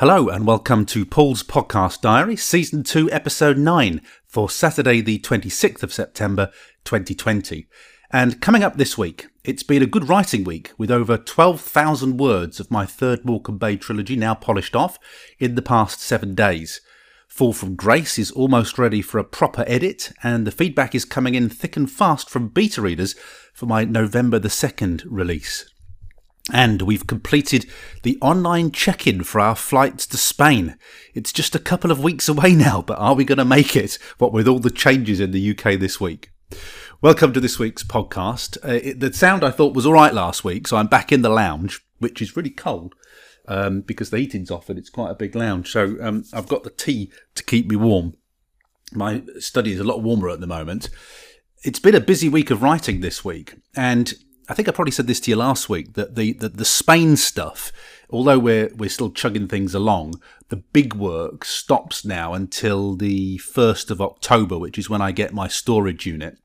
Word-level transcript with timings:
Hello 0.00 0.30
and 0.30 0.46
welcome 0.46 0.86
to 0.86 1.04
Paul's 1.04 1.42
Podcast 1.42 2.00
Diary, 2.00 2.34
Season 2.34 2.82
2, 2.82 3.12
Episode 3.12 3.58
9 3.58 4.00
for 4.26 4.48
Saturday, 4.48 5.02
the 5.02 5.18
26th 5.18 5.82
of 5.82 5.92
September 5.92 6.50
2020. 6.84 7.66
And 8.10 8.40
coming 8.40 8.62
up 8.62 8.78
this 8.78 8.96
week, 8.96 9.26
it's 9.44 9.62
been 9.62 9.82
a 9.82 9.86
good 9.86 10.08
writing 10.08 10.42
week 10.42 10.72
with 10.78 10.90
over 10.90 11.18
12,000 11.18 12.16
words 12.16 12.58
of 12.58 12.70
my 12.70 12.86
third 12.86 13.26
Morecambe 13.26 13.58
Bay 13.58 13.76
trilogy 13.76 14.16
now 14.16 14.34
polished 14.34 14.74
off 14.74 14.98
in 15.38 15.54
the 15.54 15.60
past 15.60 16.00
seven 16.00 16.34
days. 16.34 16.80
Fall 17.28 17.52
from 17.52 17.76
Grace 17.76 18.18
is 18.18 18.30
almost 18.30 18.78
ready 18.78 19.02
for 19.02 19.18
a 19.18 19.22
proper 19.24 19.64
edit, 19.66 20.12
and 20.22 20.46
the 20.46 20.50
feedback 20.50 20.94
is 20.94 21.04
coming 21.04 21.34
in 21.34 21.50
thick 21.50 21.76
and 21.76 21.90
fast 21.90 22.30
from 22.30 22.48
beta 22.48 22.80
readers 22.80 23.14
for 23.52 23.66
my 23.66 23.84
November 23.84 24.38
the 24.38 24.48
2nd 24.48 25.04
release. 25.06 25.69
And 26.52 26.82
we've 26.82 27.06
completed 27.06 27.66
the 28.02 28.18
online 28.20 28.70
check 28.70 29.06
in 29.06 29.22
for 29.22 29.40
our 29.40 29.54
flights 29.54 30.06
to 30.08 30.16
Spain. 30.16 30.76
It's 31.14 31.32
just 31.32 31.54
a 31.54 31.60
couple 31.60 31.90
of 31.90 32.02
weeks 32.02 32.28
away 32.28 32.54
now, 32.54 32.82
but 32.82 32.98
are 32.98 33.14
we 33.14 33.24
going 33.24 33.38
to 33.38 33.44
make 33.44 33.76
it? 33.76 33.98
What 34.18 34.32
with 34.32 34.48
all 34.48 34.58
the 34.58 34.70
changes 34.70 35.20
in 35.20 35.30
the 35.30 35.50
UK 35.50 35.78
this 35.78 36.00
week? 36.00 36.30
Welcome 37.00 37.32
to 37.32 37.40
this 37.40 37.58
week's 37.58 37.84
podcast. 37.84 38.58
Uh, 38.64 38.80
it, 38.82 39.00
the 39.00 39.12
sound 39.12 39.44
I 39.44 39.50
thought 39.50 39.74
was 39.74 39.86
all 39.86 39.94
right 39.94 40.12
last 40.12 40.44
week, 40.44 40.68
so 40.68 40.76
I'm 40.76 40.86
back 40.86 41.12
in 41.12 41.22
the 41.22 41.28
lounge, 41.28 41.80
which 41.98 42.20
is 42.20 42.36
really 42.36 42.50
cold 42.50 42.94
um, 43.48 43.80
because 43.80 44.10
the 44.10 44.18
heating's 44.18 44.50
off 44.50 44.68
and 44.68 44.78
it's 44.78 44.90
quite 44.90 45.10
a 45.10 45.14
big 45.14 45.34
lounge. 45.34 45.70
So 45.70 45.96
um, 46.00 46.24
I've 46.32 46.48
got 46.48 46.62
the 46.62 46.70
tea 46.70 47.10
to 47.34 47.44
keep 47.44 47.68
me 47.68 47.76
warm. 47.76 48.14
My 48.92 49.22
study 49.38 49.72
is 49.72 49.80
a 49.80 49.84
lot 49.84 50.02
warmer 50.02 50.28
at 50.30 50.40
the 50.40 50.46
moment. 50.46 50.90
It's 51.62 51.78
been 51.78 51.94
a 51.94 52.00
busy 52.00 52.28
week 52.28 52.50
of 52.50 52.62
writing 52.62 53.00
this 53.00 53.24
week, 53.24 53.54
and 53.76 54.12
I 54.50 54.54
think 54.54 54.68
I 54.68 54.72
probably 54.72 54.90
said 54.90 55.06
this 55.06 55.20
to 55.20 55.30
you 55.30 55.36
last 55.36 55.68
week 55.68 55.94
that 55.94 56.16
the, 56.16 56.32
the, 56.32 56.48
the 56.48 56.64
Spain 56.64 57.16
stuff, 57.16 57.70
although 58.10 58.38
we're 58.40 58.68
we're 58.74 58.90
still 58.90 59.12
chugging 59.12 59.46
things 59.46 59.76
along, 59.76 60.20
the 60.48 60.56
big 60.56 60.92
work 60.92 61.44
stops 61.44 62.04
now 62.04 62.34
until 62.34 62.96
the 62.96 63.38
first 63.38 63.92
of 63.92 64.00
October, 64.00 64.58
which 64.58 64.76
is 64.76 64.90
when 64.90 65.00
I 65.00 65.12
get 65.12 65.32
my 65.32 65.46
storage 65.46 66.04
unit, 66.04 66.36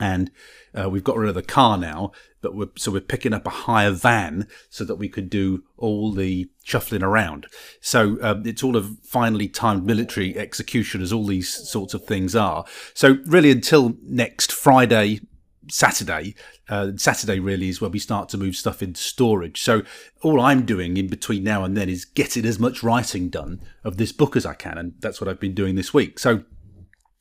and 0.00 0.32
uh, 0.74 0.90
we've 0.90 1.04
got 1.04 1.16
rid 1.16 1.28
of 1.28 1.36
the 1.36 1.42
car 1.42 1.78
now. 1.78 2.10
But 2.40 2.56
we're 2.56 2.70
so 2.76 2.90
we're 2.90 3.00
picking 3.02 3.32
up 3.32 3.46
a 3.46 3.50
hire 3.50 3.92
van 3.92 4.48
so 4.68 4.84
that 4.84 4.96
we 4.96 5.08
could 5.08 5.30
do 5.30 5.62
all 5.76 6.12
the 6.12 6.50
shuffling 6.64 7.04
around. 7.04 7.46
So 7.80 8.18
um, 8.20 8.44
it's 8.46 8.64
all 8.64 8.74
of 8.74 8.98
finely 9.04 9.46
timed 9.46 9.84
military 9.84 10.36
execution, 10.36 11.02
as 11.02 11.12
all 11.12 11.24
these 11.24 11.48
sorts 11.48 11.94
of 11.94 12.04
things 12.04 12.34
are. 12.34 12.64
So 12.94 13.18
really, 13.26 13.52
until 13.52 13.94
next 14.02 14.50
Friday 14.50 15.20
Saturday. 15.70 16.34
Uh, 16.68 16.92
Saturday 16.96 17.40
really 17.40 17.68
is 17.68 17.80
where 17.80 17.90
we 17.90 17.98
start 17.98 18.28
to 18.28 18.38
move 18.38 18.54
stuff 18.54 18.82
into 18.82 19.00
storage. 19.00 19.62
So 19.62 19.82
all 20.22 20.40
I'm 20.40 20.66
doing 20.66 20.96
in 20.96 21.08
between 21.08 21.42
now 21.44 21.64
and 21.64 21.76
then 21.76 21.88
is 21.88 22.04
getting 22.04 22.44
as 22.44 22.58
much 22.58 22.82
writing 22.82 23.30
done 23.30 23.60
of 23.84 23.96
this 23.96 24.12
book 24.12 24.36
as 24.36 24.44
I 24.44 24.54
can, 24.54 24.76
and 24.76 24.92
that's 25.00 25.20
what 25.20 25.28
I've 25.28 25.40
been 25.40 25.54
doing 25.54 25.76
this 25.76 25.94
week. 25.94 26.18
So 26.18 26.42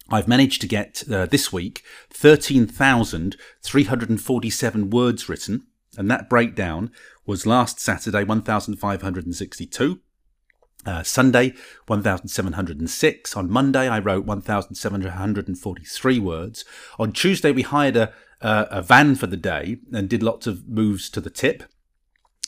I've 0.09 0.27
managed 0.27 0.59
to 0.61 0.67
get 0.67 1.03
uh, 1.11 1.25
this 1.25 1.53
week 1.53 1.83
13,347 2.11 4.89
words 4.89 5.29
written, 5.29 5.67
and 5.97 6.11
that 6.11 6.29
breakdown 6.29 6.91
was 7.25 7.45
last 7.45 7.79
Saturday 7.79 8.23
1,562. 8.23 9.99
Uh, 10.85 11.01
Sunday, 11.03 11.53
1,706. 11.87 13.35
On 13.35 13.51
Monday, 13.51 13.89
I 13.89 13.99
wrote 13.99 14.25
1,743 14.25 16.19
words. 16.19 16.63
On 16.97 17.11
Tuesday, 17.11 17.51
we 17.51 17.63
hired 17.63 17.97
a, 17.97 18.13
uh, 18.41 18.65
a 18.69 18.81
van 18.81 19.15
for 19.15 19.27
the 19.27 19.37
day 19.37 19.77
and 19.93 20.09
did 20.09 20.23
lots 20.23 20.47
of 20.47 20.67
moves 20.67 21.09
to 21.09 21.21
the 21.21 21.29
tip. 21.29 21.63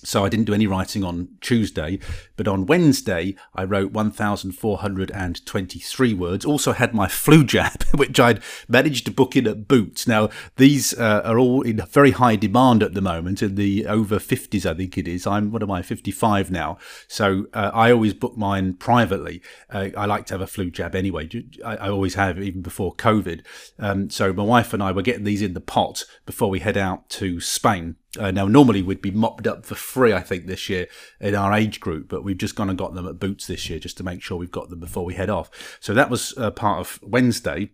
So 0.03 0.25
I 0.25 0.29
didn't 0.29 0.45
do 0.45 0.53
any 0.53 0.67
writing 0.67 1.03
on 1.03 1.29
Tuesday, 1.41 1.99
but 2.37 2.47
on 2.47 2.65
Wednesday 2.65 3.35
I 3.53 3.63
wrote 3.63 3.91
1,423 3.91 6.13
words. 6.13 6.45
Also 6.45 6.73
had 6.73 6.93
my 6.93 7.07
flu 7.07 7.43
jab, 7.43 7.83
which 7.95 8.19
I'd 8.19 8.41
managed 8.67 9.05
to 9.05 9.11
book 9.11 9.35
in 9.35 9.47
at 9.47 9.67
Boots. 9.67 10.07
Now 10.07 10.29
these 10.55 10.97
uh, 10.97 11.21
are 11.25 11.37
all 11.37 11.61
in 11.61 11.81
very 11.91 12.11
high 12.11 12.35
demand 12.35 12.83
at 12.83 12.93
the 12.93 13.01
moment, 13.01 13.41
in 13.41 13.55
the 13.55 13.85
over 13.85 14.17
50s, 14.17 14.65
I 14.65 14.73
think 14.73 14.97
it 14.97 15.07
is. 15.07 15.27
I'm 15.27 15.51
what 15.51 15.63
am 15.63 15.71
I, 15.71 15.81
55 15.81 16.51
now? 16.51 16.77
So 17.07 17.47
uh, 17.53 17.71
I 17.73 17.91
always 17.91 18.13
book 18.13 18.37
mine 18.37 18.73
privately. 18.73 19.41
Uh, 19.69 19.89
I 19.97 20.05
like 20.05 20.25
to 20.27 20.35
have 20.35 20.41
a 20.41 20.47
flu 20.47 20.71
jab 20.71 20.95
anyway. 20.95 21.29
I, 21.65 21.75
I 21.75 21.89
always 21.89 22.15
have, 22.15 22.39
even 22.39 22.61
before 22.61 22.95
COVID. 22.95 23.43
Um, 23.77 24.09
so 24.09 24.33
my 24.33 24.43
wife 24.43 24.73
and 24.73 24.81
I 24.81 24.91
were 24.91 25.01
getting 25.01 25.23
these 25.23 25.41
in 25.41 25.53
the 25.53 25.61
pot 25.61 26.05
before 26.25 26.49
we 26.49 26.59
head 26.59 26.77
out 26.77 27.09
to 27.09 27.39
Spain. 27.39 27.95
Uh, 28.17 28.31
now, 28.31 28.47
normally 28.47 28.81
we'd 28.81 29.01
be 29.01 29.11
mopped 29.11 29.45
up 29.45 29.65
for 29.65 29.75
free, 29.75 30.13
I 30.13 30.21
think, 30.21 30.47
this 30.47 30.67
year 30.67 30.87
in 31.19 31.35
our 31.35 31.53
age 31.53 31.79
group, 31.79 32.09
but 32.09 32.23
we've 32.23 32.37
just 32.37 32.55
gone 32.55 32.69
and 32.69 32.77
got 32.77 32.95
them 32.95 33.07
at 33.07 33.19
Boots 33.19 33.45
this 33.45 33.69
year 33.69 33.77
just 33.77 33.97
to 33.97 34.03
make 34.03 34.21
sure 34.21 34.37
we've 34.37 34.51
got 34.51 34.69
them 34.69 34.79
before 34.79 35.05
we 35.05 35.13
head 35.13 35.29
off. 35.29 35.77
So 35.79 35.93
that 35.93 36.09
was 36.09 36.35
uh, 36.37 36.49
part 36.49 36.79
of 36.79 36.99
Wednesday 37.03 37.71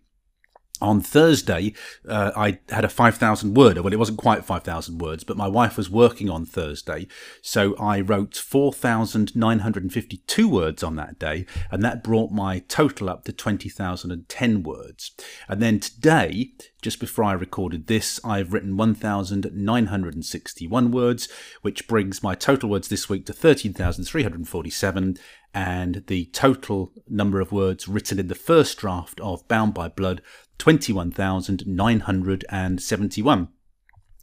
on 0.80 1.00
Thursday, 1.00 1.74
uh, 2.08 2.30
I 2.36 2.60
had 2.68 2.84
a 2.84 2.88
5,000 2.88 3.54
word. 3.54 3.78
Well, 3.78 3.92
it 3.92 3.98
wasn't 3.98 4.18
quite 4.18 4.44
5,000 4.44 4.98
words, 4.98 5.24
but 5.24 5.36
my 5.36 5.48
wife 5.48 5.76
was 5.76 5.90
working 5.90 6.30
on 6.30 6.46
Thursday. 6.46 7.08
So 7.42 7.74
I 7.76 8.00
wrote 8.00 8.36
4,952 8.36 10.48
words 10.48 10.82
on 10.82 10.96
that 10.96 11.18
day, 11.18 11.44
and 11.70 11.82
that 11.82 12.04
brought 12.04 12.30
my 12.30 12.60
total 12.60 13.10
up 13.10 13.24
to 13.24 13.32
20,010 13.32 14.62
words. 14.62 15.10
And 15.48 15.62
then 15.62 15.80
today, 15.80 16.52
just 16.82 17.00
before 17.00 17.24
I 17.24 17.32
recorded 17.32 17.86
this, 17.86 18.20
I've 18.24 18.52
written 18.52 18.76
1,961 18.76 20.90
words, 20.90 21.28
which 21.62 21.88
brings 21.88 22.22
my 22.22 22.34
total 22.34 22.68
words 22.70 22.88
this 22.88 23.08
week 23.08 23.24
to 23.26 23.32
13,347 23.32 25.16
and 25.56 26.04
the 26.06 26.26
total 26.26 26.92
number 27.08 27.40
of 27.40 27.50
words 27.50 27.88
written 27.88 28.18
in 28.18 28.28
the 28.28 28.34
first 28.34 28.76
draft 28.76 29.18
of 29.20 29.48
Bound 29.48 29.72
by 29.72 29.88
Blood 29.88 30.20
21,971. 30.58 33.48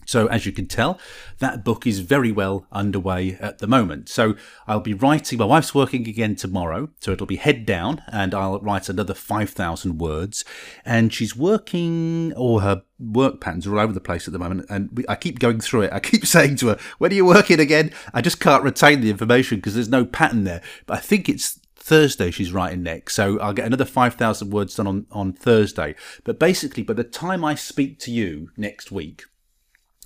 So, 0.06 0.28
as 0.28 0.46
you 0.46 0.52
can 0.52 0.68
tell, 0.68 1.00
that 1.40 1.64
book 1.64 1.88
is 1.88 2.00
very 2.00 2.32
well 2.32 2.68
underway 2.72 3.38
at 3.40 3.60
the 3.60 3.68
moment. 3.68 4.10
So, 4.10 4.36
I'll 4.68 4.80
be 4.80 4.94
writing, 4.94 5.40
my 5.40 5.46
wife's 5.46 5.74
working 5.74 6.08
again 6.08 6.36
tomorrow, 6.36 6.90
so 7.00 7.12
it'll 7.12 7.28
be 7.28 7.38
head 7.38 7.66
down, 7.66 8.04
and 8.12 8.34
I'll 8.34 8.60
write 8.60 8.90
another 8.90 9.14
5,000 9.14 9.98
words. 9.98 10.44
And 10.86 11.14
she's 11.14 11.36
working, 11.36 12.34
or 12.36 12.62
her 12.62 12.84
work 13.00 13.42
patterns 13.42 13.68
are 13.68 13.74
all 13.74 13.84
over 13.84 13.94
the 13.94 14.00
place 14.00 14.28
at 14.28 14.34
the 14.34 14.40
moment. 14.40 14.68
And 14.70 14.90
we, 14.94 15.06
I 15.08 15.16
keep 15.16 15.40
going 15.40 15.60
through 15.60 15.84
it. 15.84 15.94
I 15.94 16.00
keep 16.00 16.26
saying 16.26 16.58
to 16.58 16.70
her, 16.70 16.80
When 16.98 17.12
are 17.12 17.16
you 17.16 17.26
working 17.26 17.60
again? 17.60 17.92
I 18.14 18.22
just 18.22 18.40
can't 18.40 18.64
retain 18.64 19.02
the 19.02 19.10
information 19.10 19.58
because 19.58 19.76
there's 19.76 19.90
no 19.90 20.06
pattern 20.06 20.44
there. 20.44 20.62
But 20.86 20.98
I 20.98 21.02
think 21.02 21.30
it's 21.30 21.60
Thursday 21.84 22.32
she's 22.32 22.54
writing 22.54 22.82
next. 22.82 23.14
So 23.14 23.38
I'll 23.40 23.54
get 23.54 23.66
another 23.66 23.84
5,000 23.84 24.50
words 24.50 24.76
done 24.76 24.88
on, 24.88 25.06
on 25.12 25.34
Thursday. 25.34 25.96
But 26.24 26.40
basically, 26.40 26.82
by 26.82 26.94
the 26.94 27.04
time 27.04 27.44
I 27.44 27.56
speak 27.56 28.00
to 28.00 28.12
you 28.12 28.52
next 28.56 28.90
week, 28.90 29.24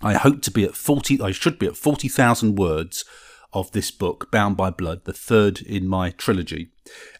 I 0.01 0.13
hope 0.13 0.41
to 0.43 0.51
be 0.51 0.63
at 0.63 0.75
40, 0.75 1.21
I 1.21 1.31
should 1.31 1.59
be 1.59 1.67
at 1.67 1.77
40,000 1.77 2.55
words 2.55 3.05
of 3.53 3.71
this 3.73 3.91
book, 3.91 4.31
Bound 4.31 4.57
by 4.57 4.71
Blood, 4.71 5.05
the 5.05 5.13
third 5.13 5.61
in 5.61 5.87
my 5.87 6.09
trilogy. 6.09 6.71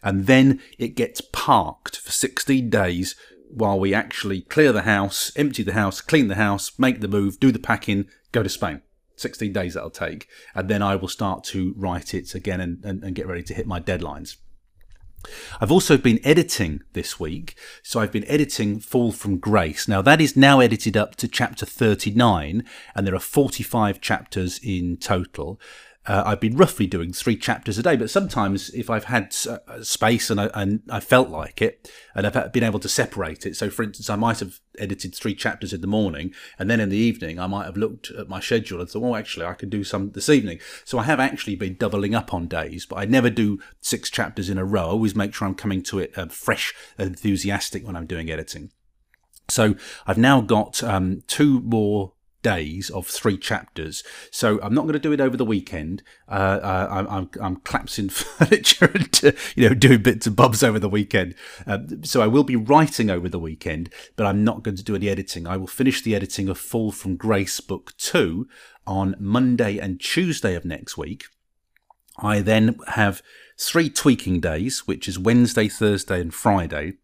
And 0.02 0.26
then 0.26 0.60
it 0.76 0.96
gets 0.96 1.20
parked 1.20 1.96
for 1.96 2.10
16 2.10 2.68
days 2.68 3.14
while 3.50 3.78
we 3.78 3.94
actually 3.94 4.42
clear 4.42 4.72
the 4.72 4.82
house, 4.82 5.30
empty 5.36 5.62
the 5.62 5.72
house, 5.72 6.00
clean 6.00 6.26
the 6.26 6.34
house, 6.34 6.76
make 6.78 7.00
the 7.00 7.08
move, 7.08 7.38
do 7.38 7.52
the 7.52 7.60
packing, 7.60 8.06
go 8.32 8.42
to 8.42 8.48
Spain. 8.48 8.82
16 9.14 9.52
days 9.52 9.74
that'll 9.74 9.90
take. 9.90 10.26
And 10.54 10.68
then 10.68 10.82
I 10.82 10.96
will 10.96 11.08
start 11.08 11.44
to 11.44 11.74
write 11.76 12.12
it 12.12 12.34
again 12.34 12.60
and, 12.60 12.84
and, 12.84 13.04
and 13.04 13.14
get 13.14 13.26
ready 13.28 13.42
to 13.44 13.54
hit 13.54 13.66
my 13.66 13.80
deadlines. 13.80 14.36
I've 15.60 15.72
also 15.72 15.98
been 15.98 16.20
editing 16.24 16.82
this 16.92 17.18
week, 17.18 17.56
so 17.82 18.00
I've 18.00 18.12
been 18.12 18.24
editing 18.26 18.80
Fall 18.80 19.12
from 19.12 19.38
Grace. 19.38 19.88
Now, 19.88 20.00
that 20.02 20.20
is 20.20 20.36
now 20.36 20.60
edited 20.60 20.96
up 20.96 21.16
to 21.16 21.28
chapter 21.28 21.66
39, 21.66 22.64
and 22.94 23.06
there 23.06 23.14
are 23.14 23.20
45 23.20 24.00
chapters 24.00 24.60
in 24.62 24.96
total. 24.96 25.60
Uh, 26.08 26.22
I've 26.24 26.40
been 26.40 26.56
roughly 26.56 26.86
doing 26.86 27.12
three 27.12 27.36
chapters 27.36 27.76
a 27.76 27.82
day, 27.82 27.94
but 27.94 28.08
sometimes 28.08 28.70
if 28.70 28.88
I've 28.88 29.04
had 29.04 29.36
uh, 29.46 29.82
space 29.82 30.30
and 30.30 30.40
I, 30.40 30.46
and 30.54 30.80
I 30.88 31.00
felt 31.00 31.28
like 31.28 31.60
it, 31.60 31.92
and 32.14 32.26
I've 32.26 32.50
been 32.50 32.64
able 32.64 32.78
to 32.78 32.88
separate 32.88 33.44
it. 33.44 33.56
So, 33.56 33.68
for 33.68 33.82
instance, 33.82 34.08
I 34.08 34.16
might 34.16 34.40
have 34.40 34.58
edited 34.78 35.14
three 35.14 35.34
chapters 35.34 35.74
in 35.74 35.82
the 35.82 35.86
morning, 35.86 36.32
and 36.58 36.70
then 36.70 36.80
in 36.80 36.88
the 36.88 36.96
evening, 36.96 37.38
I 37.38 37.46
might 37.46 37.66
have 37.66 37.76
looked 37.76 38.10
at 38.10 38.26
my 38.26 38.40
schedule 38.40 38.80
and 38.80 38.88
thought, 38.88 39.04
"Oh, 39.04 39.16
actually, 39.16 39.44
I 39.44 39.52
could 39.52 39.68
do 39.68 39.84
some 39.84 40.12
this 40.12 40.30
evening." 40.30 40.60
So 40.86 40.98
I 40.98 41.02
have 41.02 41.20
actually 41.20 41.56
been 41.56 41.76
doubling 41.76 42.14
up 42.14 42.32
on 42.32 42.48
days, 42.48 42.86
but 42.86 42.96
I 42.96 43.04
never 43.04 43.28
do 43.28 43.58
six 43.82 44.08
chapters 44.08 44.48
in 44.48 44.56
a 44.56 44.64
row. 44.64 44.86
I 44.86 44.92
always 44.92 45.14
make 45.14 45.34
sure 45.34 45.46
I'm 45.46 45.54
coming 45.54 45.82
to 45.84 45.98
it 45.98 46.16
uh, 46.16 46.28
fresh, 46.28 46.74
enthusiastic 46.98 47.86
when 47.86 47.96
I'm 47.96 48.06
doing 48.06 48.30
editing. 48.30 48.70
So 49.48 49.74
I've 50.06 50.18
now 50.18 50.40
got 50.40 50.82
um, 50.82 51.22
two 51.26 51.60
more 51.60 52.12
days 52.48 52.88
of 52.90 53.06
three 53.06 53.36
chapters. 53.36 54.02
So 54.30 54.58
I'm 54.62 54.74
not 54.74 54.82
going 54.82 54.94
to 54.94 54.98
do 54.98 55.12
it 55.12 55.20
over 55.20 55.36
the 55.36 55.44
weekend. 55.44 56.02
Uh, 56.26 56.58
uh 56.62 56.88
I'm, 56.90 57.06
I'm, 57.08 57.30
I'm 57.42 57.56
collapsing 57.56 58.08
furniture 58.22 58.90
and 58.94 59.20
uh, 59.22 59.32
you 59.54 59.68
know 59.68 59.74
doing 59.74 60.02
bits 60.02 60.26
and 60.26 60.34
bobs 60.34 60.62
over 60.62 60.78
the 60.78 60.88
weekend. 60.88 61.34
Uh, 61.66 61.80
so 62.02 62.22
I 62.22 62.26
will 62.26 62.44
be 62.44 62.56
writing 62.56 63.10
over 63.10 63.28
the 63.28 63.38
weekend, 63.38 63.90
but 64.16 64.26
I'm 64.26 64.44
not 64.44 64.62
going 64.62 64.78
to 64.78 64.82
do 64.82 64.94
any 64.94 65.10
editing. 65.10 65.46
I 65.46 65.58
will 65.58 65.66
finish 65.66 66.00
the 66.00 66.14
editing 66.14 66.48
of 66.48 66.56
Fall 66.58 66.90
from 66.90 67.16
Grace 67.16 67.60
Book 67.60 67.92
Two 67.98 68.48
on 68.86 69.14
Monday 69.18 69.78
and 69.78 70.00
Tuesday 70.00 70.54
of 70.54 70.64
next 70.64 70.96
week. 70.96 71.26
I 72.18 72.40
then 72.40 72.78
have 72.88 73.22
three 73.60 73.90
tweaking 73.90 74.40
days, 74.40 74.86
which 74.86 75.06
is 75.06 75.18
Wednesday, 75.18 75.68
Thursday, 75.68 76.20
and 76.20 76.32
Friday. 76.32 76.94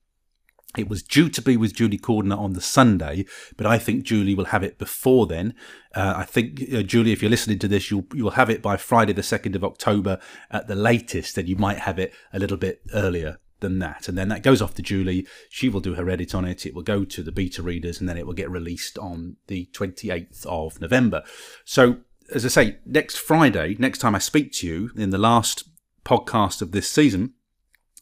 It 0.77 0.89
was 0.89 1.03
due 1.03 1.29
to 1.29 1.43
be 1.43 1.57
with 1.57 1.75
Julie 1.75 1.99
Cordiner 1.99 2.39
on 2.39 2.55
the 2.55 2.61
Sunday, 2.61 3.27
but 3.57 3.67
I 3.67 3.79
think 3.79 4.05
Julie 4.05 4.35
will 4.35 4.47
have 4.47 4.63
it 4.63 4.79
before 4.79 5.27
then. 5.27 5.55
Uh, 5.95 6.15
I 6.17 6.25
think 6.25 6.63
uh, 6.73 6.83
Julie, 6.83 7.13
if 7.13 7.23
you're 7.23 7.31
listening 7.31 7.59
to 7.61 7.69
this, 7.69 7.91
you'll 7.91 8.07
you'll 8.13 8.31
have 8.31 8.51
it 8.51 8.63
by 8.63 8.77
Friday, 8.77 9.13
the 9.13 9.23
second 9.23 9.55
of 9.55 9.65
October 9.65 10.19
at 10.51 10.67
the 10.67 10.75
latest, 10.75 11.39
and 11.39 11.49
you 11.49 11.57
might 11.57 11.79
have 11.81 11.99
it 11.99 12.13
a 12.33 12.39
little 12.39 12.57
bit 12.57 12.83
earlier 12.93 13.39
than 13.61 13.79
that. 13.79 14.09
And 14.09 14.19
then 14.19 14.29
that 14.29 14.43
goes 14.43 14.61
off 14.61 14.75
to 14.75 14.83
Julie. 14.83 15.27
She 15.49 15.69
will 15.69 15.81
do 15.81 15.95
her 15.95 16.11
edit 16.11 16.35
on 16.35 16.45
it. 16.45 16.67
It 16.67 16.75
will 16.75 16.83
go 16.83 17.05
to 17.05 17.23
the 17.23 17.33
beta 17.33 17.63
readers, 17.63 18.01
and 18.01 18.09
then 18.09 18.19
it 18.19 18.27
will 18.27 18.35
get 18.35 18.51
released 18.51 18.99
on 18.99 19.37
the 19.47 19.69
28th 19.73 20.45
of 20.47 20.81
November. 20.81 21.23
So, 21.65 21.99
as 22.33 22.45
I 22.45 22.49
say, 22.49 22.79
next 22.85 23.17
Friday, 23.17 23.77
next 23.79 23.99
time 23.99 24.15
I 24.15 24.19
speak 24.19 24.53
to 24.55 24.67
you 24.67 24.91
in 24.97 25.11
the 25.11 25.19
last 25.19 25.69
podcast 26.05 26.63
of 26.63 26.73
this 26.73 26.91
season, 26.91 27.35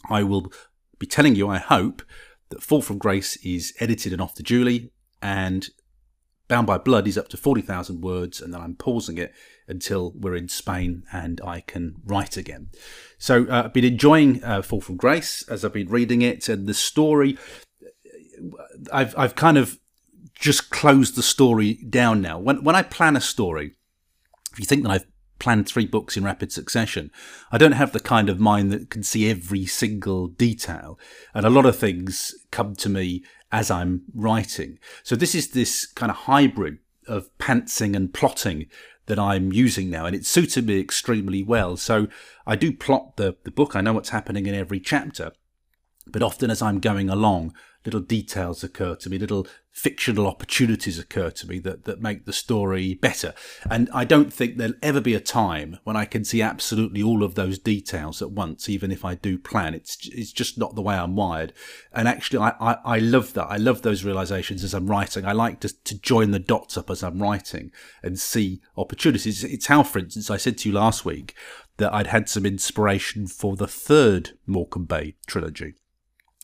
I 0.09 0.23
will 0.23 0.53
be 0.99 1.07
telling 1.07 1.35
you, 1.35 1.49
I 1.49 1.59
hope, 1.59 2.03
that 2.53 2.63
Fall 2.63 2.83
from 2.83 2.99
Grace 2.99 3.37
is 3.39 3.75
edited 3.81 4.13
and 4.13 4.23
off 4.23 4.35
to 4.35 4.43
Julie, 4.43 4.93
and 5.21 5.69
Bound 6.49 6.67
by 6.67 6.79
Blood 6.79 7.09
is 7.09 7.17
up 7.17 7.29
to 7.29 7.37
40,000 7.37 8.01
words, 8.01 8.41
and 8.41 8.53
then 8.53 8.61
I'm 8.61 8.75
pausing 8.75 9.19
it 9.19 9.33
until 9.67 10.13
we're 10.13 10.37
in 10.37 10.49
Spain 10.49 11.05
and 11.13 11.41
I 11.43 11.61
can 11.61 11.95
write 12.05 12.37
again. 12.37 12.69
So 13.19 13.47
uh, 13.49 13.63
I've 13.65 13.73
been 13.73 13.85
enjoying 13.85 14.45
uh, 14.45 14.63
Fall 14.63 14.81
from 14.81 14.97
Grace 14.97 15.49
as 15.49 15.65
I've 15.65 15.73
been 15.73 15.89
reading 15.89 16.23
it, 16.23 16.49
and 16.49 16.67
the 16.67 16.75
story. 16.75 17.39
I've 18.93 19.17
I've 19.17 19.35
kind 19.35 19.57
of 19.57 19.79
just 20.35 20.71
closed 20.71 21.17
the 21.17 21.23
story 21.23 21.75
down 21.89 22.21
now. 22.21 22.39
When 22.39 22.65
when 22.65 22.75
I 22.77 22.83
plan 22.83 23.17
a 23.17 23.21
story, 23.21 23.77
if 24.53 24.59
you 24.59 24.67
think 24.67 24.83
that 24.83 24.91
I've 24.91 25.07
planned 25.43 25.67
three 25.67 25.87
books 25.87 26.17
in 26.17 26.23
rapid 26.23 26.53
succession. 26.53 27.11
I 27.51 27.59
don't 27.59 27.73
have 27.73 27.93
the 27.93 28.01
kind 28.01 28.31
of 28.31 28.39
mind 28.39 28.71
that 28.71 28.91
can 28.91 29.03
see 29.03 29.29
every 29.29 29.67
single 29.67 30.29
detail. 30.29 30.99
And 31.35 31.45
a 31.45 31.51
lot 31.51 31.67
of 31.67 31.77
things 31.77 32.33
come 32.53 32.77
to 32.77 32.89
me 32.89 33.25
as 33.51 33.69
I'm 33.69 34.03
writing. 34.15 34.79
So 35.03 35.17
this 35.17 35.35
is 35.35 35.51
this 35.51 35.85
kind 35.85 36.11
of 36.11 36.17
hybrid 36.17 36.79
of 37.09 37.37
pantsing 37.39 37.97
and 37.97 38.15
plotting 38.15 38.67
that 39.07 39.19
I'm 39.19 39.53
using 39.53 39.91
now, 39.91 40.07
and 40.07 40.15
it 40.15 40.25
suited 40.25 40.69
me 40.69 40.79
extremely 40.79 41.43
well. 41.43 41.77
So 41.77 42.07
I 42.47 42.55
do 42.55 42.73
plot 42.73 43.17
the, 43.17 43.37
the 43.43 43.51
book, 43.51 43.75
I 43.75 43.81
know 43.81 43.93
what's 43.93 44.11
happening 44.11 44.47
in 44.47 44.55
every 44.55 44.79
chapter, 44.79 45.33
but 46.07 46.23
often 46.23 46.53
as 46.53 46.63
I'm 46.63 46.79
going 46.79 47.11
along, 47.11 47.53
little 47.85 48.01
details 48.01 48.63
occur 48.63 48.95
to 48.97 49.11
me, 49.11 49.19
little 49.19 49.47
fictional 49.73 50.27
opportunities 50.27 50.99
occur 50.99 51.31
to 51.31 51.49
me 51.49 51.59
that, 51.59 51.85
that 51.85 52.01
make 52.01 52.27
the 52.27 52.33
story 52.33 52.95
better. 52.95 53.33
And 53.71 53.89
I 53.93 54.05
don't 54.05 54.33
think 54.33 54.57
there'll 54.57 54.75
ever 54.83 55.01
be 55.01 55.15
a 55.15 55.21
time 55.21 55.79
when 55.85 55.97
I 55.97 56.05
can 56.05 56.25
see 56.25 56.43
absolutely 56.43 57.03
all 57.03 57.23
of 57.23 57.35
those 57.35 57.59
details 57.59 58.21
at 58.21 58.31
once, 58.31 58.69
even 58.69 58.93
if 58.93 59.05
I 59.05 59.15
do 59.15 59.39
plan. 59.39 59.75
It's 59.75 60.09
it's 60.13 60.33
just 60.33 60.59
not 60.59 60.75
the 60.75 60.83
way 60.83 60.95
I'm 60.95 61.17
wired. 61.17 61.53
And 61.93 62.07
actually, 62.07 62.41
I, 62.41 62.53
I, 62.61 62.77
I 62.85 62.99
love 62.99 63.33
that. 63.35 63.47
I 63.47 63.57
love 63.57 63.83
those 63.83 64.05
realizations 64.05 64.63
as 64.63 64.75
I'm 64.75 64.87
writing. 64.87 65.25
I 65.25 65.33
like 65.33 65.61
to, 65.61 65.85
to 65.85 65.99
join 65.99 66.31
the 66.31 66.39
dots 66.39 66.77
up 66.77 66.91
as 66.91 67.03
I'm 67.03 67.23
writing 67.23 67.73
and 68.03 68.19
see 68.19 68.61
opportunities. 68.77 69.43
It's 69.43 69.67
how, 69.67 69.83
for 69.83 69.99
instance, 69.99 70.31
I 70.31 70.37
said 70.37 70.59
to 70.59 70.69
you 70.69 70.75
last 70.75 71.05
week 71.05 71.35
that 71.79 71.93
I'd 71.95 72.09
had 72.09 72.29
some 72.29 72.45
inspiration 72.45 73.27
for 73.27 73.57
the 73.57 73.67
third 73.67 74.31
Morecambe 74.47 74.85
Bay 74.85 75.17
trilogy. 75.27 75.75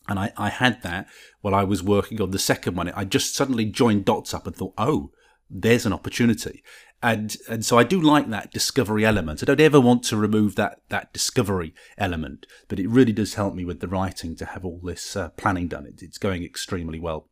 And 0.09 0.19
I, 0.19 0.33
I 0.37 0.49
had 0.49 0.83
that 0.83 1.07
while 1.43 1.55
I 1.55 1.65
was 1.65 1.83
working 1.83 2.21
on 2.21 2.31
the 2.31 2.39
second 2.39 2.77
one. 2.77 2.89
I 2.91 3.05
just 3.05 3.35
suddenly 3.35 3.67
joined 3.67 4.07
dots 4.07 4.33
up 4.33 4.47
and 4.47 4.57
thought, 4.57 4.75
oh, 4.79 5.11
there's 5.51 5.87
an 5.87 5.93
opportunity. 5.93 6.63
And 7.01 7.37
and 7.49 7.65
so 7.65 7.79
I 7.79 7.85
do 7.85 8.01
like 8.01 8.29
that 8.31 8.53
discovery 8.53 9.07
element. 9.07 9.43
I 9.43 9.47
don't 9.47 9.61
ever 9.61 9.81
want 9.81 10.03
to 10.05 10.17
remove 10.17 10.57
that 10.57 10.81
that 10.89 11.13
discovery 11.13 11.73
element, 11.97 12.45
but 12.67 12.81
it 12.81 12.89
really 12.89 13.13
does 13.13 13.35
help 13.35 13.55
me 13.55 13.65
with 13.65 13.79
the 13.81 13.87
writing 13.87 14.35
to 14.37 14.45
have 14.47 14.65
all 14.65 14.81
this 14.83 15.17
uh, 15.17 15.29
planning 15.31 15.69
done. 15.69 15.87
It, 15.87 16.03
it's 16.03 16.19
going 16.19 16.43
extremely 16.43 16.99
well. 16.99 17.29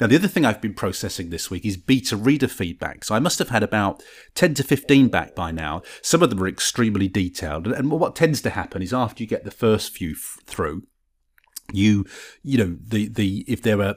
Now, 0.00 0.06
the 0.06 0.16
other 0.16 0.28
thing 0.28 0.44
I've 0.44 0.60
been 0.60 0.74
processing 0.74 1.30
this 1.30 1.50
week 1.50 1.64
is 1.64 1.76
beta 1.76 2.16
reader 2.16 2.48
feedback. 2.48 3.04
So 3.04 3.14
I 3.14 3.18
must 3.18 3.38
have 3.40 3.48
had 3.48 3.62
about 3.62 4.02
10 4.34 4.54
to 4.54 4.62
15 4.62 5.08
back 5.08 5.34
by 5.34 5.50
now. 5.50 5.82
Some 6.00 6.22
of 6.22 6.30
them 6.30 6.42
are 6.42 6.48
extremely 6.48 7.08
detailed. 7.08 7.66
And 7.66 7.90
what 7.90 8.14
tends 8.14 8.40
to 8.42 8.50
happen 8.50 8.82
is 8.82 8.94
after 8.94 9.22
you 9.22 9.28
get 9.28 9.44
the 9.44 9.50
first 9.50 9.92
few 9.92 10.12
f- 10.12 10.38
through, 10.46 10.84
you 11.72 12.06
you 12.42 12.58
know 12.58 12.76
the 12.80 13.08
the 13.08 13.44
if 13.46 13.62
there 13.62 13.76
were 13.76 13.94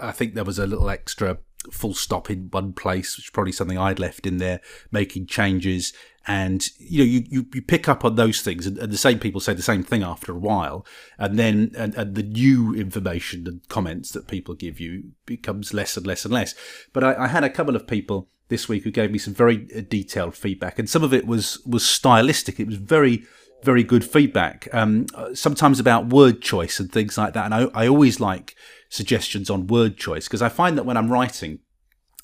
i 0.00 0.10
think 0.10 0.34
there 0.34 0.44
was 0.44 0.58
a 0.58 0.66
little 0.66 0.90
extra 0.90 1.38
full 1.70 1.94
stop 1.94 2.28
in 2.28 2.48
one 2.50 2.72
place 2.72 3.16
which 3.16 3.26
is 3.26 3.30
probably 3.30 3.52
something 3.52 3.78
i'd 3.78 4.00
left 4.00 4.26
in 4.26 4.38
there 4.38 4.60
making 4.90 5.26
changes. 5.26 5.92
And 6.24 6.68
you 6.78 6.98
know 6.98 7.04
you, 7.04 7.24
you, 7.28 7.46
you 7.52 7.62
pick 7.62 7.88
up 7.88 8.04
on 8.04 8.14
those 8.14 8.42
things 8.42 8.64
and, 8.64 8.78
and, 8.78 8.92
the 8.92 8.96
same 8.96 9.18
people 9.18 9.40
say 9.40 9.54
the 9.54 9.62
same 9.62 9.82
thing 9.82 10.04
after 10.04 10.30
a 10.30 10.38
while. 10.38 10.86
And 11.18 11.36
then 11.36 11.72
and, 11.76 11.96
and, 11.96 12.14
the 12.14 12.22
new 12.22 12.72
information 12.74 13.48
and 13.48 13.68
comments 13.68 14.12
that 14.12 14.28
people 14.28 14.54
give 14.54 14.78
you 14.78 15.10
becomes 15.26 15.74
less 15.74 15.96
and 15.96 16.06
less 16.06 16.24
and 16.24 16.32
less. 16.32 16.54
But 16.92 17.02
I, 17.02 17.24
I 17.24 17.26
had 17.26 17.42
a 17.42 17.50
couple 17.50 17.74
of 17.74 17.88
people 17.88 18.28
this 18.48 18.68
week 18.68 18.84
who 18.84 18.92
gave 18.92 19.10
me 19.10 19.18
some 19.18 19.34
very 19.34 19.66
uh, 19.76 19.80
detailed 19.80 20.36
feedback 20.36 20.78
and 20.78 20.88
some 20.88 21.02
of 21.02 21.12
it 21.12 21.26
was 21.26 21.60
was 21.66 21.84
stylistic. 21.84 22.60
It 22.60 22.68
was 22.68 22.76
very 22.76 23.24
very 23.62 23.82
good 23.82 24.04
feedback. 24.04 24.68
Um, 24.72 25.06
sometimes 25.34 25.80
about 25.80 26.08
word 26.08 26.42
choice 26.42 26.80
and 26.80 26.90
things 26.90 27.16
like 27.16 27.34
that. 27.34 27.44
And 27.44 27.54
I, 27.54 27.62
I 27.74 27.88
always 27.88 28.20
like 28.20 28.56
suggestions 28.88 29.50
on 29.50 29.66
word 29.66 29.96
choice 29.96 30.26
because 30.26 30.42
I 30.42 30.48
find 30.48 30.76
that 30.76 30.84
when 30.84 30.96
I'm 30.96 31.10
writing, 31.10 31.60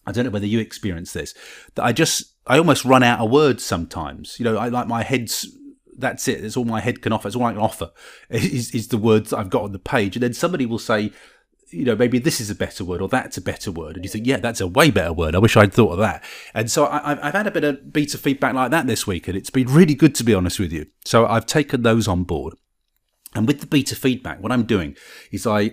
I 0.06 0.12
don't 0.12 0.24
know 0.24 0.30
whether 0.30 0.46
you 0.46 0.58
experience 0.58 1.12
this, 1.12 1.34
that 1.74 1.84
I 1.84 1.92
just, 1.92 2.34
I 2.46 2.58
almost 2.58 2.84
run 2.84 3.02
out 3.02 3.20
of 3.20 3.30
words 3.30 3.64
sometimes. 3.64 4.38
You 4.38 4.44
know, 4.44 4.56
I 4.56 4.68
like 4.68 4.86
my 4.86 5.02
head's, 5.02 5.46
that's 5.96 6.28
it. 6.28 6.44
It's 6.44 6.56
all 6.56 6.64
my 6.64 6.80
head 6.80 7.02
can 7.02 7.12
offer. 7.12 7.28
It's 7.28 7.36
all 7.36 7.44
I 7.44 7.52
can 7.52 7.60
offer 7.60 7.90
is, 8.30 8.74
is 8.74 8.88
the 8.88 8.98
words 8.98 9.30
that 9.30 9.38
I've 9.38 9.50
got 9.50 9.62
on 9.62 9.72
the 9.72 9.78
page. 9.78 10.16
And 10.16 10.22
then 10.22 10.34
somebody 10.34 10.66
will 10.66 10.78
say, 10.78 11.12
you 11.70 11.84
know, 11.84 11.96
maybe 11.96 12.18
this 12.18 12.40
is 12.40 12.50
a 12.50 12.54
better 12.54 12.84
word 12.84 13.00
or 13.00 13.08
that's 13.08 13.36
a 13.36 13.40
better 13.40 13.70
word. 13.70 13.96
And 13.96 14.04
you 14.04 14.10
think, 14.10 14.26
yeah, 14.26 14.38
that's 14.38 14.60
a 14.60 14.66
way 14.66 14.90
better 14.90 15.12
word. 15.12 15.34
I 15.34 15.38
wish 15.38 15.56
I'd 15.56 15.72
thought 15.72 15.92
of 15.92 15.98
that. 15.98 16.24
And 16.54 16.70
so 16.70 16.86
I, 16.86 17.14
have 17.14 17.34
had 17.34 17.46
a 17.46 17.50
bit 17.50 17.64
of 17.64 17.92
beta 17.92 18.18
feedback 18.18 18.54
like 18.54 18.70
that 18.70 18.86
this 18.86 19.06
week, 19.06 19.28
and 19.28 19.36
it's 19.36 19.50
been 19.50 19.68
really 19.68 19.94
good 19.94 20.14
to 20.16 20.24
be 20.24 20.34
honest 20.34 20.58
with 20.58 20.72
you. 20.72 20.86
So 21.04 21.26
I've 21.26 21.46
taken 21.46 21.82
those 21.82 22.08
on 22.08 22.24
board. 22.24 22.54
And 23.34 23.46
with 23.46 23.60
the 23.60 23.66
beta 23.66 23.94
feedback, 23.94 24.42
what 24.42 24.52
I'm 24.52 24.64
doing 24.64 24.96
is 25.30 25.46
I, 25.46 25.72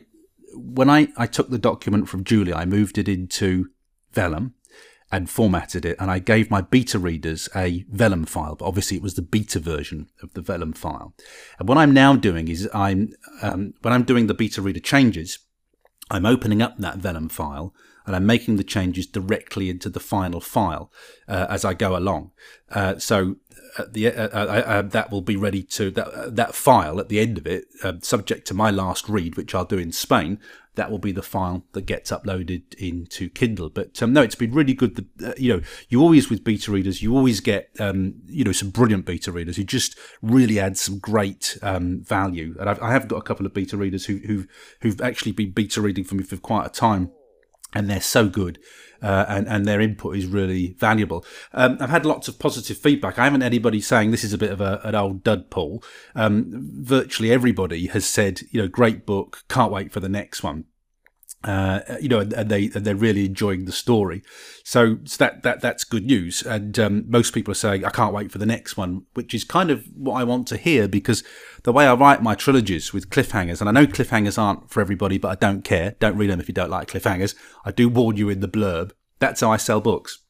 when 0.54 0.90
I, 0.90 1.08
I 1.18 1.28
took 1.28 1.50
the 1.50 1.58
document 1.58 2.10
from 2.10 2.24
Julie, 2.24 2.54
I 2.54 2.66
moved 2.66 2.98
it 2.98 3.08
into 3.08 3.70
Vellum 4.12 4.54
and 5.12 5.30
formatted 5.30 5.86
it, 5.86 5.96
and 6.00 6.10
I 6.10 6.20
gave 6.20 6.50
my 6.50 6.62
beta 6.62 6.98
readers 6.98 7.48
a 7.56 7.86
Vellum 7.90 8.26
file, 8.26 8.56
but 8.56 8.66
obviously 8.66 8.98
it 8.98 9.04
was 9.04 9.14
the 9.14 9.22
beta 9.22 9.60
version 9.60 10.10
of 10.22 10.34
the 10.34 10.42
Vellum 10.42 10.74
file. 10.74 11.14
And 11.60 11.70
what 11.70 11.78
I'm 11.78 11.94
now 11.94 12.16
doing 12.16 12.48
is 12.48 12.68
I'm 12.74 13.14
um, 13.42 13.76
when 13.82 13.94
I'm 13.94 14.04
doing 14.04 14.28
the 14.28 14.34
beta 14.34 14.62
reader 14.62 14.80
changes, 14.80 15.40
I'm 16.12 16.26
opening 16.26 16.62
up 16.62 16.78
that 16.78 16.98
Vellum 16.98 17.30
file 17.30 17.74
and 18.06 18.16
I'm 18.16 18.26
making 18.26 18.58
the 18.58 18.64
changes 18.64 19.08
directly 19.08 19.70
into 19.70 19.90
the 19.90 20.00
final 20.00 20.40
file 20.40 20.92
uh, 21.28 21.48
as 21.50 21.66
I 21.66 21.74
go 21.74 21.98
along. 21.98 22.32
Uh, 22.70 23.00
so 23.00 23.38
the 23.90 24.08
uh, 24.08 24.30
uh, 24.30 24.64
uh, 24.66 24.82
that 24.82 25.12
will 25.12 25.22
be 25.22 25.36
ready 25.36 25.62
to 25.62 25.92
that 25.92 26.36
that 26.36 26.56
file 26.56 27.00
at 27.00 27.10
the 27.10 27.20
end 27.20 27.38
of 27.38 27.46
it, 27.46 27.66
um, 27.84 28.02
subject 28.02 28.48
to 28.48 28.54
my 28.54 28.72
last 28.72 29.10
read, 29.10 29.36
which 29.36 29.54
I'll 29.54 29.66
do 29.66 29.78
in 29.78 29.92
Spain. 29.92 30.40
That 30.76 30.92
will 30.92 31.00
be 31.00 31.14
the 31.14 31.24
file 31.24 31.64
that 31.72 31.86
gets 31.86 32.12
uploaded 32.12 32.74
into 32.74 33.30
Kindle. 33.30 33.70
But 33.70 34.02
um, 34.04 34.12
no, 34.12 34.22
it's 34.22 34.36
been 34.36 34.52
really 34.52 34.74
good. 34.74 35.08
You 35.38 35.54
know, 35.54 35.62
you 35.88 36.02
always 36.02 36.30
with 36.30 36.44
beta 36.44 36.70
readers, 36.72 37.02
you 37.02 37.16
always 37.16 37.40
get 37.40 37.70
um, 37.80 38.16
you 38.28 38.44
know 38.44 38.52
some 38.52 38.72
brilliant 38.72 39.06
beta 39.06 39.32
readers 39.32 39.58
who 39.58 39.64
just 39.64 39.98
really 40.22 40.60
add 40.60 40.78
some 40.78 41.00
great 41.00 41.58
um, 41.62 42.02
value. 42.02 42.56
And 42.60 42.70
I've, 42.70 42.82
I 42.82 42.92
have 42.92 43.08
got 43.08 43.18
a 43.18 43.22
couple 43.22 43.46
of 43.46 43.54
beta 43.54 43.78
readers 43.78 44.06
who, 44.06 44.18
who've 44.18 44.48
who've 44.82 45.02
actually 45.02 45.32
been 45.32 45.52
beta 45.52 45.82
reading 45.82 46.04
for 46.04 46.16
me 46.16 46.24
for 46.24 46.38
quite 46.38 46.66
a 46.66 46.70
time 46.70 47.12
and 47.76 47.90
they're 47.90 48.02
so 48.02 48.28
good. 48.28 48.58
Uh, 49.02 49.26
and, 49.28 49.48
and 49.48 49.66
their 49.66 49.82
input 49.82 50.16
is 50.16 50.26
really 50.26 50.74
valuable. 50.80 51.24
Um, 51.54 51.78
I've 51.80 51.90
had 51.92 52.06
lots 52.06 52.28
of 52.28 52.40
positive 52.40 52.78
feedback. 52.78 53.20
I 53.20 53.26
haven't 53.26 53.44
anybody 53.44 53.80
saying 53.82 54.10
this 54.10 54.24
is 54.24 54.34
a 54.34 54.38
bit 54.38 54.52
of 54.52 54.62
a, 54.62 54.80
an 54.84 54.96
old 54.96 55.24
dud, 55.24 55.52
Paul. 55.52 55.84
Um, 56.16 56.46
virtually 56.48 57.32
everybody 57.32 57.88
has 57.88 58.06
said, 58.06 58.42
you 58.50 58.62
know, 58.62 58.68
great 58.68 59.06
book, 59.06 59.44
can't 59.48 59.72
wait 59.72 59.92
for 59.92 60.00
the 60.00 60.10
next 60.10 60.42
one. 60.42 60.66
Uh, 61.44 61.82
you 62.02 62.10
know, 62.10 62.22
and, 62.22 62.50
they 62.50 62.72
and 62.74 62.86
they're 62.86 62.96
really 62.96 63.26
enjoying 63.26 63.66
the 63.66 63.72
story. 63.72 64.24
So, 64.64 64.98
so 65.04 65.18
that 65.18 65.44
that 65.44 65.62
that's 65.62 65.84
good 65.84 66.06
news. 66.06 66.42
And 66.42 66.78
um, 66.80 67.06
most 67.08 67.36
people 67.36 67.52
are 67.52 67.56
saying, 67.56 67.86
"I 67.86 67.92
can't 67.92 68.14
wait 68.14 68.32
for 68.32 68.40
the 68.40 68.48
next 68.48 68.78
one," 68.78 69.04
which 69.14 69.34
is 69.34 69.44
kind 69.44 69.70
of 69.70 69.86
what 69.96 70.14
I 70.14 70.24
want 70.24 70.48
to 70.48 70.58
hear 70.58 70.88
because 70.88 71.24
the 71.62 71.72
way 71.72 71.86
I 71.86 71.94
write 71.94 72.24
my 72.24 72.34
trilogies 72.34 72.94
with 72.94 73.12
cliffhangers, 73.12 73.60
and 73.60 73.70
I 73.70 73.72
know 73.72 73.86
cliffhangers 73.86 74.40
aren't 74.40 74.72
for 74.72 74.82
everybody, 74.82 75.20
but 75.20 75.30
I 75.30 75.36
don't 75.36 75.64
care. 75.64 75.96
Don't 76.00 76.18
read 76.18 76.32
them 76.32 76.40
if 76.40 76.48
you 76.48 76.54
don't 76.54 76.72
like 76.72 76.88
cliffhangers. 76.88 77.36
I 77.64 77.72
do 77.72 77.90
warn 77.90 78.18
you 78.18 78.30
in 78.30 78.40
the 78.40 78.48
blurb. 78.48 78.92
That's 79.20 79.42
how 79.42 79.52
I 79.52 79.58
sell 79.58 79.82
books. 79.82 80.25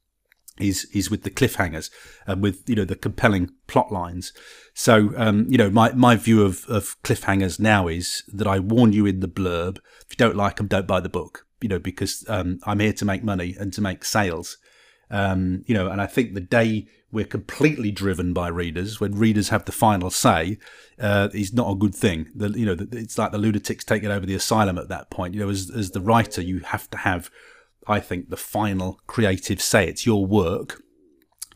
Is 0.57 0.87
is 0.93 1.11
with 1.11 1.23
the 1.23 1.29
cliffhangers 1.29 1.89
and 2.25 2.41
with 2.41 2.63
you 2.69 2.75
know 2.75 2.85
the 2.85 2.95
compelling 2.95 3.51
plot 3.67 3.91
lines. 3.91 4.31
So 4.73 5.11
um, 5.17 5.47
you 5.49 5.57
know 5.57 5.69
my 5.69 5.91
my 5.91 6.15
view 6.15 6.43
of 6.43 6.65
of 6.69 6.95
cliffhangers 7.03 7.59
now 7.59 7.89
is 7.89 8.23
that 8.29 8.47
I 8.47 8.59
warn 8.59 8.93
you 8.93 9.05
in 9.05 9.19
the 9.19 9.27
blurb. 9.27 9.79
If 10.05 10.11
you 10.11 10.17
don't 10.17 10.37
like 10.37 10.55
them, 10.55 10.67
don't 10.67 10.87
buy 10.87 11.01
the 11.01 11.09
book. 11.09 11.45
You 11.59 11.67
know 11.67 11.79
because 11.79 12.23
um, 12.29 12.59
I'm 12.63 12.79
here 12.79 12.93
to 12.93 13.05
make 13.05 13.21
money 13.21 13.55
and 13.59 13.73
to 13.73 13.81
make 13.81 14.05
sales. 14.05 14.57
Um, 15.11 15.63
you 15.67 15.75
know, 15.75 15.87
and 15.89 16.01
I 16.01 16.07
think 16.07 16.33
the 16.33 16.41
day 16.41 16.87
we're 17.11 17.25
completely 17.25 17.91
driven 17.91 18.33
by 18.33 18.49
readers, 18.49 18.99
when 18.99 19.13
readers 19.17 19.49
have 19.49 19.65
the 19.65 19.71
final 19.71 20.09
say, 20.09 20.57
uh, 20.99 21.29
is 21.33 21.53
not 21.53 21.71
a 21.71 21.75
good 21.75 21.95
thing. 21.95 22.27
The, 22.35 22.49
you 22.49 22.65
know, 22.65 22.75
it's 22.91 23.17
like 23.17 23.31
the 23.31 23.37
lunatics 23.37 23.85
taking 23.85 24.11
over 24.11 24.25
the 24.25 24.35
asylum 24.35 24.77
at 24.77 24.89
that 24.89 25.09
point. 25.09 25.33
You 25.33 25.39
know, 25.41 25.49
as 25.49 25.71
as 25.71 25.91
the 25.91 26.01
writer, 26.01 26.41
you 26.41 26.59
have 26.59 26.89
to 26.89 26.97
have, 26.97 27.29
I 27.87 27.99
think, 27.99 28.29
the 28.29 28.37
final 28.37 28.99
creative 29.07 29.61
say. 29.61 29.87
It's 29.87 30.05
your 30.05 30.25
work, 30.25 30.81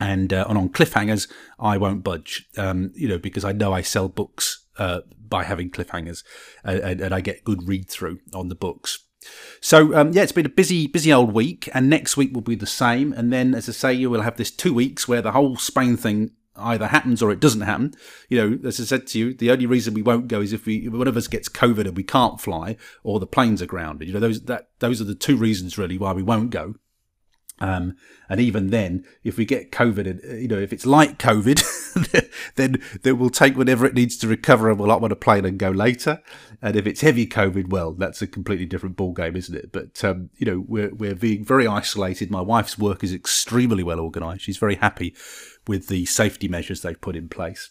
and 0.00 0.32
uh, 0.32 0.46
and 0.48 0.58
on 0.58 0.68
cliffhangers, 0.70 1.30
I 1.58 1.76
won't 1.76 2.04
budge. 2.04 2.48
Um, 2.56 2.92
you 2.94 3.08
know, 3.08 3.18
because 3.18 3.44
I 3.44 3.52
know 3.52 3.72
I 3.72 3.82
sell 3.82 4.08
books 4.08 4.66
uh, 4.78 5.00
by 5.28 5.44
having 5.44 5.70
cliffhangers, 5.70 6.22
and, 6.64 7.00
and 7.00 7.14
I 7.14 7.20
get 7.20 7.44
good 7.44 7.68
read 7.68 7.88
through 7.88 8.20
on 8.34 8.48
the 8.48 8.54
books. 8.54 9.04
So 9.60 9.94
um, 9.94 10.12
yeah, 10.12 10.22
it's 10.22 10.32
been 10.32 10.46
a 10.46 10.50
busy, 10.50 10.86
busy 10.86 11.12
old 11.12 11.32
week, 11.32 11.68
and 11.74 11.90
next 11.90 12.16
week 12.16 12.32
will 12.32 12.40
be 12.40 12.54
the 12.54 12.66
same. 12.66 13.12
And 13.12 13.32
then, 13.32 13.54
as 13.54 13.68
I 13.68 13.72
say, 13.72 13.92
you 13.92 14.08
will 14.10 14.22
have 14.22 14.36
this 14.36 14.50
two 14.50 14.72
weeks 14.72 15.06
where 15.06 15.22
the 15.22 15.32
whole 15.32 15.56
Spain 15.56 15.96
thing 15.96 16.30
either 16.60 16.86
happens 16.86 17.22
or 17.22 17.30
it 17.30 17.40
doesn't 17.40 17.62
happen. 17.62 17.94
You 18.28 18.38
know, 18.38 18.68
as 18.68 18.80
I 18.80 18.84
said 18.84 19.06
to 19.08 19.18
you, 19.18 19.34
the 19.34 19.50
only 19.50 19.66
reason 19.66 19.94
we 19.94 20.02
won't 20.02 20.28
go 20.28 20.40
is 20.40 20.52
if 20.52 20.66
we 20.66 20.88
one 20.88 21.08
of 21.08 21.16
us 21.16 21.28
gets 21.28 21.48
COVID 21.48 21.86
and 21.86 21.96
we 21.96 22.02
can't 22.02 22.40
fly, 22.40 22.76
or 23.02 23.18
the 23.18 23.26
planes 23.26 23.62
are 23.62 23.66
grounded. 23.66 24.08
You 24.08 24.14
know, 24.14 24.20
those 24.20 24.42
that 24.42 24.68
those 24.78 25.00
are 25.00 25.04
the 25.04 25.14
two 25.14 25.36
reasons 25.36 25.78
really 25.78 25.98
why 25.98 26.12
we 26.12 26.22
won't 26.22 26.50
go. 26.50 26.74
Um, 27.60 27.96
and 28.28 28.40
even 28.40 28.68
then, 28.68 29.04
if 29.22 29.36
we 29.36 29.44
get 29.44 29.70
COVID, 29.70 30.40
you 30.40 30.48
know, 30.48 30.58
if 30.58 30.72
it's 30.72 30.86
like 30.86 31.18
COVID, 31.18 31.62
then 32.54 32.82
then 33.02 33.18
we'll 33.18 33.30
take 33.30 33.56
whatever 33.56 33.84
it 33.86 33.94
needs 33.94 34.16
to 34.18 34.28
recover 34.28 34.70
and 34.70 34.78
we'll 34.78 34.90
up 34.90 35.02
on 35.02 35.12
a 35.12 35.16
plane 35.16 35.44
and 35.44 35.58
go 35.58 35.70
later. 35.70 36.22
And 36.62 36.76
if 36.76 36.86
it's 36.86 37.02
heavy 37.02 37.26
COVID, 37.26 37.68
well, 37.68 37.92
that's 37.92 38.22
a 38.22 38.26
completely 38.26 38.66
different 38.66 38.96
ball 38.96 39.12
game, 39.12 39.36
isn't 39.36 39.54
it? 39.54 39.72
But 39.72 40.02
um, 40.04 40.30
you 40.36 40.46
know, 40.46 40.64
we're 40.66 40.94
we're 40.94 41.14
being 41.14 41.44
very 41.44 41.66
isolated. 41.66 42.30
My 42.30 42.40
wife's 42.40 42.78
work 42.78 43.04
is 43.04 43.12
extremely 43.12 43.82
well 43.82 44.00
organised. 44.00 44.44
She's 44.44 44.58
very 44.58 44.76
happy 44.76 45.14
with 45.66 45.88
the 45.88 46.06
safety 46.06 46.48
measures 46.48 46.80
they've 46.80 47.00
put 47.00 47.16
in 47.16 47.28
place 47.28 47.70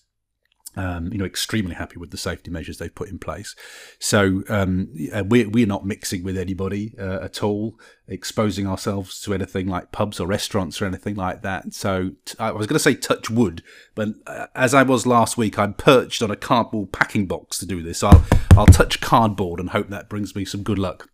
um, 0.79 1.11
you 1.11 1.19
know, 1.19 1.25
extremely 1.25 1.75
happy 1.75 1.97
with 1.97 2.11
the 2.11 2.17
safety 2.17 2.49
measures 2.49 2.77
they've 2.77 2.93
put 2.93 3.09
in 3.09 3.19
place. 3.19 3.53
So 3.99 4.43
um, 4.47 4.87
we're 5.25 5.49
we're 5.49 5.67
not 5.67 5.85
mixing 5.85 6.23
with 6.23 6.37
anybody 6.37 6.93
uh, 6.97 7.19
at 7.21 7.43
all, 7.43 7.77
exposing 8.07 8.65
ourselves 8.65 9.19
to 9.23 9.33
anything 9.33 9.67
like 9.67 9.91
pubs 9.91 10.21
or 10.21 10.27
restaurants 10.27 10.81
or 10.81 10.85
anything 10.85 11.15
like 11.15 11.41
that. 11.41 11.73
So 11.73 12.11
t- 12.23 12.35
I 12.39 12.51
was 12.51 12.65
going 12.65 12.75
to 12.75 12.79
say 12.79 12.95
touch 12.95 13.29
wood, 13.29 13.61
but 13.93 14.09
uh, 14.25 14.47
as 14.55 14.73
I 14.73 14.83
was 14.83 15.05
last 15.05 15.37
week, 15.37 15.59
I'm 15.59 15.73
perched 15.73 16.23
on 16.23 16.31
a 16.31 16.37
cardboard 16.37 16.93
packing 16.93 17.25
box 17.27 17.57
to 17.59 17.65
do 17.65 17.83
this. 17.83 18.01
I'll 18.01 18.23
I'll 18.51 18.65
touch 18.65 19.01
cardboard 19.01 19.59
and 19.59 19.71
hope 19.71 19.89
that 19.89 20.07
brings 20.07 20.33
me 20.33 20.45
some 20.45 20.63
good 20.63 20.79
luck. 20.79 21.09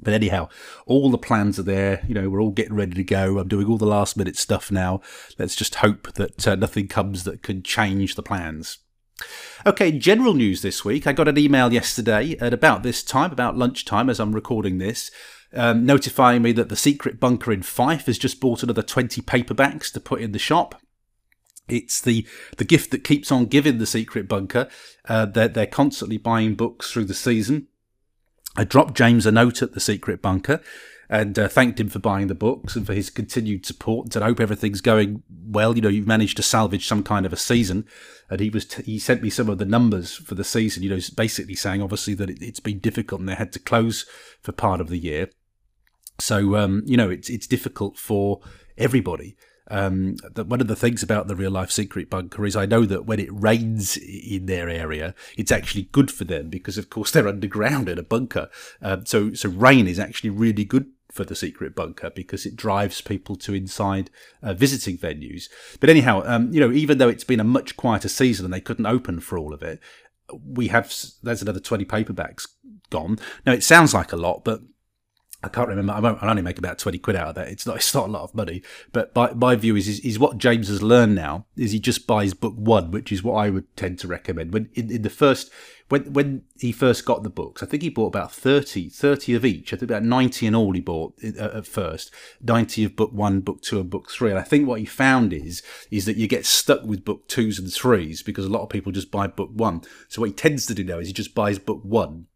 But 0.00 0.14
anyhow, 0.14 0.48
all 0.86 1.10
the 1.10 1.18
plans 1.18 1.58
are 1.58 1.64
there. 1.64 2.04
You 2.06 2.14
know, 2.14 2.28
we're 2.28 2.40
all 2.40 2.50
getting 2.50 2.74
ready 2.74 2.94
to 2.94 3.04
go. 3.04 3.38
I'm 3.38 3.48
doing 3.48 3.66
all 3.66 3.78
the 3.78 3.86
last 3.86 4.16
minute 4.16 4.36
stuff 4.36 4.70
now. 4.70 5.00
Let's 5.38 5.56
just 5.56 5.76
hope 5.76 6.12
that 6.14 6.46
uh, 6.46 6.54
nothing 6.54 6.88
comes 6.88 7.24
that 7.24 7.42
can 7.42 7.62
change 7.62 8.14
the 8.14 8.22
plans. 8.22 8.78
Okay, 9.66 9.90
general 9.90 10.34
news 10.34 10.62
this 10.62 10.84
week. 10.84 11.06
I 11.06 11.12
got 11.12 11.28
an 11.28 11.38
email 11.38 11.72
yesterday 11.72 12.36
at 12.40 12.54
about 12.54 12.82
this 12.82 13.02
time, 13.02 13.32
about 13.32 13.56
lunchtime, 13.56 14.08
as 14.08 14.20
I'm 14.20 14.34
recording 14.34 14.78
this, 14.78 15.10
um, 15.52 15.84
notifying 15.84 16.42
me 16.42 16.52
that 16.52 16.68
the 16.68 16.76
Secret 16.76 17.18
Bunker 17.18 17.52
in 17.52 17.62
Fife 17.62 18.06
has 18.06 18.18
just 18.18 18.40
bought 18.40 18.62
another 18.62 18.82
20 18.82 19.20
paperbacks 19.22 19.92
to 19.92 20.00
put 20.00 20.20
in 20.20 20.32
the 20.32 20.38
shop. 20.38 20.80
It's 21.68 22.00
the, 22.00 22.26
the 22.56 22.64
gift 22.64 22.90
that 22.92 23.04
keeps 23.04 23.30
on 23.30 23.46
giving 23.46 23.78
the 23.78 23.86
Secret 23.86 24.28
Bunker. 24.28 24.68
Uh, 25.06 25.26
they're, 25.26 25.48
they're 25.48 25.66
constantly 25.66 26.16
buying 26.16 26.54
books 26.54 26.90
through 26.90 27.04
the 27.06 27.14
season. 27.14 27.67
I 28.58 28.64
dropped 28.64 28.94
James 28.94 29.24
a 29.24 29.30
note 29.30 29.62
at 29.62 29.72
the 29.72 29.78
secret 29.80 30.20
bunker 30.20 30.60
and 31.08 31.38
uh, 31.38 31.46
thanked 31.46 31.78
him 31.78 31.88
for 31.88 32.00
buying 32.00 32.26
the 32.26 32.34
books 32.34 32.74
and 32.74 32.84
for 32.84 32.92
his 32.92 33.08
continued 33.08 33.64
support. 33.64 34.06
And 34.06 34.12
said, 34.12 34.22
"I 34.22 34.26
hope 34.26 34.40
everything's 34.40 34.80
going 34.80 35.22
well. 35.30 35.76
You 35.76 35.80
know, 35.80 35.88
you've 35.88 36.08
managed 36.08 36.36
to 36.38 36.42
salvage 36.42 36.84
some 36.88 37.04
kind 37.04 37.24
of 37.24 37.32
a 37.32 37.36
season." 37.36 37.86
And 38.28 38.40
he 38.40 38.50
was 38.50 38.64
t- 38.64 38.82
he 38.82 38.98
sent 38.98 39.22
me 39.22 39.30
some 39.30 39.48
of 39.48 39.58
the 39.58 39.64
numbers 39.64 40.16
for 40.16 40.34
the 40.34 40.42
season. 40.42 40.82
You 40.82 40.90
know, 40.90 40.98
basically 41.16 41.54
saying 41.54 41.80
obviously 41.82 42.14
that 42.14 42.30
it, 42.30 42.42
has 42.42 42.58
been 42.58 42.80
difficult 42.80 43.20
and 43.20 43.28
they 43.28 43.36
had 43.36 43.52
to 43.52 43.60
close 43.60 44.06
for 44.42 44.50
part 44.50 44.80
of 44.80 44.88
the 44.88 44.98
year. 44.98 45.30
So 46.18 46.56
um, 46.56 46.82
you 46.84 46.96
know, 46.96 47.08
it's 47.08 47.30
it's 47.30 47.46
difficult 47.46 47.96
for 47.96 48.40
everybody. 48.76 49.36
Um, 49.70 50.16
that 50.34 50.46
one 50.46 50.60
of 50.60 50.66
the 50.66 50.76
things 50.76 51.02
about 51.02 51.28
the 51.28 51.36
real 51.36 51.50
life 51.50 51.70
secret 51.70 52.08
bunker 52.08 52.46
is 52.46 52.56
I 52.56 52.66
know 52.66 52.84
that 52.86 53.06
when 53.06 53.20
it 53.20 53.28
rains 53.30 53.96
in 53.96 54.46
their 54.46 54.68
area, 54.68 55.14
it's 55.36 55.52
actually 55.52 55.84
good 55.92 56.10
for 56.10 56.24
them 56.24 56.48
because, 56.48 56.78
of 56.78 56.90
course, 56.90 57.10
they're 57.12 57.28
underground 57.28 57.88
in 57.88 57.98
a 57.98 58.02
bunker. 58.02 58.48
Um, 58.80 59.04
so, 59.06 59.34
so 59.34 59.48
rain 59.48 59.86
is 59.86 59.98
actually 59.98 60.30
really 60.30 60.64
good 60.64 60.86
for 61.10 61.24
the 61.24 61.34
secret 61.34 61.74
bunker 61.74 62.10
because 62.10 62.44
it 62.44 62.56
drives 62.56 63.00
people 63.00 63.34
to 63.36 63.54
inside 63.54 64.10
uh, 64.42 64.54
visiting 64.54 64.98
venues. 64.98 65.48
But 65.80 65.90
anyhow, 65.90 66.22
um, 66.24 66.52
you 66.52 66.60
know, 66.60 66.70
even 66.72 66.98
though 66.98 67.08
it's 67.08 67.24
been 67.24 67.40
a 67.40 67.44
much 67.44 67.76
quieter 67.76 68.08
season 68.08 68.44
and 68.44 68.52
they 68.52 68.60
couldn't 68.60 68.86
open 68.86 69.20
for 69.20 69.38
all 69.38 69.54
of 69.54 69.62
it, 69.62 69.80
we 70.44 70.68
have 70.68 70.94
there's 71.22 71.42
another 71.42 71.60
20 71.60 71.84
paperbacks 71.84 72.46
gone. 72.90 73.18
Now 73.46 73.52
it 73.52 73.64
sounds 73.64 73.94
like 73.94 74.12
a 74.12 74.16
lot, 74.16 74.44
but 74.44 74.60
I 75.42 75.48
can't 75.48 75.68
remember. 75.68 75.92
I 75.92 76.00
won't. 76.00 76.20
I'll 76.20 76.30
only 76.30 76.42
make 76.42 76.58
about 76.58 76.78
twenty 76.78 76.98
quid 76.98 77.14
out 77.14 77.28
of 77.28 77.34
that. 77.36 77.48
It's 77.48 77.66
not. 77.66 77.76
It's 77.88 77.94
not 77.94 78.08
a 78.08 78.12
lot 78.12 78.24
of 78.24 78.34
money. 78.34 78.62
But 78.92 79.14
my, 79.14 79.32
my 79.32 79.54
view 79.54 79.76
is, 79.76 79.86
is, 79.86 80.00
is 80.00 80.18
what 80.18 80.38
James 80.38 80.68
has 80.68 80.82
learned 80.82 81.14
now 81.14 81.46
is 81.56 81.70
he 81.70 81.78
just 81.78 82.06
buys 82.06 82.34
book 82.34 82.54
one, 82.56 82.90
which 82.90 83.12
is 83.12 83.22
what 83.22 83.34
I 83.34 83.48
would 83.48 83.76
tend 83.76 84.00
to 84.00 84.08
recommend. 84.08 84.52
When 84.52 84.68
in, 84.74 84.90
in 84.90 85.02
the 85.02 85.10
first 85.10 85.50
when 85.88 86.12
when 86.12 86.42
he 86.58 86.72
first 86.72 87.04
got 87.04 87.22
the 87.22 87.30
books, 87.30 87.62
I 87.62 87.66
think 87.66 87.82
he 87.82 87.88
bought 87.88 88.08
about 88.08 88.32
30, 88.32 88.88
30 88.88 89.34
of 89.34 89.44
each. 89.44 89.72
I 89.72 89.76
think 89.76 89.90
about 89.90 90.02
ninety 90.02 90.46
in 90.46 90.54
all 90.54 90.72
he 90.72 90.80
bought 90.80 91.14
uh, 91.24 91.58
at 91.58 91.66
first. 91.66 92.12
Ninety 92.42 92.84
of 92.84 92.96
book 92.96 93.12
one, 93.12 93.40
book 93.40 93.62
two, 93.62 93.80
and 93.80 93.88
book 93.88 94.10
three. 94.10 94.30
And 94.30 94.38
I 94.38 94.42
think 94.42 94.66
what 94.66 94.80
he 94.80 94.86
found 94.86 95.32
is 95.32 95.62
is 95.90 96.04
that 96.06 96.16
you 96.16 96.26
get 96.26 96.46
stuck 96.46 96.82
with 96.82 97.04
book 97.04 97.28
twos 97.28 97.58
and 97.58 97.72
threes 97.72 98.22
because 98.22 98.44
a 98.44 98.50
lot 98.50 98.62
of 98.62 98.70
people 98.70 98.92
just 98.92 99.10
buy 99.10 99.28
book 99.28 99.50
one. 99.52 99.82
So 100.08 100.20
what 100.20 100.30
he 100.30 100.34
tends 100.34 100.66
to 100.66 100.74
do 100.74 100.84
now 100.84 100.98
is 100.98 101.06
he 101.06 101.12
just 101.12 101.34
buys 101.34 101.58
book 101.58 101.80
one 101.84 102.26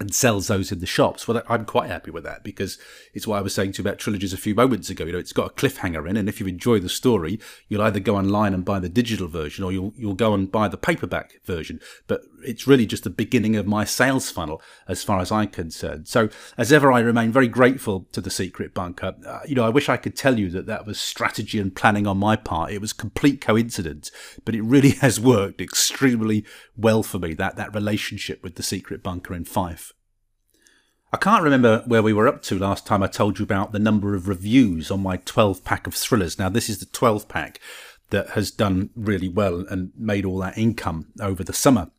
and 0.00 0.14
sells 0.14 0.48
those 0.48 0.72
in 0.72 0.80
the 0.80 0.86
shops. 0.86 1.28
Well, 1.28 1.42
I'm 1.48 1.64
quite 1.64 1.88
happy 1.88 2.10
with 2.10 2.24
that 2.24 2.42
because 2.42 2.78
it's 3.12 3.26
what 3.26 3.38
I 3.38 3.42
was 3.42 3.54
saying 3.54 3.72
to 3.72 3.82
you 3.82 3.88
about 3.88 3.98
trilogies 3.98 4.32
a 4.32 4.38
few 4.38 4.54
moments 4.54 4.90
ago. 4.90 5.04
You 5.04 5.12
know, 5.12 5.18
it's 5.18 5.32
got 5.32 5.50
a 5.50 5.54
cliffhanger 5.54 6.08
in, 6.08 6.16
and 6.16 6.28
if 6.28 6.40
you 6.40 6.46
enjoy 6.46 6.80
the 6.80 6.88
story, 6.88 7.38
you'll 7.68 7.82
either 7.82 8.00
go 8.00 8.16
online 8.16 8.54
and 8.54 8.64
buy 8.64 8.80
the 8.80 8.88
digital 8.88 9.28
version, 9.28 9.64
or 9.64 9.72
you'll 9.72 9.94
you'll 9.96 10.14
go 10.14 10.34
and 10.34 10.50
buy 10.50 10.68
the 10.68 10.76
paperback 10.76 11.40
version. 11.44 11.80
But 12.06 12.22
it's 12.44 12.66
really 12.66 12.86
just 12.86 13.04
the 13.04 13.10
beginning 13.10 13.56
of 13.56 13.66
my 13.66 13.84
sales 13.84 14.30
funnel, 14.30 14.62
as 14.86 15.02
far 15.02 15.20
as 15.20 15.32
I'm 15.32 15.48
concerned. 15.48 16.08
So, 16.08 16.28
as 16.56 16.72
ever, 16.72 16.92
I 16.92 17.00
remain 17.00 17.32
very 17.32 17.48
grateful 17.48 18.06
to 18.12 18.20
the 18.20 18.30
Secret 18.30 18.74
Bunker. 18.74 19.14
Uh, 19.26 19.40
you 19.46 19.54
know, 19.54 19.64
I 19.64 19.70
wish 19.70 19.88
I 19.88 19.96
could 19.96 20.16
tell 20.16 20.38
you 20.38 20.50
that 20.50 20.66
that 20.66 20.86
was 20.86 21.00
strategy 21.00 21.58
and 21.58 21.74
planning 21.74 22.06
on 22.06 22.18
my 22.18 22.36
part. 22.36 22.72
It 22.72 22.80
was 22.80 22.92
complete 22.92 23.40
coincidence, 23.40 24.10
but 24.44 24.54
it 24.54 24.62
really 24.62 24.90
has 25.00 25.20
worked 25.20 25.60
extremely 25.60 26.44
well 26.76 27.02
for 27.02 27.18
me. 27.18 27.34
That 27.34 27.56
that 27.56 27.74
relationship 27.74 28.42
with 28.42 28.56
the 28.56 28.62
Secret 28.62 29.02
Bunker 29.02 29.34
in 29.34 29.44
Fife. 29.44 29.92
I 31.14 31.16
can't 31.16 31.44
remember 31.44 31.84
where 31.86 32.02
we 32.02 32.12
were 32.12 32.26
up 32.26 32.42
to 32.42 32.58
last 32.58 32.86
time 32.86 33.00
I 33.00 33.06
told 33.06 33.38
you 33.38 33.44
about 33.44 33.70
the 33.70 33.78
number 33.78 34.16
of 34.16 34.26
reviews 34.26 34.90
on 34.90 35.00
my 35.00 35.18
12 35.18 35.62
pack 35.62 35.86
of 35.86 35.94
thrillers. 35.94 36.40
Now, 36.40 36.48
this 36.48 36.68
is 36.68 36.80
the 36.80 36.86
12 36.86 37.28
pack 37.28 37.60
that 38.10 38.30
has 38.30 38.50
done 38.50 38.90
really 38.96 39.28
well 39.28 39.64
and 39.70 39.92
made 39.96 40.24
all 40.24 40.38
that 40.38 40.58
income 40.58 41.12
over 41.20 41.44
the 41.44 41.52
summer. 41.52 41.92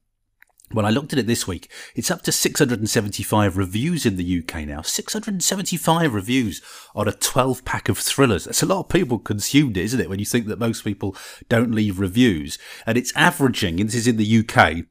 When 0.72 0.86
I 0.86 0.89
looked 0.89 1.13
at 1.13 1.19
it 1.19 1.27
this 1.27 1.48
week, 1.48 1.69
it's 1.93 2.10
up 2.10 2.24
to 2.24 2.31
675 2.31 3.55
reviews 3.55 4.05
in 4.05 4.17
the 4.17 4.39
UK 4.39 4.65
now. 4.65 4.81
675 4.81 6.13
reviews 6.13 6.62
on 6.95 7.07
a 7.07 7.12
12 7.12 7.63
pack 7.63 7.88
of 7.88 8.00
thrillers. 8.00 8.45
That's 8.45 8.63
a 8.63 8.65
lot 8.65 8.79
of 8.79 8.89
people 8.89 9.19
consumed 9.19 9.77
it, 9.77 9.84
isn't 9.84 10.00
it? 10.00 10.10
When 10.10 10.17
you 10.17 10.25
think 10.25 10.48
that 10.48 10.60
most 10.60 10.84
people 10.84 11.15
don't 11.50 11.72
leave 11.72 12.00
reviews. 12.00 12.57
And 12.88 12.98
it's 12.98 13.15
averaging, 13.15 13.79
and 13.79 13.89
this 13.89 13.95
is 13.95 14.07
in 14.07 14.17
the 14.17 14.39
UK, 14.39 14.86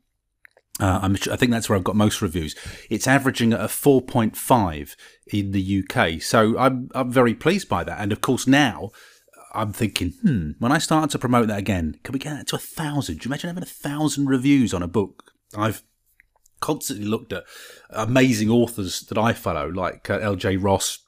uh, 0.80 1.08
I 1.30 1.36
think 1.36 1.50
that's 1.50 1.68
where 1.68 1.76
I've 1.76 1.84
got 1.84 1.96
most 1.96 2.22
reviews. 2.22 2.54
It's 2.88 3.08
averaging 3.08 3.52
at 3.52 3.60
a 3.60 3.64
4.5 3.64 4.96
in 5.26 5.50
the 5.50 5.84
UK. 5.84 6.22
So 6.22 6.56
I'm, 6.56 6.88
I'm 6.94 7.10
very 7.10 7.34
pleased 7.34 7.68
by 7.68 7.82
that. 7.82 8.00
And 8.00 8.12
of 8.12 8.20
course, 8.20 8.46
now 8.46 8.90
I'm 9.52 9.72
thinking, 9.72 10.10
hmm, 10.22 10.50
when 10.60 10.72
I 10.72 10.78
start 10.78 11.10
to 11.10 11.18
promote 11.18 11.48
that 11.48 11.58
again, 11.58 11.98
can 12.04 12.12
we 12.12 12.18
get 12.20 12.34
that 12.34 12.46
to 12.48 12.56
a 12.56 12.60
thousand? 12.60 13.18
Do 13.18 13.26
you 13.26 13.28
imagine 13.28 13.48
having 13.48 13.62
a 13.62 13.66
thousand 13.66 14.26
reviews 14.26 14.72
on 14.72 14.82
a 14.82 14.88
book? 14.88 15.33
I've 15.56 15.82
constantly 16.60 17.06
looked 17.06 17.32
at 17.32 17.44
amazing 17.90 18.50
authors 18.50 19.02
that 19.02 19.18
I 19.18 19.32
follow, 19.32 19.68
like 19.68 20.08
uh, 20.08 20.18
L.J. 20.18 20.56
Ross, 20.56 21.03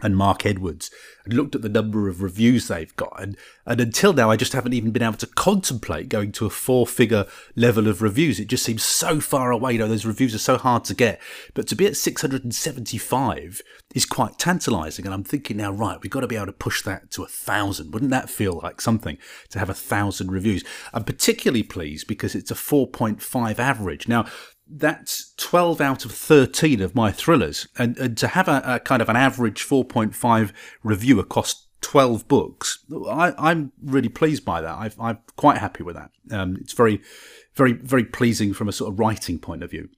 and 0.00 0.16
Mark 0.16 0.46
Edwards 0.46 0.90
and 1.24 1.34
looked 1.34 1.54
at 1.54 1.62
the 1.62 1.68
number 1.68 2.08
of 2.08 2.22
reviews 2.22 2.68
they've 2.68 2.94
got. 2.96 3.20
And, 3.20 3.36
and 3.66 3.80
until 3.80 4.12
now, 4.12 4.30
I 4.30 4.36
just 4.36 4.52
haven't 4.54 4.72
even 4.72 4.92
been 4.92 5.02
able 5.02 5.18
to 5.18 5.26
contemplate 5.26 6.08
going 6.08 6.32
to 6.32 6.46
a 6.46 6.50
four 6.50 6.86
figure 6.86 7.26
level 7.54 7.86
of 7.86 8.00
reviews. 8.00 8.40
It 8.40 8.48
just 8.48 8.64
seems 8.64 8.82
so 8.82 9.20
far 9.20 9.50
away. 9.50 9.72
You 9.72 9.80
know, 9.80 9.88
those 9.88 10.06
reviews 10.06 10.34
are 10.34 10.38
so 10.38 10.56
hard 10.56 10.84
to 10.84 10.94
get. 10.94 11.20
But 11.54 11.66
to 11.68 11.74
be 11.74 11.86
at 11.86 11.96
675 11.96 13.62
is 13.94 14.06
quite 14.06 14.38
tantalizing. 14.38 15.04
And 15.04 15.14
I'm 15.14 15.24
thinking 15.24 15.58
now, 15.58 15.70
right, 15.70 15.98
we've 16.02 16.10
got 16.10 16.20
to 16.20 16.26
be 16.26 16.36
able 16.36 16.46
to 16.46 16.52
push 16.52 16.82
that 16.82 17.10
to 17.12 17.24
a 17.24 17.28
thousand. 17.28 17.92
Wouldn't 17.92 18.10
that 18.10 18.30
feel 18.30 18.60
like 18.62 18.80
something 18.80 19.18
to 19.50 19.58
have 19.58 19.70
a 19.70 19.74
thousand 19.74 20.30
reviews? 20.30 20.64
I'm 20.94 21.04
particularly 21.04 21.62
pleased 21.62 22.06
because 22.06 22.34
it's 22.34 22.50
a 22.50 22.54
4.5 22.54 23.58
average. 23.58 24.08
Now, 24.08 24.26
that's 24.70 25.32
12 25.36 25.80
out 25.80 26.04
of 26.04 26.12
13 26.12 26.80
of 26.80 26.94
my 26.94 27.10
thrillers. 27.10 27.68
And, 27.78 27.96
and 27.98 28.16
to 28.18 28.28
have 28.28 28.48
a, 28.48 28.62
a, 28.64 28.80
kind 28.80 29.02
of 29.02 29.08
an 29.08 29.16
average 29.16 29.64
4.5 29.64 30.52
review 30.82 31.18
across 31.20 31.66
12 31.80 32.28
books, 32.28 32.84
I, 33.08 33.50
am 33.50 33.72
really 33.82 34.08
pleased 34.08 34.44
by 34.44 34.60
that. 34.60 34.74
i 34.98 35.10
am 35.10 35.18
quite 35.36 35.58
happy 35.58 35.82
with 35.82 35.96
that. 35.96 36.10
Um, 36.30 36.58
it's 36.60 36.72
very, 36.72 37.00
very, 37.54 37.72
very 37.72 38.04
pleasing 38.04 38.52
from 38.52 38.68
a 38.68 38.72
sort 38.72 38.92
of 38.92 38.98
writing 38.98 39.38
point 39.38 39.62
of 39.62 39.70
view. 39.70 39.88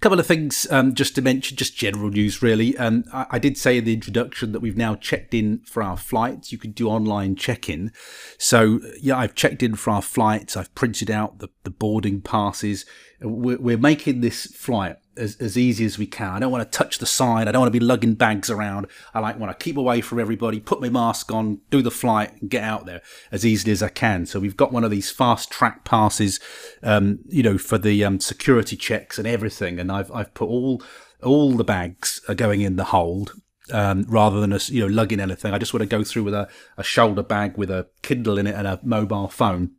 Couple 0.00 0.18
of 0.18 0.26
things 0.26 0.66
um, 0.70 0.94
just 0.94 1.14
to 1.14 1.22
mention, 1.22 1.56
just 1.56 1.76
general 1.76 2.10
news 2.10 2.42
really. 2.42 2.76
Um, 2.76 3.04
I, 3.12 3.26
I, 3.32 3.38
did 3.38 3.56
say 3.56 3.78
in 3.78 3.84
the 3.84 3.94
introduction 3.94 4.52
that 4.52 4.60
we've 4.60 4.76
now 4.76 4.96
checked 4.96 5.32
in 5.32 5.60
for 5.60 5.82
our 5.82 5.96
flights. 5.96 6.50
You 6.50 6.58
can 6.58 6.72
do 6.72 6.88
online 6.88 7.36
check-in. 7.36 7.92
So 8.38 8.80
yeah, 9.00 9.16
I've 9.16 9.34
checked 9.34 9.62
in 9.62 9.76
for 9.76 9.90
our 9.90 10.02
flights. 10.02 10.56
I've 10.56 10.74
printed 10.74 11.10
out 11.10 11.38
the, 11.38 11.48
the 11.62 11.70
boarding 11.70 12.20
passes. 12.20 12.84
We're, 13.20 13.58
we're 13.58 13.78
making 13.78 14.20
this 14.20 14.46
flight 14.46 14.96
as, 15.16 15.36
as 15.36 15.58
easy 15.58 15.84
as 15.84 15.98
we 15.98 16.06
can. 16.06 16.30
I 16.30 16.38
don't 16.38 16.52
want 16.52 16.70
to 16.70 16.78
touch 16.78 16.98
the 16.98 17.06
side. 17.06 17.48
I 17.48 17.52
don't 17.52 17.60
want 17.60 17.72
to 17.72 17.78
be 17.78 17.84
lugging 17.84 18.14
bags 18.14 18.50
around. 18.50 18.86
I 19.14 19.20
like 19.20 19.38
want 19.38 19.56
to 19.56 19.62
keep 19.62 19.76
away 19.76 20.00
from 20.00 20.18
everybody, 20.18 20.60
put 20.60 20.80
my 20.80 20.88
mask 20.88 21.30
on, 21.32 21.60
do 21.70 21.82
the 21.82 21.90
flight, 21.90 22.40
and 22.40 22.50
get 22.50 22.62
out 22.62 22.86
there 22.86 23.02
as 23.30 23.44
easily 23.44 23.72
as 23.72 23.82
I 23.82 23.88
can. 23.88 24.26
So 24.26 24.40
we've 24.40 24.56
got 24.56 24.72
one 24.72 24.84
of 24.84 24.90
these 24.90 25.10
fast 25.10 25.50
track 25.50 25.84
passes, 25.84 26.40
um, 26.82 27.20
you 27.28 27.42
know, 27.42 27.58
for 27.58 27.78
the 27.78 28.04
um, 28.04 28.20
security 28.20 28.76
checks 28.76 29.18
and 29.18 29.26
everything. 29.26 29.78
And 29.78 29.90
I've 29.90 30.10
I've 30.12 30.34
put 30.34 30.48
all 30.48 30.82
all 31.22 31.52
the 31.52 31.64
bags 31.64 32.20
are 32.28 32.34
going 32.34 32.60
in 32.60 32.76
the 32.76 32.84
hold. 32.84 33.34
Um, 33.70 34.04
rather 34.08 34.40
than 34.40 34.52
us, 34.52 34.70
you 34.70 34.80
know, 34.80 34.92
lugging 34.92 35.20
anything, 35.20 35.54
I 35.54 35.58
just 35.58 35.72
want 35.72 35.82
to 35.82 35.86
go 35.86 36.02
through 36.02 36.24
with 36.24 36.34
a, 36.34 36.48
a 36.76 36.82
shoulder 36.82 37.22
bag 37.22 37.56
with 37.56 37.70
a 37.70 37.86
Kindle 38.02 38.36
in 38.36 38.48
it 38.48 38.56
and 38.56 38.66
a 38.66 38.80
mobile 38.82 39.28
phone 39.28 39.76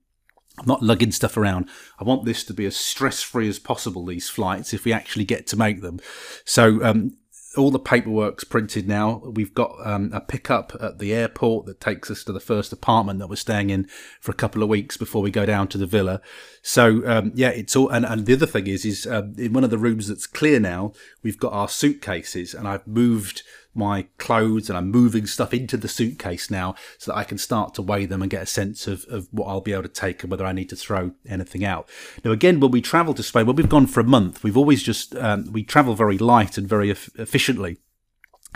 I'm 0.59 0.67
not 0.67 0.83
lugging 0.83 1.11
stuff 1.11 1.35
around. 1.35 1.69
I 1.99 2.03
want 2.03 2.25
this 2.25 2.43
to 2.45 2.53
be 2.53 2.65
as 2.65 2.75
stress 2.75 3.21
free 3.21 3.49
as 3.49 3.59
possible, 3.59 4.05
these 4.05 4.29
flights, 4.29 4.73
if 4.73 4.85
we 4.85 4.93
actually 4.93 5.25
get 5.25 5.47
to 5.47 5.57
make 5.57 5.81
them. 5.81 5.99
So, 6.45 6.83
um, 6.83 7.17
all 7.55 7.71
the 7.71 7.79
paperwork's 7.79 8.43
printed 8.43 8.87
now. 8.87 9.21
We've 9.25 9.53
got 9.53 9.75
um, 9.83 10.11
a 10.13 10.21
pickup 10.21 10.75
at 10.79 10.99
the 10.99 11.13
airport 11.13 11.65
that 11.67 11.79
takes 11.79 12.09
us 12.09 12.23
to 12.23 12.31
the 12.31 12.39
first 12.39 12.73
apartment 12.73 13.19
that 13.19 13.29
we're 13.29 13.35
staying 13.35 13.69
in 13.69 13.87
for 14.19 14.31
a 14.31 14.35
couple 14.35 14.63
of 14.63 14.69
weeks 14.69 14.97
before 14.97 15.21
we 15.21 15.31
go 15.31 15.45
down 15.45 15.67
to 15.69 15.77
the 15.77 15.85
villa. 15.85 16.21
So 16.61 17.07
um, 17.07 17.31
yeah, 17.35 17.49
it's 17.49 17.75
all. 17.75 17.89
And, 17.89 18.05
and, 18.05 18.25
the 18.25 18.33
other 18.33 18.45
thing 18.45 18.67
is, 18.67 18.85
is 18.85 19.05
um, 19.05 19.35
in 19.37 19.53
one 19.53 19.63
of 19.63 19.69
the 19.69 19.77
rooms 19.77 20.07
that's 20.07 20.27
clear 20.27 20.59
now, 20.59 20.93
we've 21.21 21.37
got 21.37 21.53
our 21.53 21.69
suitcases, 21.69 22.53
and 22.53 22.67
I've 22.67 22.87
moved 22.87 23.43
my 23.75 24.07
clothes 24.17 24.69
and 24.69 24.77
I'm 24.77 24.91
moving 24.91 25.25
stuff 25.25 25.53
into 25.53 25.77
the 25.77 25.87
suitcase 25.87 26.49
now 26.51 26.75
so 26.97 27.11
that 27.11 27.17
I 27.17 27.23
can 27.23 27.37
start 27.37 27.73
to 27.75 27.81
weigh 27.81 28.05
them 28.05 28.21
and 28.21 28.29
get 28.29 28.43
a 28.43 28.47
sense 28.47 28.87
of, 28.87 29.05
of 29.09 29.27
what 29.31 29.47
I'll 29.47 29.61
be 29.61 29.73
able 29.73 29.83
to 29.83 29.89
take 29.89 30.23
and 30.23 30.31
whether 30.31 30.45
I 30.45 30.53
need 30.53 30.69
to 30.69 30.75
throw 30.75 31.11
anything 31.27 31.65
out. 31.65 31.89
Now, 32.23 32.31
again, 32.31 32.59
when 32.59 32.71
we 32.71 32.81
travel 32.81 33.13
to 33.13 33.23
Spain, 33.23 33.45
when 33.45 33.55
we've 33.55 33.69
gone 33.69 33.87
for 33.87 33.99
a 33.99 34.05
month, 34.05 34.43
we've 34.43 34.57
always 34.57 34.83
just, 34.83 35.15
um, 35.15 35.51
we 35.51 35.63
travel 35.63 35.95
very 35.95 36.17
light 36.17 36.57
and 36.57 36.67
very 36.67 36.89
efficiently. 36.89 37.77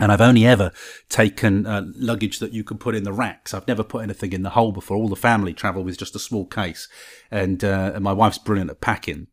And 0.00 0.12
I've 0.12 0.20
only 0.20 0.46
ever 0.46 0.70
taken 1.08 1.66
uh, 1.66 1.86
luggage 1.96 2.38
that 2.38 2.52
you 2.52 2.62
can 2.62 2.78
put 2.78 2.94
in 2.94 3.02
the 3.02 3.12
racks. 3.12 3.52
I've 3.52 3.66
never 3.66 3.82
put 3.82 4.04
anything 4.04 4.32
in 4.32 4.42
the 4.42 4.50
hole 4.50 4.70
before. 4.70 4.96
All 4.96 5.08
the 5.08 5.16
family 5.16 5.52
travel 5.52 5.82
with 5.82 5.98
just 5.98 6.14
a 6.14 6.20
small 6.20 6.46
case. 6.46 6.88
And, 7.32 7.64
uh, 7.64 7.92
and 7.94 8.04
my 8.04 8.12
wife's 8.12 8.38
brilliant 8.38 8.70
at 8.70 8.80
packing 8.80 9.26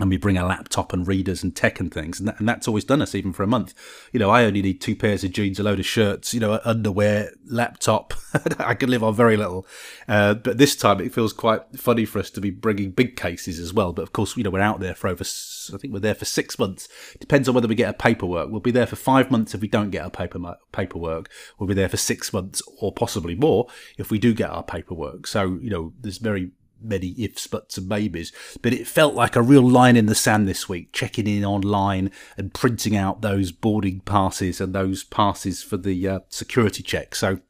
and 0.00 0.10
we 0.10 0.16
bring 0.16 0.38
a 0.38 0.46
laptop 0.46 0.92
and 0.92 1.06
readers 1.06 1.42
and 1.42 1.54
tech 1.54 1.78
and 1.78 1.92
things, 1.92 2.18
and, 2.18 2.28
that, 2.28 2.40
and, 2.40 2.48
that's 2.48 2.66
always 2.66 2.84
done 2.84 3.02
us 3.02 3.14
even 3.14 3.32
for 3.32 3.42
a 3.42 3.46
month. 3.46 3.74
You 4.12 4.18
know, 4.18 4.30
I 4.30 4.44
only 4.44 4.62
need 4.62 4.80
two 4.80 4.96
pairs 4.96 5.22
of 5.22 5.32
jeans, 5.32 5.60
a 5.60 5.62
load 5.62 5.78
of 5.78 5.86
shirts, 5.86 6.32
you 6.34 6.40
know, 6.40 6.58
underwear, 6.64 7.30
laptop. 7.44 8.14
I 8.58 8.74
can 8.74 8.90
live 8.90 9.04
on 9.04 9.14
very 9.14 9.36
little. 9.36 9.66
Uh, 10.08 10.34
but 10.34 10.58
this 10.58 10.74
time 10.74 11.00
it 11.00 11.14
feels 11.14 11.32
quite 11.32 11.62
funny 11.76 12.04
for 12.04 12.18
us 12.18 12.30
to 12.30 12.40
be 12.40 12.50
bringing 12.50 12.90
big 12.90 13.16
cases 13.16 13.60
as 13.60 13.72
well. 13.72 13.92
But 13.92 14.02
of 14.02 14.12
course, 14.12 14.36
you 14.36 14.42
know, 14.42 14.50
we're 14.50 14.60
out 14.60 14.80
there 14.80 14.94
for 14.94 15.08
over, 15.08 15.22
I 15.22 15.76
think 15.76 15.92
we're 15.92 16.00
there 16.00 16.14
for 16.14 16.24
six 16.24 16.58
months. 16.58 16.88
Depends 17.18 17.48
on 17.48 17.54
whether 17.54 17.68
we 17.68 17.74
get 17.74 17.90
a 17.90 17.94
paperwork. 17.94 18.50
We'll 18.50 18.60
be 18.60 18.70
there 18.70 18.86
for 18.86 18.96
five 18.96 19.30
months 19.30 19.54
if 19.54 19.60
we 19.60 19.68
don't 19.68 19.90
get 19.90 20.04
our 20.04 20.10
paper 20.10 20.56
paperwork. 20.72 21.28
We'll 21.58 21.68
be 21.68 21.74
there 21.74 21.88
for 21.88 21.96
six 21.96 22.32
months 22.32 22.62
or 22.78 22.92
possibly 22.92 23.34
more 23.34 23.66
if 23.98 24.10
we 24.10 24.18
do 24.18 24.32
get 24.32 24.50
our 24.50 24.62
paperwork. 24.62 25.26
So 25.26 25.58
you 25.60 25.70
know, 25.70 25.92
there's 26.00 26.18
very 26.18 26.52
many 26.82 27.14
ifs, 27.18 27.46
buts, 27.46 27.78
and 27.78 27.88
maybes. 27.88 28.32
But 28.62 28.72
it 28.72 28.86
felt 28.86 29.14
like 29.14 29.36
a 29.36 29.42
real 29.42 29.68
line 29.68 29.96
in 29.96 30.06
the 30.06 30.14
sand 30.14 30.48
this 30.48 30.68
week, 30.68 30.92
checking 30.92 31.26
in 31.26 31.44
online 31.44 32.10
and 32.36 32.54
printing 32.54 32.96
out 32.96 33.22
those 33.22 33.52
boarding 33.52 34.00
passes 34.00 34.60
and 34.60 34.74
those 34.74 35.04
passes 35.04 35.62
for 35.62 35.76
the 35.76 36.08
uh, 36.08 36.20
security 36.28 36.82
check. 36.82 37.14
So 37.14 37.40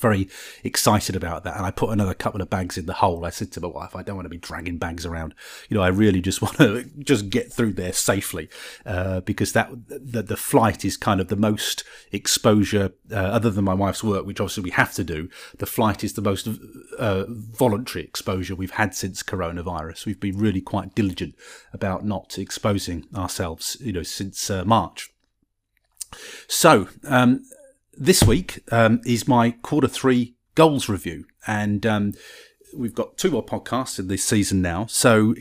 very 0.00 0.28
excited 0.62 1.14
about 1.14 1.44
that. 1.44 1.56
And 1.56 1.64
I 1.64 1.70
put 1.70 1.90
another 1.90 2.14
couple 2.14 2.42
of 2.42 2.50
bags 2.50 2.76
in 2.76 2.86
the 2.86 2.94
hole. 2.94 3.24
I 3.24 3.30
said 3.30 3.52
to 3.52 3.60
my 3.60 3.68
wife, 3.68 3.94
I 3.94 4.02
don't 4.02 4.16
want 4.16 4.26
to 4.26 4.30
be 4.30 4.38
dragging 4.38 4.78
bags 4.78 5.06
around. 5.06 5.34
You 5.68 5.76
know, 5.76 5.82
I 5.82 5.88
really 5.88 6.20
just 6.20 6.42
want 6.42 6.56
to 6.58 6.84
just 6.98 7.30
get 7.30 7.52
through 7.52 7.74
there 7.74 7.92
safely, 7.92 8.48
uh, 8.84 9.20
because 9.20 9.52
that, 9.52 9.70
the, 9.88 10.22
the 10.22 10.36
flight 10.36 10.84
is 10.84 10.96
kind 10.96 11.20
of 11.20 11.28
the 11.28 11.36
most 11.36 11.84
exposure, 12.12 12.92
uh, 13.10 13.16
other 13.16 13.50
than 13.50 13.64
my 13.64 13.74
wife's 13.74 14.02
work, 14.02 14.26
which 14.26 14.40
obviously 14.40 14.64
we 14.64 14.70
have 14.70 14.92
to 14.94 15.04
do. 15.04 15.28
The 15.58 15.66
flight 15.66 16.02
is 16.02 16.14
the 16.14 16.22
most, 16.22 16.48
uh, 16.98 17.24
voluntary 17.28 18.04
exposure 18.04 18.54
we've 18.54 18.72
had 18.72 18.94
since 18.94 19.22
coronavirus. 19.22 20.06
We've 20.06 20.20
been 20.20 20.38
really 20.38 20.60
quite 20.60 20.94
diligent 20.94 21.34
about 21.72 22.04
not 22.04 22.38
exposing 22.38 23.06
ourselves, 23.14 23.76
you 23.80 23.92
know, 23.92 24.02
since 24.02 24.50
uh, 24.50 24.64
March. 24.64 25.10
So, 26.46 26.88
um, 27.04 27.44
this 27.96 28.22
week 28.22 28.60
um, 28.72 29.00
is 29.04 29.28
my 29.28 29.50
quarter 29.50 29.88
three 29.88 30.36
goals 30.54 30.88
review, 30.88 31.24
and 31.46 31.84
um, 31.86 32.12
we've 32.76 32.94
got 32.94 33.16
two 33.16 33.30
more 33.30 33.44
podcasts 33.44 33.98
in 33.98 34.08
this 34.08 34.24
season 34.24 34.62
now, 34.62 34.86
so 34.86 35.34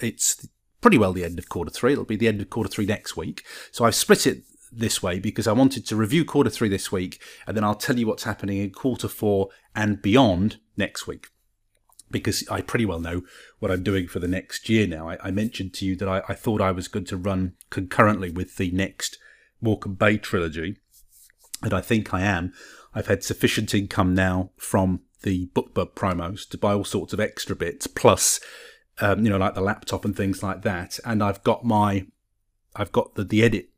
it's 0.00 0.46
pretty 0.80 0.98
well 0.98 1.12
the 1.12 1.24
end 1.24 1.38
of 1.38 1.48
quarter 1.48 1.70
three. 1.70 1.92
It'll 1.92 2.04
be 2.04 2.16
the 2.16 2.28
end 2.28 2.40
of 2.40 2.50
quarter 2.50 2.70
three 2.70 2.86
next 2.86 3.16
week. 3.16 3.44
So 3.70 3.84
I've 3.84 3.94
split 3.94 4.26
it 4.26 4.42
this 4.72 5.02
way 5.02 5.18
because 5.18 5.46
I 5.46 5.52
wanted 5.52 5.86
to 5.86 5.96
review 5.96 6.24
quarter 6.24 6.50
three 6.50 6.68
this 6.68 6.92
week, 6.92 7.20
and 7.46 7.56
then 7.56 7.64
I'll 7.64 7.74
tell 7.74 7.98
you 7.98 8.06
what's 8.06 8.24
happening 8.24 8.58
in 8.58 8.70
quarter 8.70 9.08
four 9.08 9.48
and 9.74 10.00
beyond 10.00 10.58
next 10.76 11.06
week. 11.06 11.28
Because 12.10 12.48
I 12.48 12.60
pretty 12.60 12.86
well 12.86 12.98
know 12.98 13.22
what 13.60 13.70
I'm 13.70 13.84
doing 13.84 14.08
for 14.08 14.18
the 14.18 14.26
next 14.26 14.68
year 14.68 14.86
now. 14.86 15.08
I, 15.08 15.18
I 15.22 15.30
mentioned 15.30 15.74
to 15.74 15.84
you 15.84 15.94
that 15.96 16.08
I, 16.08 16.22
I 16.28 16.34
thought 16.34 16.60
I 16.60 16.72
was 16.72 16.88
going 16.88 17.04
to 17.06 17.16
run 17.16 17.54
concurrently 17.70 18.30
with 18.30 18.56
the 18.56 18.72
next 18.72 19.16
Morecambe 19.60 19.94
Bay 19.94 20.18
trilogy 20.18 20.78
and 21.62 21.72
I 21.72 21.80
think 21.80 22.14
I 22.14 22.22
am. 22.22 22.52
I've 22.94 23.06
had 23.06 23.22
sufficient 23.22 23.74
income 23.74 24.14
now 24.14 24.50
from 24.56 25.00
the 25.22 25.48
BookBub 25.54 25.92
promos 25.94 26.48
to 26.48 26.58
buy 26.58 26.72
all 26.72 26.84
sorts 26.84 27.12
of 27.12 27.20
extra 27.20 27.54
bits, 27.54 27.86
plus, 27.86 28.40
um, 29.00 29.24
you 29.24 29.30
know, 29.30 29.38
like 29.38 29.54
the 29.54 29.60
laptop 29.60 30.04
and 30.04 30.16
things 30.16 30.42
like 30.42 30.62
that. 30.62 30.98
And 31.04 31.22
I've 31.22 31.42
got 31.44 31.64
my, 31.64 32.06
I've 32.74 32.92
got 32.92 33.14
the, 33.14 33.24
the 33.24 33.42
edit 33.42 33.68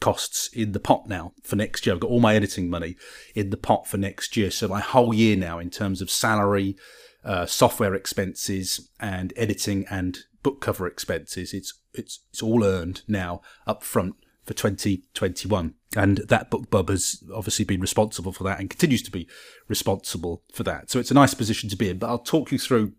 costs 0.00 0.48
in 0.52 0.72
the 0.72 0.80
pot 0.80 1.08
now 1.08 1.32
for 1.42 1.56
next 1.56 1.84
year. 1.84 1.94
I've 1.94 2.00
got 2.00 2.10
all 2.10 2.20
my 2.20 2.34
editing 2.34 2.70
money 2.70 2.96
in 3.34 3.50
the 3.50 3.56
pot 3.56 3.86
for 3.86 3.98
next 3.98 4.36
year. 4.36 4.50
So 4.50 4.68
my 4.68 4.80
whole 4.80 5.12
year 5.12 5.36
now, 5.36 5.58
in 5.58 5.70
terms 5.70 6.00
of 6.00 6.10
salary, 6.10 6.76
uh, 7.24 7.46
software 7.46 7.94
expenses, 7.94 8.88
and 9.00 9.32
editing 9.36 9.86
and 9.90 10.18
book 10.42 10.60
cover 10.60 10.86
expenses, 10.86 11.52
it's 11.52 11.74
it's 11.92 12.20
it's 12.30 12.42
all 12.42 12.64
earned 12.64 13.02
now 13.08 13.42
up 13.66 13.82
front 13.82 14.14
for 14.48 14.54
2021. 14.54 15.74
And 15.96 16.18
that 16.28 16.50
BookBub 16.50 16.88
has 16.88 17.22
obviously 17.34 17.64
been 17.64 17.80
responsible 17.80 18.32
for 18.32 18.44
that 18.44 18.58
and 18.58 18.68
continues 18.68 19.02
to 19.02 19.10
be 19.10 19.28
responsible 19.68 20.42
for 20.52 20.64
that. 20.64 20.90
So 20.90 20.98
it's 20.98 21.10
a 21.10 21.14
nice 21.14 21.34
position 21.34 21.68
to 21.70 21.76
be 21.76 21.90
in. 21.90 21.98
But 21.98 22.08
I'll 22.08 22.18
talk 22.18 22.50
you 22.50 22.58
through 22.58 22.94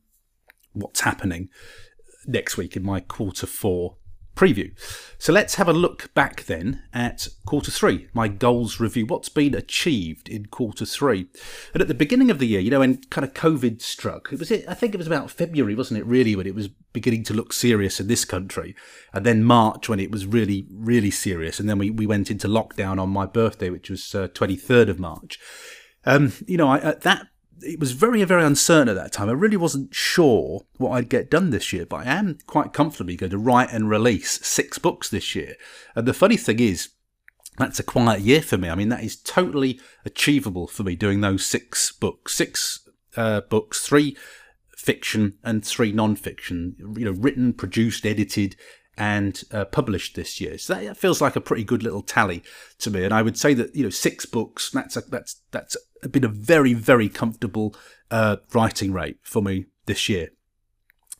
what's 0.73 1.01
happening 1.01 1.49
next 2.25 2.55
week 2.55 2.75
in 2.75 2.83
my 2.83 2.99
quarter 2.99 3.47
four 3.47 3.97
preview. 4.39 4.71
So 5.17 5.33
let's 5.33 5.55
have 5.55 5.67
a 5.67 5.73
look 5.73 6.13
back 6.13 6.45
then 6.45 6.81
at 6.93 7.27
quarter 7.45 7.71
three, 7.71 8.07
my 8.13 8.29
goals 8.29 8.79
review. 8.79 9.05
What's 9.05 9.27
been 9.27 9.53
achieved 9.53 10.29
in 10.29 10.45
quarter 10.45 10.85
three? 10.85 11.27
And 11.73 11.81
at 11.81 11.89
the 11.89 11.93
beginning 11.93 12.31
of 12.31 12.39
the 12.39 12.47
year, 12.47 12.61
you 12.61 12.71
know, 12.71 12.79
when 12.79 13.01
kind 13.09 13.25
of 13.25 13.33
COVID 13.33 13.81
struck, 13.81 14.31
it 14.31 14.39
was. 14.39 14.49
I 14.49 14.73
think 14.73 14.93
it 14.93 14.97
was 14.97 15.07
about 15.07 15.29
February, 15.29 15.75
wasn't 15.75 15.99
it? 15.99 16.05
Really, 16.05 16.37
when 16.37 16.47
it 16.47 16.55
was 16.55 16.69
beginning 16.93 17.25
to 17.25 17.33
look 17.33 17.51
serious 17.51 17.99
in 17.99 18.07
this 18.07 18.23
country, 18.23 18.75
and 19.13 19.25
then 19.25 19.43
March 19.43 19.89
when 19.89 19.99
it 19.99 20.09
was 20.09 20.25
really, 20.25 20.65
really 20.71 21.11
serious, 21.11 21.59
and 21.59 21.69
then 21.69 21.77
we 21.77 21.89
we 21.89 22.07
went 22.07 22.31
into 22.31 22.47
lockdown 22.47 22.97
on 22.97 23.09
my 23.09 23.25
birthday, 23.25 23.69
which 23.69 23.89
was 23.89 24.15
uh, 24.15 24.29
third 24.33 24.87
of 24.87 24.99
March. 24.99 25.37
Um, 26.05 26.31
you 26.47 26.55
know, 26.55 26.69
I, 26.69 26.79
at 26.79 27.01
that 27.01 27.27
it 27.61 27.79
was 27.79 27.91
very, 27.91 28.23
very 28.23 28.43
uncertain 28.43 28.89
at 28.89 28.95
that 28.95 29.11
time. 29.11 29.29
I 29.29 29.33
really 29.33 29.57
wasn't 29.57 29.93
sure 29.93 30.65
what 30.77 30.91
I'd 30.91 31.09
get 31.09 31.31
done 31.31 31.49
this 31.49 31.73
year, 31.73 31.85
but 31.85 32.07
I 32.07 32.11
am 32.11 32.37
quite 32.47 32.73
comfortably 32.73 33.15
going 33.15 33.31
to 33.31 33.37
write 33.37 33.71
and 33.71 33.89
release 33.89 34.45
six 34.45 34.77
books 34.77 35.09
this 35.09 35.35
year. 35.35 35.55
And 35.95 36.07
the 36.07 36.13
funny 36.13 36.37
thing 36.37 36.59
is, 36.59 36.89
that's 37.57 37.79
a 37.79 37.83
quiet 37.83 38.21
year 38.21 38.41
for 38.41 38.57
me. 38.57 38.69
I 38.69 38.75
mean, 38.75 38.89
that 38.89 39.03
is 39.03 39.17
totally 39.17 39.79
achievable 40.05 40.67
for 40.67 40.83
me 40.83 40.95
doing 40.95 41.21
those 41.21 41.45
six 41.45 41.91
books. 41.91 42.33
Six 42.33 42.87
uh, 43.17 43.41
books, 43.41 43.85
three 43.85 44.15
fiction 44.77 45.37
and 45.43 45.63
three 45.63 45.91
non-fiction. 45.91 46.75
You 46.97 47.05
know, 47.05 47.11
written, 47.11 47.51
produced, 47.51 48.05
edited, 48.05 48.55
and 48.99 49.43
uh, 49.51 49.65
published 49.65 50.15
this 50.15 50.39
year. 50.39 50.57
So 50.57 50.75
that 50.75 50.97
feels 50.97 51.21
like 51.21 51.35
a 51.35 51.41
pretty 51.41 51.63
good 51.63 51.83
little 51.83 52.01
tally 52.01 52.43
to 52.79 52.91
me. 52.91 53.03
And 53.03 53.13
I 53.13 53.21
would 53.21 53.37
say 53.37 53.53
that 53.53 53.75
you 53.75 53.83
know 53.83 53.89
six 53.89 54.25
books. 54.25 54.69
That's 54.71 54.97
a, 54.97 55.01
that's 55.01 55.41
that's 55.51 55.75
been 56.07 56.23
a 56.23 56.29
very 56.29 56.73
very 56.73 57.09
comfortable 57.09 57.75
uh, 58.11 58.37
writing 58.53 58.93
rate 58.93 59.17
for 59.21 59.41
me 59.41 59.65
this 59.85 60.09
year. 60.09 60.29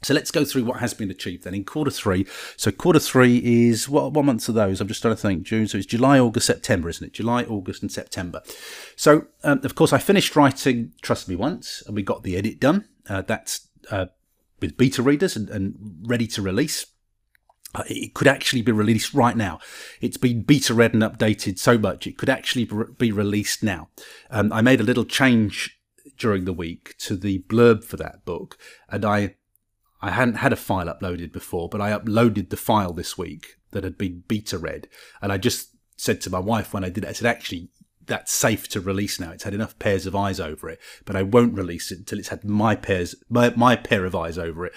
So 0.02 0.14
let's 0.14 0.32
go 0.32 0.46
through 0.46 0.64
what 0.64 0.80
has 0.80 0.94
been 0.94 1.12
achieved 1.12 1.44
then 1.44 1.54
in 1.54 1.66
quarter 1.66 1.92
three. 1.92 2.26
So 2.56 2.72
quarter 2.72 3.00
three 3.00 3.42
is 3.44 3.90
what 3.90 4.14
what 4.14 4.24
months 4.26 4.48
are 4.48 4.54
those? 4.54 4.80
I'm 4.80 4.88
just 4.88 5.02
trying 5.02 5.16
to 5.16 5.22
think. 5.22 5.44
June, 5.44 5.68
so 5.68 5.78
it's 5.78 5.86
July, 5.86 6.20
August, 6.20 6.48
September, 6.48 6.88
isn't 6.88 7.06
it? 7.06 7.14
July, 7.14 7.44
August, 7.44 7.82
and 7.82 7.92
September. 7.92 8.42
So 8.96 9.26
um, 9.44 9.60
of 9.64 9.76
course 9.76 9.92
I 9.92 9.98
finished 9.98 10.36
writing 10.36 10.94
Trust 11.02 11.28
Me 11.28 11.36
Once, 11.36 11.84
and 11.86 11.96
we 11.96 12.04
got 12.04 12.24
the 12.24 12.38
edit 12.38 12.60
done. 12.60 12.88
Uh, 13.10 13.24
that's 13.24 13.68
uh, 13.92 14.06
with 14.62 14.78
beta 14.78 15.02
readers 15.02 15.36
and, 15.36 15.50
and 15.50 15.76
ready 16.04 16.28
to 16.28 16.42
release. 16.42 16.86
Uh, 17.76 17.84
it 17.88 18.16
could 18.16 18.28
actually 18.28 18.64
be 18.64 18.72
released 18.72 19.14
right 19.14 19.38
now. 19.38 19.60
It's 20.02 20.18
been 20.18 20.42
beta 20.42 20.74
read 20.74 20.94
and 20.94 21.04
updated 21.04 21.60
so 21.60 21.78
much 21.78 22.08
it 22.08 22.18
could 22.18 22.30
actually 22.30 22.68
be 22.98 23.12
released 23.12 23.62
now. 23.62 23.90
Um, 24.32 24.52
I 24.52 24.62
made 24.62 24.80
a 24.80 24.84
little 24.84 25.06
change 25.06 25.80
during 26.18 26.46
the 26.46 26.54
week 26.54 26.96
to 26.98 27.16
the 27.16 27.40
blurb 27.48 27.84
for 27.84 27.98
that 27.98 28.26
book, 28.26 28.58
and 28.90 29.06
I 29.06 29.36
I 30.02 30.12
hadn't 30.12 30.36
had 30.36 30.54
a 30.54 30.58
file 30.58 30.88
uploaded 30.88 31.32
before, 31.32 31.70
but 31.70 31.82
I 31.82 31.92
uploaded 31.92 32.50
the 32.50 32.58
file 32.58 32.94
this 32.94 33.18
week 33.18 33.58
that 33.72 33.84
had 33.84 33.98
been 33.98 34.24
beta 34.28 34.58
read, 34.58 34.88
and 35.22 35.32
I 35.32 35.38
just 35.38 35.76
said 35.96 36.22
to 36.22 36.30
my 36.30 36.40
wife 36.40 36.74
when 36.74 36.84
I 36.84 36.90
did 36.90 37.04
it, 37.04 37.10
I 37.10 37.14
said 37.14 37.28
actually 37.28 37.70
that's 38.10 38.32
safe 38.32 38.68
to 38.70 38.82
release 38.82 39.20
now. 39.20 39.32
It's 39.32 39.44
had 39.44 39.54
enough 39.54 39.78
pairs 39.78 40.06
of 40.08 40.16
eyes 40.16 40.40
over 40.40 40.68
it, 40.70 40.80
but 41.06 41.16
I 41.16 41.22
won't 41.22 41.54
release 41.54 41.92
it 41.92 42.00
until 42.00 42.18
it's 42.18 42.30
had 42.30 42.44
my 42.44 42.76
pairs, 42.76 43.16
my, 43.30 43.54
my 43.56 43.76
pair 43.76 44.04
of 44.04 44.16
eyes 44.16 44.38
over 44.38 44.66
it 44.66 44.74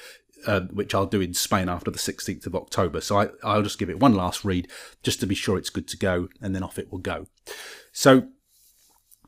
uh, 0.46 0.62
which 0.62 0.94
I'll 0.94 1.06
do 1.06 1.20
in 1.20 1.34
Spain 1.34 1.68
after 1.68 1.90
the 1.90 1.98
16th 1.98 2.46
of 2.46 2.54
October. 2.54 3.00
So 3.00 3.18
I, 3.18 3.28
I'll 3.42 3.62
just 3.62 3.78
give 3.78 3.90
it 3.90 4.00
one 4.00 4.14
last 4.14 4.44
read 4.44 4.68
just 5.02 5.20
to 5.20 5.26
be 5.26 5.34
sure 5.34 5.58
it's 5.58 5.70
good 5.70 5.88
to 5.88 5.96
go, 5.96 6.28
and 6.40 6.54
then 6.54 6.62
off 6.62 6.78
it 6.78 6.90
will 6.90 6.98
go. 6.98 7.26
So 7.92 8.28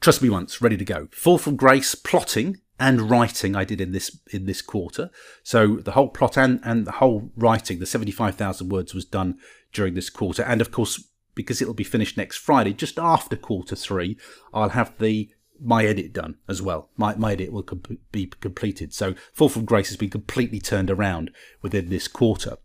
trust 0.01 0.23
me 0.23 0.31
once, 0.31 0.61
ready 0.61 0.77
to 0.77 0.85
go. 0.85 1.09
Fall 1.13 1.39
from 1.39 1.57
Grace, 1.57 1.95
plotting 1.95 2.61
and 2.79 3.11
writing 3.11 3.55
I 3.55 3.65
did 3.65 3.81
in 3.81 3.93
this 3.93 4.19
in 4.31 4.47
this 4.47 4.61
quarter. 4.61 5.11
So 5.43 5.77
the 5.77 5.93
whole 5.93 6.09
plot 6.09 6.37
and, 6.37 6.61
and 6.65 6.87
the 6.87 6.93
whole 6.93 7.31
writing, 7.37 7.79
the 7.79 7.87
75,000 7.87 8.69
words 8.69 8.95
was 8.95 9.05
done 9.05 9.39
during 9.73 9.95
this 9.95 10.11
quarter. 10.11 10.43
And 10.43 10.61
of 10.61 10.71
course, 10.71 11.09
because 11.35 11.61
it'll 11.61 11.75
be 11.75 11.85
finished 11.85 12.17
next 12.17 12.39
Friday, 12.39 12.73
just 12.73 12.99
after 12.99 13.37
quarter 13.37 13.77
three, 13.77 14.17
I'll 14.53 14.71
have 14.71 14.97
the 14.99 15.31
my 15.61 15.85
edit 15.85 16.13
done 16.13 16.37
as 16.49 16.61
well. 16.61 16.91
My, 16.97 17.15
my 17.15 17.33
edit 17.33 17.53
will 17.53 17.63
com- 17.63 17.83
be 18.11 18.27
completed. 18.41 18.93
So 18.93 19.15
Fall 19.33 19.49
from 19.49 19.65
Grace 19.65 19.89
has 19.89 19.97
been 19.97 20.11
completely 20.11 20.61
turned 20.61 20.91
around 20.91 21.31
within 21.63 21.89
this 21.89 22.09
quarter. 22.09 22.57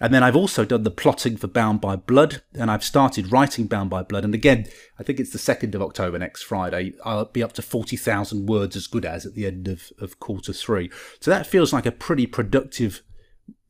And 0.00 0.14
then 0.14 0.22
I've 0.22 0.36
also 0.36 0.64
done 0.64 0.84
the 0.84 0.90
plotting 0.90 1.36
for 1.36 1.48
Bound 1.48 1.80
by 1.80 1.96
Blood, 1.96 2.42
and 2.54 2.70
I've 2.70 2.84
started 2.84 3.32
writing 3.32 3.66
Bound 3.66 3.90
by 3.90 4.02
Blood. 4.02 4.24
And 4.24 4.34
again, 4.34 4.66
I 4.98 5.02
think 5.02 5.20
it's 5.20 5.32
the 5.32 5.38
2nd 5.38 5.74
of 5.74 5.82
October 5.82 6.18
next 6.18 6.42
Friday. 6.42 6.94
I'll 7.04 7.26
be 7.26 7.42
up 7.42 7.52
to 7.54 7.62
40,000 7.62 8.46
words 8.46 8.76
as 8.76 8.86
good 8.86 9.04
as 9.04 9.26
at 9.26 9.34
the 9.34 9.46
end 9.46 9.68
of, 9.68 9.92
of 9.98 10.20
quarter 10.20 10.52
three. 10.52 10.90
So 11.20 11.30
that 11.30 11.46
feels 11.46 11.72
like 11.72 11.86
a 11.86 11.92
pretty 11.92 12.26
productive 12.26 13.02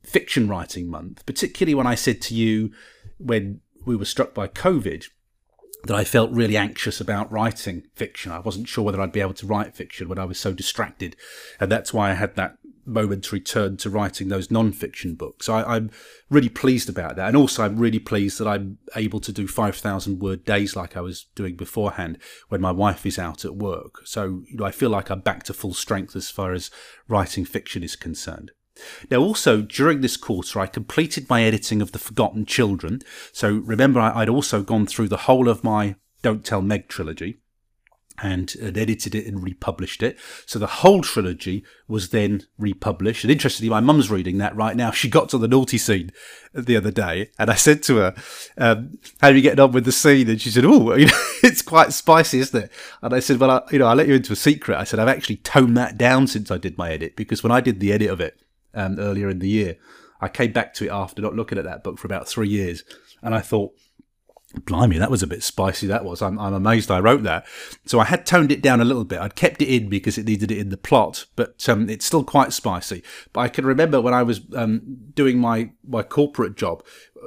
fiction 0.05 0.49
writing 0.49 0.89
month, 0.89 1.25
particularly 1.27 1.75
when 1.75 1.87
I 1.87 1.95
said 1.95 2.21
to 2.23 2.35
you 2.35 2.71
when 3.19 3.61
we 3.85 3.97
were 3.97 4.05
struck 4.05 4.35
by 4.35 4.49
COVID 4.49 5.07
that 5.85 5.97
I 5.97 6.05
felt 6.05 6.31
really 6.31 6.57
anxious 6.57 7.01
about 7.01 7.31
writing 7.31 7.85
fiction. 7.95 8.33
I 8.33 8.41
wasn't 8.41 8.69
sure 8.69 8.85
whether 8.85 9.01
I'd 9.01 9.12
be 9.12 9.21
able 9.21 9.35
to 9.35 9.47
write 9.47 9.75
fiction 9.75 10.09
when 10.09 10.19
I 10.19 10.25
was 10.25 10.39
so 10.39 10.53
distracted. 10.53 11.17
And 11.61 11.71
that's 11.71 11.93
why 11.93 12.11
I 12.11 12.15
had 12.15 12.35
that 12.37 12.59
momentary 12.87 13.41
turn 13.41 13.77
to 13.77 13.91
writing 13.91 14.29
those 14.29 14.51
non-fiction 14.51 15.15
books. 15.15 15.49
I, 15.49 15.77
am 15.77 15.91
really 16.31 16.49
pleased 16.49 16.89
about 16.89 17.17
that. 17.17 17.29
And 17.29 17.37
also 17.37 17.65
I'm 17.65 17.79
really 17.79 17.99
pleased 17.99 18.39
that 18.39 18.49
I'm 18.49 18.79
able 18.95 19.21
to 19.21 19.33
do 19.33 19.47
5,000 19.49 20.21
word 20.21 20.45
days 20.45 20.77
like 20.77 20.97
I 20.97 21.01
was 21.01 21.27
doing 21.35 21.57
beforehand 21.57 22.19
when 22.49 22.61
my 22.61 22.71
wife 22.71 23.05
is 23.05 23.19
out 23.19 23.45
at 23.45 23.57
work. 23.57 24.07
So 24.07 24.43
you 24.49 24.57
know, 24.57 24.65
I 24.65 24.71
feel 24.71 24.91
like 24.91 25.11
I'm 25.11 25.21
back 25.21 25.43
to 25.45 25.53
full 25.53 25.75
strength 25.75 26.15
as 26.17 26.31
far 26.31 26.53
as 26.53 26.71
writing 27.09 27.45
fiction 27.45 27.83
is 27.83 27.97
concerned. 27.97 28.53
Now, 29.11 29.19
also 29.19 29.62
during 29.62 30.01
this 30.01 30.17
quarter, 30.17 30.61
I 30.61 30.67
completed 30.67 31.29
my 31.29 31.43
editing 31.43 31.81
of 31.81 31.93
The 31.93 31.99
Forgotten 31.99 32.47
Children. 32.47 33.01
So 33.33 33.51
remember, 33.51 34.01
I'd 34.01 34.29
also 34.29 34.62
gone 34.62 34.87
through 34.87 35.09
the 35.09 35.17
whole 35.19 35.49
of 35.49 35.65
my 35.65 35.97
Don't 36.23 36.45
Tell 36.45 36.62
Meg 36.62 36.89
trilogy 36.89 37.39
and 38.23 38.51
had 38.62 38.79
edited 38.79 39.15
it 39.15 39.27
and 39.27 39.43
republished 39.43 40.03
it. 40.03 40.19
So 40.47 40.59
the 40.59 40.67
whole 40.67 41.03
trilogy 41.03 41.65
was 41.89 42.11
then 42.11 42.45
republished. 42.59 43.25
And 43.25 43.31
interestingly, 43.31 43.71
my 43.71 43.81
mum's 43.81 44.11
reading 44.11 44.39
that 44.39 44.57
right 44.57 44.77
now. 44.77 44.91
She 44.91 45.09
got 45.09 45.29
to 45.31 45.39
the 45.39 45.49
naughty 45.49 45.79
scene 45.79 46.12
the 46.55 46.77
other 46.77 46.91
day, 46.91 47.31
and 47.39 47.51
I 47.51 47.55
said 47.55 47.83
to 47.85 47.97
her, 47.97 48.15
um, 48.59 48.99
"How 49.21 49.29
are 49.29 49.35
you 49.35 49.43
getting 49.43 49.61
on 49.61 49.73
with 49.73 49.85
the 49.85 49.93
scene?" 49.93 50.29
And 50.29 50.41
she 50.41 50.51
said, 50.51 50.65
"Oh, 50.65 50.95
you 50.97 51.07
know, 51.07 51.21
it's 51.43 51.62
quite 51.62 51.93
spicy, 51.93 52.39
isn't 52.41 52.65
it?" 52.65 52.73
And 53.03 53.15
I 53.15 53.21
said, 53.21 53.39
"Well, 53.39 53.51
I, 53.51 53.62
you 53.71 53.79
know, 53.79 53.87
I'll 53.87 53.97
let 53.97 54.09
you 54.09 54.15
into 54.15 54.33
a 54.33 54.37
secret." 54.37 54.79
I 54.79 54.85
said, 54.85 54.99
"I've 54.99 55.09
actually 55.09 55.37
toned 55.37 55.77
that 55.77 55.99
down 55.99 56.27
since 56.27 56.51
I 56.51 56.59
did 56.59 56.79
my 56.79 56.91
edit 56.93 57.17
because 57.17 57.43
when 57.43 57.53
I 57.53 57.61
did 57.61 57.81
the 57.81 57.93
edit 57.93 58.11
of 58.11 58.21
it." 58.21 58.41
Um, 58.77 58.99
earlier 59.01 59.29
in 59.29 59.41
the 59.41 59.49
year. 59.49 59.77
I 60.21 60.29
came 60.29 60.53
back 60.53 60.73
to 60.75 60.85
it 60.85 60.91
after 60.91 61.21
not 61.21 61.35
looking 61.35 61.59
at 61.59 61.65
that 61.65 61.83
book 61.83 61.99
for 61.99 62.07
about 62.07 62.29
three 62.29 62.49
years, 62.49 62.85
and 63.23 63.35
I 63.35 63.41
thought, 63.41 63.75
blimey, 64.65 64.99
that 64.99 65.11
was 65.11 65.23
a 65.23 65.27
bit 65.27 65.43
spicy. 65.43 65.87
That 65.87 66.05
was. 66.05 66.23
I'm, 66.23 66.39
I'm 66.39 66.55
amazed 66.55 66.91
I 66.91 67.01
wrote 67.01 67.23
that. 67.25 67.47
So 67.85 68.01
I 68.01 68.05
had 68.05 68.25
toned 68.25 68.53
it 68.53 68.62
down 68.62 68.81
a 68.81 68.85
little 68.85 69.05
bit. 69.05 69.21
I'd 69.21 69.35
kept 69.35 69.61
it 69.61 69.69
in 69.69 69.89
because 69.89 70.17
it 70.17 70.27
needed 70.27 70.51
it 70.51 70.59
in 70.59 70.71
the 70.71 70.77
plot, 70.77 71.27
but 71.37 71.69
um, 71.69 71.91
it's 71.91 72.07
still 72.07 72.25
quite 72.25 72.53
spicy. 72.53 73.03
But 73.33 73.41
I 73.41 73.49
can 73.49 73.67
remember 73.67 74.01
when 74.01 74.15
I 74.15 74.23
was 74.23 74.41
um, 74.55 74.83
doing 75.15 75.39
my 75.39 75.71
my 75.87 76.03
corporate 76.03 76.57
job, 76.57 76.83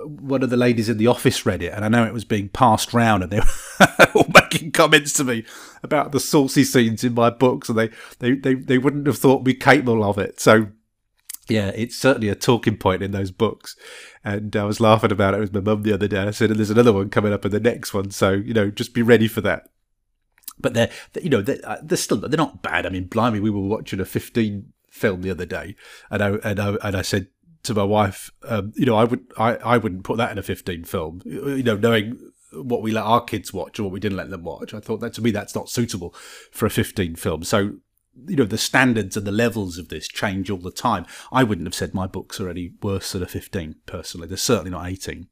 one 0.05 0.43
of 0.43 0.49
the 0.49 0.57
ladies 0.57 0.89
in 0.89 0.97
the 0.97 1.07
office 1.07 1.45
read 1.45 1.62
it, 1.62 1.73
and 1.73 1.83
I 1.85 1.89
know 1.89 2.05
it 2.05 2.13
was 2.13 2.25
being 2.25 2.49
passed 2.49 2.93
round, 2.93 3.23
and 3.23 3.31
they 3.31 3.39
were 3.39 4.07
all 4.15 4.27
making 4.33 4.71
comments 4.71 5.13
to 5.13 5.23
me 5.23 5.45
about 5.83 6.12
the 6.12 6.19
saucy 6.19 6.63
scenes 6.63 7.03
in 7.03 7.13
my 7.13 7.29
books, 7.29 7.69
and 7.69 7.77
they 7.77 7.89
they 8.19 8.33
they, 8.33 8.55
they 8.55 8.77
wouldn't 8.77 9.07
have 9.07 9.17
thought 9.17 9.45
me 9.45 9.53
capable 9.53 10.03
of 10.03 10.17
it. 10.17 10.39
So 10.39 10.67
yeah, 11.49 11.71
it's 11.75 11.95
certainly 11.95 12.29
a 12.29 12.35
talking 12.35 12.77
point 12.77 13.03
in 13.03 13.12
those 13.12 13.31
books. 13.31 13.75
And 14.23 14.55
I 14.55 14.63
was 14.63 14.79
laughing 14.79 15.12
about 15.12 15.33
it 15.33 15.39
with 15.39 15.53
my 15.53 15.59
mum 15.59 15.83
the 15.83 15.93
other 15.93 16.07
day. 16.07 16.19
I 16.19 16.31
said, 16.31 16.49
and 16.49 16.59
there's 16.59 16.69
another 16.69 16.93
one 16.93 17.09
coming 17.09 17.33
up 17.33 17.45
in 17.45 17.51
the 17.51 17.59
next 17.59 17.93
one. 17.93 18.12
So, 18.12 18.31
you 18.31 18.53
know, 18.53 18.69
just 18.69 18.93
be 18.93 19.01
ready 19.01 19.27
for 19.27 19.41
that. 19.41 19.69
But 20.59 20.73
they're, 20.73 20.91
you 21.21 21.29
know, 21.29 21.41
they're, 21.41 21.59
uh, 21.63 21.77
they're 21.81 21.97
still, 21.97 22.17
they're 22.17 22.38
not 22.38 22.62
bad. 22.62 22.85
I 22.85 22.89
mean, 22.89 23.05
blimey, 23.05 23.39
we 23.39 23.49
were 23.49 23.62
watching 23.62 23.99
a 23.99 24.05
15 24.05 24.73
film 24.91 25.21
the 25.21 25.31
other 25.31 25.45
day 25.45 25.75
and 26.09 26.21
I, 26.21 26.29
and 26.43 26.59
I, 26.59 26.75
and 26.83 26.97
I 26.97 27.01
said 27.01 27.27
to 27.63 27.73
my 27.73 27.83
wife, 27.83 28.31
um, 28.43 28.73
you 28.75 28.85
know, 28.85 28.95
I 28.95 29.05
would, 29.05 29.25
I, 29.38 29.55
I 29.55 29.77
wouldn't 29.77 30.03
put 30.03 30.17
that 30.17 30.31
in 30.31 30.38
a 30.38 30.43
15 30.43 30.83
film, 30.83 31.21
you 31.25 31.63
know, 31.63 31.77
knowing 31.77 32.19
what 32.51 32.81
we 32.81 32.91
let 32.91 33.03
our 33.03 33.23
kids 33.23 33.53
watch 33.53 33.79
or 33.79 33.83
what 33.83 33.91
we 33.91 33.99
didn't 33.99 34.17
let 34.17 34.29
them 34.29 34.43
watch. 34.43 34.73
I 34.73 34.79
thought 34.79 34.99
that 35.01 35.13
to 35.13 35.21
me, 35.21 35.31
that's 35.31 35.55
not 35.55 35.69
suitable 35.69 36.13
for 36.51 36.65
a 36.65 36.69
15 36.69 37.15
film. 37.15 37.43
So 37.43 37.75
you 38.27 38.35
know 38.35 38.45
the 38.45 38.57
standards 38.57 39.15
and 39.15 39.25
the 39.25 39.31
levels 39.31 39.77
of 39.77 39.89
this 39.89 40.07
change 40.07 40.49
all 40.49 40.57
the 40.57 40.71
time. 40.71 41.05
I 41.31 41.43
wouldn't 41.43 41.67
have 41.67 41.75
said 41.75 41.93
my 41.93 42.07
books 42.07 42.39
are 42.39 42.49
any 42.49 42.73
worse 42.81 43.11
than 43.11 43.23
a 43.23 43.27
15 43.27 43.75
personally. 43.85 44.27
They're 44.27 44.37
certainly 44.37 44.71
not 44.71 44.87
18. 44.87 45.27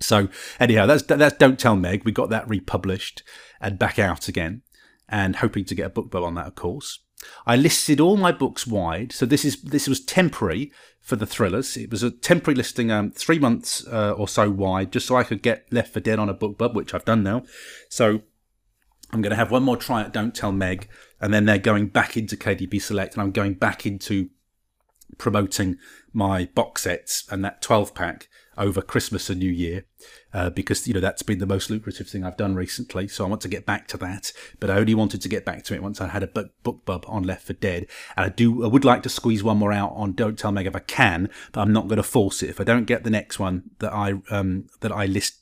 So 0.00 0.28
anyhow, 0.58 0.86
that's 0.86 1.02
that's 1.02 1.36
Don't 1.36 1.58
Tell 1.58 1.76
Meg. 1.76 2.04
We 2.04 2.12
got 2.12 2.30
that 2.30 2.48
republished 2.48 3.22
and 3.60 3.78
back 3.78 3.98
out 3.98 4.28
again, 4.28 4.62
and 5.08 5.36
hoping 5.36 5.64
to 5.66 5.74
get 5.74 5.86
a 5.86 5.90
BookBub 5.90 6.24
on 6.24 6.34
that, 6.34 6.46
of 6.46 6.54
course. 6.54 7.00
I 7.46 7.54
listed 7.54 8.00
all 8.00 8.16
my 8.16 8.32
books 8.32 8.66
wide, 8.66 9.12
so 9.12 9.26
this 9.26 9.44
is 9.44 9.62
this 9.62 9.86
was 9.86 10.00
temporary 10.00 10.72
for 11.00 11.16
the 11.16 11.26
thrillers. 11.26 11.76
It 11.76 11.90
was 11.90 12.02
a 12.02 12.10
temporary 12.10 12.56
listing, 12.56 12.90
um, 12.90 13.12
three 13.12 13.38
months 13.38 13.86
uh, 13.86 14.12
or 14.12 14.26
so 14.26 14.50
wide, 14.50 14.92
just 14.92 15.06
so 15.06 15.16
I 15.16 15.24
could 15.24 15.42
get 15.42 15.72
Left 15.72 15.92
for 15.92 16.00
Dead 16.00 16.18
on 16.18 16.28
a 16.28 16.34
BookBub, 16.34 16.74
which 16.74 16.94
I've 16.94 17.04
done 17.04 17.22
now. 17.22 17.44
So 17.88 18.22
I'm 19.12 19.20
going 19.20 19.30
to 19.30 19.36
have 19.36 19.50
one 19.50 19.62
more 19.62 19.76
try 19.76 20.00
at 20.00 20.12
Don't 20.12 20.34
Tell 20.34 20.52
Meg 20.52 20.88
and 21.22 21.32
then 21.32 21.44
they're 21.44 21.58
going 21.58 21.86
back 21.86 22.16
into 22.16 22.36
KDP 22.36 22.82
Select, 22.82 23.14
and 23.14 23.22
I'm 23.22 23.30
going 23.30 23.54
back 23.54 23.86
into 23.86 24.30
promoting 25.18 25.76
my 26.12 26.46
box 26.54 26.82
sets 26.82 27.24
and 27.30 27.44
that 27.44 27.62
12 27.62 27.94
pack 27.94 28.28
over 28.58 28.82
Christmas 28.82 29.30
and 29.30 29.38
New 29.38 29.50
Year 29.50 29.84
uh, 30.34 30.50
because 30.50 30.86
you 30.86 30.92
know 30.92 31.00
that's 31.00 31.22
been 31.22 31.38
the 31.38 31.46
most 31.46 31.70
lucrative 31.70 32.08
thing 32.08 32.24
I've 32.24 32.36
done 32.36 32.54
recently. 32.54 33.08
So 33.08 33.24
I 33.24 33.28
want 33.28 33.40
to 33.42 33.48
get 33.48 33.64
back 33.64 33.86
to 33.88 33.96
that, 33.98 34.32
but 34.58 34.68
I 34.68 34.76
only 34.76 34.94
wanted 34.94 35.22
to 35.22 35.28
get 35.28 35.44
back 35.44 35.62
to 35.64 35.74
it 35.74 35.82
once 35.82 36.00
I 36.00 36.08
had 36.08 36.22
a 36.22 36.26
book, 36.26 36.50
bub 36.62 37.04
on 37.06 37.22
Left 37.22 37.46
for 37.46 37.52
Dead, 37.52 37.86
and 38.16 38.26
I 38.26 38.28
do 38.30 38.64
I 38.64 38.68
would 38.68 38.84
like 38.84 39.02
to 39.04 39.08
squeeze 39.08 39.44
one 39.44 39.58
more 39.58 39.72
out 39.72 39.92
on 39.94 40.12
Don't 40.12 40.38
Tell 40.38 40.52
Meg 40.52 40.66
if 40.66 40.76
I 40.76 40.80
can, 40.80 41.30
but 41.52 41.60
I'm 41.60 41.72
not 41.72 41.88
going 41.88 41.96
to 41.96 42.02
force 42.02 42.42
it. 42.42 42.50
If 42.50 42.60
I 42.60 42.64
don't 42.64 42.84
get 42.84 43.04
the 43.04 43.10
next 43.10 43.38
one 43.38 43.70
that 43.78 43.92
I 43.92 44.14
um, 44.30 44.66
that 44.80 44.92
I 44.92 45.06
list 45.06 45.41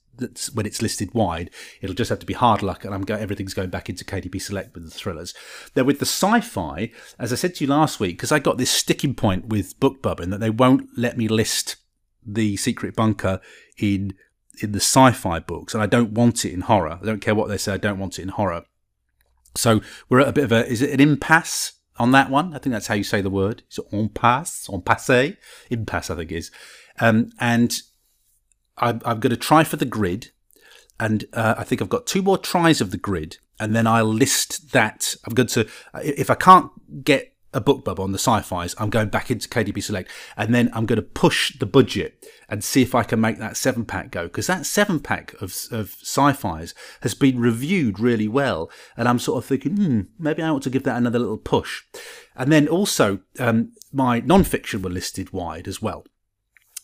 when 0.53 0.67
it's 0.67 0.83
listed 0.83 1.15
wide, 1.15 1.51
it'll 1.81 1.95
just 1.95 2.11
have 2.11 2.19
to 2.19 2.27
be 2.27 2.35
hard 2.35 2.63
luck, 2.63 2.85
and 2.85 2.95
I'm 2.95 3.03
going, 3.03 3.23
everything's 3.23 3.55
going 3.55 3.71
back 3.71 3.89
into 3.89 4.05
KDP 4.05 4.41
Select 4.41 4.75
with 4.75 4.85
the 4.85 4.91
thrillers. 4.91 5.35
Now 5.75 5.85
with 5.85 5.99
the 5.99 6.07
sci-fi, 6.07 6.91
as 7.19 7.33
I 7.33 7.37
said 7.37 7.55
to 7.57 7.65
you 7.65 7.71
last 7.71 8.01
week, 8.01 8.17
because 8.17 8.33
I 8.33 8.39
got 8.39 8.59
this 8.59 8.71
sticking 8.71 9.15
point 9.15 9.47
with 9.47 9.79
BookBub 9.81 10.29
that 10.31 10.41
they 10.41 10.51
won't 10.51 10.89
let 10.97 11.17
me 11.17 11.29
list 11.29 11.77
the 12.25 12.57
Secret 12.57 12.95
Bunker 12.95 13.41
in 13.79 14.15
in 14.63 14.73
the 14.73 14.81
sci-fi 14.81 15.39
books, 15.39 15.73
and 15.73 15.83
I 15.83 15.87
don't 15.87 16.13
want 16.13 16.45
it 16.45 16.53
in 16.53 16.63
horror. 16.63 16.99
I 17.01 17.07
don't 17.07 17.21
care 17.21 17.35
what 17.35 17.49
they 17.49 17.57
say. 17.57 17.73
I 17.73 17.79
don't 17.79 17.99
want 17.99 18.19
it 18.19 18.23
in 18.23 18.29
horror. 18.29 18.65
So 19.57 19.81
we're 20.09 20.21
at 20.21 20.29
a 20.29 20.33
bit 20.33 20.45
of 20.45 20.53
a 20.53 20.67
is 20.67 20.83
it 20.83 20.91
an 20.91 21.01
impasse 21.01 21.73
on 21.99 22.13
that 22.13 22.31
one? 22.31 22.55
I 22.55 22.59
think 22.59 22.73
that's 22.73 22.87
how 22.87 22.95
you 22.95 23.05
say 23.05 23.21
the 23.21 23.31
word. 23.31 23.63
Is 23.71 23.79
it 23.79 23.87
impasse? 23.93 24.69
Impasse? 24.69 25.37
Impasse, 25.71 26.11
I 26.11 26.17
think 26.17 26.33
is. 26.33 26.51
Um, 26.99 27.31
and 27.41 27.81
I'm, 28.81 29.01
I'm 29.05 29.21
going 29.21 29.31
to 29.31 29.37
try 29.37 29.65
for 29.65 29.77
the 29.77 29.85
grid, 29.85 30.31
and 30.99 31.25
uh, 31.33 31.55
I 31.59 31.65
think 31.65 31.81
I've 31.81 31.89
got 31.89 32.07
two 32.07 32.23
more 32.23 32.39
tries 32.39 32.81
of 32.81 32.91
the 32.91 32.97
grid, 32.97 33.39
and 33.59 33.75
then 33.77 33.87
I'll 33.87 34.05
list 34.05 34.73
that. 34.73 35.15
I'm 35.27 35.35
going 35.35 35.49
to 35.49 35.69
if 36.03 36.31
I 36.31 36.35
can't 36.35 37.05
get 37.05 37.35
a 37.53 37.61
BookBub 37.61 37.99
on 37.99 38.13
the 38.13 38.19
sci-fis, 38.19 38.77
I'm 38.79 38.91
going 38.91 39.09
back 39.09 39.31
into 39.31 39.49
KDP 39.49 39.83
Select, 39.83 40.11
and 40.37 40.55
then 40.55 40.71
I'm 40.73 40.87
going 40.87 40.97
to 40.97 41.03
push 41.03 41.59
the 41.59 41.67
budget 41.67 42.25
and 42.49 42.63
see 42.63 42.83
if 42.83 42.95
I 42.95 43.03
can 43.03 43.21
make 43.21 43.39
that 43.39 43.57
seven 43.57 43.85
pack 43.85 44.11
go 44.11 44.25
because 44.25 44.47
that 44.47 44.67
seven 44.67 45.01
pack 45.01 45.35
of 45.35 45.55
of 45.71 45.97
sci-fis 46.01 46.75
has 47.03 47.15
been 47.15 47.41
reviewed 47.41 47.99
really 47.99 48.29
well, 48.29 48.71
and 48.97 49.09
I'm 49.09 49.19
sort 49.19 49.43
of 49.43 49.49
thinking, 49.49 49.77
hmm, 49.77 50.01
maybe 50.19 50.43
I 50.43 50.49
ought 50.49 50.63
to 50.63 50.71
give 50.71 50.85
that 50.85 50.97
another 50.97 51.19
little 51.19 51.39
push. 51.39 51.83
And 52.37 52.51
then 52.51 52.69
also, 52.69 53.21
um, 53.39 53.73
my 53.93 54.21
non-fiction 54.21 54.83
were 54.83 54.91
listed 54.91 55.33
wide 55.33 55.69
as 55.69 55.83
well. 55.83 56.05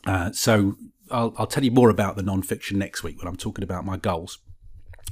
Uh, 0.05 0.31
so 0.33 0.77
I'll, 1.11 1.35
I'll 1.37 1.47
tell 1.47 1.65
you 1.65 1.71
more 1.71 1.91
about 1.91 2.17
the 2.17 2.23
non-fiction 2.23 2.79
next 2.79 3.03
week 3.03 3.19
when 3.19 3.29
I'm 3.29 3.37
talking 3.37 3.65
about 3.65 3.85
my 3.85 3.97
goals. 3.97 4.39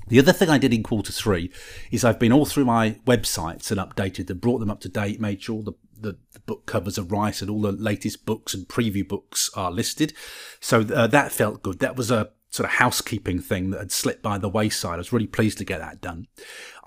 The 0.08 0.18
other 0.18 0.32
thing 0.32 0.50
I 0.50 0.58
did 0.58 0.74
in 0.74 0.82
quarter 0.82 1.12
three 1.12 1.50
is 1.90 2.04
I've 2.04 2.18
been 2.18 2.32
all 2.32 2.44
through 2.44 2.66
my 2.66 2.98
websites 3.06 3.70
and 3.70 3.80
updated 3.80 4.26
them, 4.26 4.38
brought 4.38 4.58
them 4.58 4.70
up 4.70 4.80
to 4.80 4.88
date, 4.88 5.20
made 5.20 5.42
sure 5.42 5.62
the, 5.62 5.72
the, 5.98 6.18
the 6.32 6.40
book 6.40 6.66
covers 6.66 6.98
are 6.98 7.04
right 7.04 7.40
and 7.40 7.50
all 7.50 7.62
the 7.62 7.72
latest 7.72 8.26
books 8.26 8.52
and 8.52 8.68
preview 8.68 9.06
books 9.06 9.50
are 9.54 9.70
listed. 9.70 10.12
So 10.60 10.82
uh, 10.82 11.06
that 11.06 11.32
felt 11.32 11.62
good. 11.62 11.78
That 11.78 11.96
was 11.96 12.10
a 12.10 12.30
sort 12.54 12.68
of 12.68 12.74
housekeeping 12.76 13.40
thing 13.40 13.70
that 13.70 13.80
had 13.80 13.90
slipped 13.90 14.22
by 14.22 14.38
the 14.38 14.48
wayside. 14.48 14.94
I 14.94 14.98
was 14.98 15.12
really 15.12 15.26
pleased 15.26 15.58
to 15.58 15.64
get 15.64 15.80
that 15.80 16.00
done. 16.00 16.28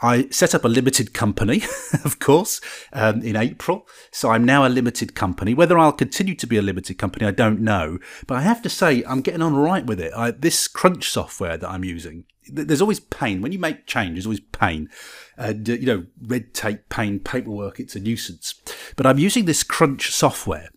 I 0.02 0.30
set 0.30 0.56
up 0.56 0.64
a 0.64 0.70
limited 0.70 1.14
company, 1.14 1.62
of 2.06 2.20
course, 2.20 2.62
um, 2.94 3.22
in 3.22 3.36
April. 3.36 3.86
So 4.10 4.30
I'm 4.30 4.46
now 4.46 4.66
a 4.66 4.70
limited 4.70 5.14
company. 5.14 5.54
Whether 5.54 5.78
I'll 5.78 5.92
continue 5.92 6.36
to 6.36 6.48
be 6.48 6.56
a 6.56 6.62
limited 6.62 6.98
company, 6.98 7.26
I 7.26 7.32
don't 7.32 7.60
know. 7.60 8.00
But 8.28 8.36
I 8.36 8.42
have 8.44 8.62
to 8.62 8.70
say, 8.70 9.04
I'm 9.06 9.20
getting 9.20 9.42
on 9.42 9.58
right 9.58 9.86
with 9.86 10.00
it. 10.00 10.14
I, 10.16 10.32
this 10.32 10.70
crunch 10.70 11.10
software 11.10 11.58
that 11.58 11.70
I'm 11.70 11.84
using, 11.84 12.24
there's 12.48 12.82
always 12.82 13.02
pain. 13.02 13.42
When 13.42 13.52
you 13.52 13.60
make 13.60 13.88
change, 13.88 14.14
there's 14.14 14.26
always 14.26 14.40
pain. 14.40 14.90
And, 15.36 15.70
uh, 15.70 15.74
you 15.74 15.86
know, 15.86 16.06
red 16.22 16.54
tape, 16.54 16.88
pain, 16.88 17.20
paperwork, 17.20 17.82
it's 17.82 17.98
a 17.98 18.00
nuisance. 18.00 18.56
But 18.96 19.06
I'm 19.06 19.20
using 19.20 19.44
this 19.44 19.64
crunch 19.64 20.12
software 20.12 20.70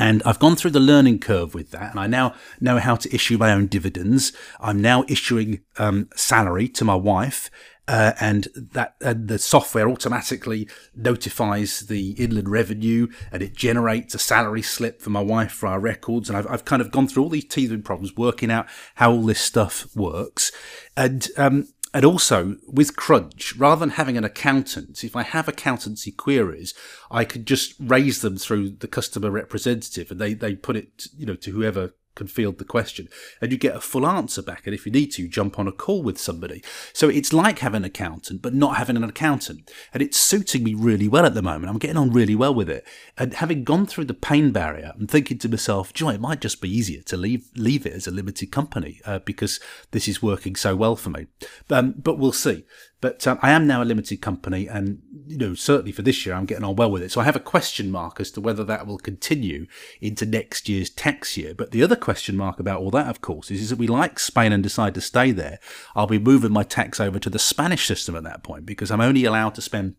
and 0.00 0.22
I've 0.24 0.38
gone 0.38 0.56
through 0.56 0.70
the 0.70 0.80
learning 0.80 1.18
curve 1.18 1.54
with 1.54 1.70
that, 1.72 1.90
and 1.90 2.00
I 2.00 2.06
now 2.06 2.34
know 2.58 2.78
how 2.78 2.96
to 2.96 3.14
issue 3.14 3.36
my 3.36 3.52
own 3.52 3.66
dividends. 3.66 4.32
I'm 4.58 4.80
now 4.80 5.04
issuing 5.08 5.60
um, 5.76 6.08
salary 6.16 6.68
to 6.68 6.86
my 6.86 6.94
wife, 6.94 7.50
uh, 7.86 8.12
and 8.18 8.48
that 8.54 8.94
and 9.02 9.28
the 9.28 9.38
software 9.38 9.90
automatically 9.90 10.66
notifies 10.96 11.80
the 11.80 12.12
inland 12.12 12.48
revenue, 12.48 13.08
and 13.30 13.42
it 13.42 13.54
generates 13.54 14.14
a 14.14 14.18
salary 14.18 14.62
slip 14.62 15.02
for 15.02 15.10
my 15.10 15.20
wife 15.20 15.52
for 15.52 15.66
our 15.66 15.78
records. 15.78 16.30
And 16.30 16.38
I've, 16.38 16.46
I've 16.50 16.64
kind 16.64 16.80
of 16.80 16.90
gone 16.90 17.06
through 17.06 17.24
all 17.24 17.28
these 17.28 17.44
teething 17.44 17.82
problems, 17.82 18.16
working 18.16 18.50
out 18.50 18.66
how 18.94 19.12
all 19.12 19.22
this 19.22 19.40
stuff 19.40 19.86
works, 19.94 20.50
and 20.96 21.28
um, 21.36 21.68
and 21.92 22.04
also 22.04 22.56
with 22.66 22.96
Crunch, 22.96 23.56
rather 23.56 23.80
than 23.80 23.90
having 23.90 24.16
an 24.16 24.24
accountant, 24.24 25.02
if 25.02 25.16
I 25.16 25.22
have 25.22 25.48
accountancy 25.48 26.12
queries, 26.12 26.72
I 27.10 27.24
could 27.24 27.46
just 27.46 27.74
raise 27.80 28.20
them 28.20 28.36
through 28.36 28.70
the 28.70 28.88
customer 28.88 29.30
representative 29.30 30.10
and 30.10 30.20
they, 30.20 30.34
they 30.34 30.54
put 30.54 30.76
it, 30.76 31.06
you 31.16 31.26
know, 31.26 31.34
to 31.36 31.50
whoever 31.50 31.94
can 32.20 32.28
field 32.28 32.58
the 32.58 32.64
question 32.66 33.08
and 33.40 33.50
you 33.50 33.56
get 33.56 33.74
a 33.74 33.80
full 33.80 34.06
answer 34.06 34.42
back. 34.42 34.66
And 34.66 34.74
if 34.74 34.84
you 34.84 34.92
need 34.92 35.06
to, 35.12 35.26
jump 35.26 35.58
on 35.58 35.66
a 35.66 35.72
call 35.72 36.02
with 36.02 36.18
somebody. 36.18 36.62
So 36.92 37.08
it's 37.08 37.32
like 37.32 37.60
having 37.60 37.78
an 37.78 37.84
accountant, 37.86 38.42
but 38.42 38.52
not 38.52 38.76
having 38.76 38.96
an 38.96 39.04
accountant. 39.04 39.70
And 39.94 40.02
it's 40.02 40.18
suiting 40.18 40.62
me 40.62 40.74
really 40.74 41.08
well 41.08 41.24
at 41.24 41.32
the 41.32 41.40
moment. 41.40 41.70
I'm 41.70 41.78
getting 41.78 41.96
on 41.96 42.10
really 42.10 42.34
well 42.34 42.54
with 42.54 42.68
it. 42.68 42.86
And 43.16 43.32
having 43.32 43.64
gone 43.64 43.86
through 43.86 44.04
the 44.04 44.12
pain 44.12 44.52
barrier, 44.52 44.92
I'm 44.98 45.06
thinking 45.06 45.38
to 45.38 45.48
myself, 45.48 45.94
Joy, 45.94 46.14
it 46.14 46.20
might 46.20 46.42
just 46.42 46.60
be 46.60 46.68
easier 46.68 47.00
to 47.02 47.16
leave, 47.16 47.48
leave 47.56 47.86
it 47.86 47.94
as 47.94 48.06
a 48.06 48.10
limited 48.10 48.52
company 48.52 49.00
uh, 49.06 49.20
because 49.20 49.58
this 49.92 50.06
is 50.06 50.22
working 50.22 50.54
so 50.56 50.76
well 50.76 50.96
for 50.96 51.08
me. 51.08 51.26
Um, 51.70 51.94
but 51.96 52.18
we'll 52.18 52.32
see. 52.32 52.66
But 53.00 53.26
um, 53.26 53.38
I 53.40 53.52
am 53.52 53.66
now 53.66 53.82
a 53.82 53.84
limited 53.84 54.20
company, 54.20 54.68
and 54.68 55.00
you 55.26 55.38
know 55.38 55.54
certainly 55.54 55.92
for 55.92 56.02
this 56.02 56.26
year, 56.26 56.34
I'm 56.34 56.44
getting 56.44 56.64
on 56.64 56.76
well 56.76 56.90
with 56.90 57.02
it. 57.02 57.10
So 57.10 57.20
I 57.20 57.24
have 57.24 57.36
a 57.36 57.40
question 57.40 57.90
mark 57.90 58.20
as 58.20 58.30
to 58.32 58.40
whether 58.40 58.64
that 58.64 58.86
will 58.86 58.98
continue 58.98 59.66
into 60.00 60.26
next 60.26 60.68
year's 60.68 60.90
tax 60.90 61.36
year. 61.36 61.54
But 61.54 61.70
the 61.70 61.82
other 61.82 61.96
question 61.96 62.36
mark 62.36 62.60
about 62.60 62.80
all 62.80 62.90
that, 62.90 63.08
of 63.08 63.20
course, 63.20 63.50
is, 63.50 63.62
is 63.62 63.70
that 63.70 63.78
we 63.78 63.86
like 63.86 64.18
Spain 64.18 64.52
and 64.52 64.62
decide 64.62 64.94
to 64.94 65.00
stay 65.00 65.30
there. 65.30 65.58
I'll 65.94 66.06
be 66.06 66.18
moving 66.18 66.52
my 66.52 66.62
tax 66.62 67.00
over 67.00 67.18
to 67.18 67.30
the 67.30 67.38
Spanish 67.38 67.86
system 67.86 68.14
at 68.16 68.24
that 68.24 68.42
point 68.42 68.66
because 68.66 68.90
I'm 68.90 69.00
only 69.00 69.24
allowed 69.24 69.54
to 69.54 69.62
spend 69.62 69.96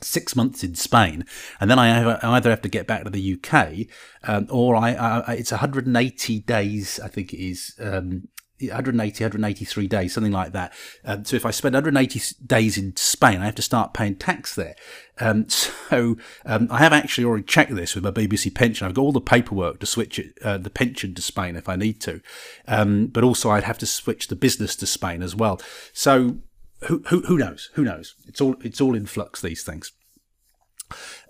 six 0.00 0.36
months 0.36 0.62
in 0.62 0.74
Spain, 0.74 1.24
and 1.60 1.70
then 1.70 1.78
I 1.78 2.18
either 2.36 2.50
have 2.50 2.62
to 2.62 2.68
get 2.68 2.86
back 2.86 3.04
to 3.04 3.10
the 3.10 3.34
UK, 3.34 3.88
um, 4.22 4.46
or 4.50 4.76
I, 4.76 4.92
I, 4.92 5.32
it's 5.34 5.50
180 5.50 6.40
days, 6.40 7.00
I 7.00 7.08
think 7.08 7.32
it 7.32 7.44
is, 7.44 7.74
um, 7.80 8.28
180, 8.60 9.24
183 9.24 9.86
days, 9.86 10.14
something 10.14 10.32
like 10.32 10.52
that. 10.52 10.72
Um, 11.04 11.24
so 11.24 11.36
if 11.36 11.46
I 11.46 11.50
spend 11.50 11.74
180 11.74 12.20
days 12.44 12.76
in 12.76 12.96
Spain, 12.96 13.40
I 13.40 13.44
have 13.44 13.54
to 13.56 13.62
start 13.62 13.94
paying 13.94 14.16
tax 14.16 14.54
there. 14.54 14.74
Um, 15.20 15.48
so 15.48 16.16
um, 16.44 16.68
I 16.70 16.78
have 16.78 16.92
actually 16.92 17.24
already 17.24 17.44
checked 17.44 17.74
this 17.74 17.94
with 17.94 18.04
my 18.04 18.10
BBC 18.10 18.54
pension. 18.54 18.86
I've 18.86 18.94
got 18.94 19.02
all 19.02 19.12
the 19.12 19.20
paperwork 19.20 19.80
to 19.80 19.86
switch 19.86 20.18
it, 20.18 20.38
uh, 20.42 20.58
the 20.58 20.70
pension 20.70 21.14
to 21.14 21.22
Spain 21.22 21.56
if 21.56 21.68
I 21.68 21.76
need 21.76 22.00
to. 22.02 22.20
Um, 22.66 23.06
but 23.06 23.24
also 23.24 23.50
I'd 23.50 23.64
have 23.64 23.78
to 23.78 23.86
switch 23.86 24.28
the 24.28 24.36
business 24.36 24.74
to 24.76 24.86
Spain 24.86 25.22
as 25.22 25.36
well. 25.36 25.60
So 25.92 26.38
who, 26.82 27.02
who, 27.08 27.20
who 27.22 27.38
knows? 27.38 27.70
Who 27.74 27.84
knows? 27.84 28.14
It's 28.26 28.40
all, 28.40 28.56
it's 28.62 28.80
all 28.80 28.94
in 28.94 29.06
flux, 29.06 29.40
these 29.40 29.62
things. 29.62 29.92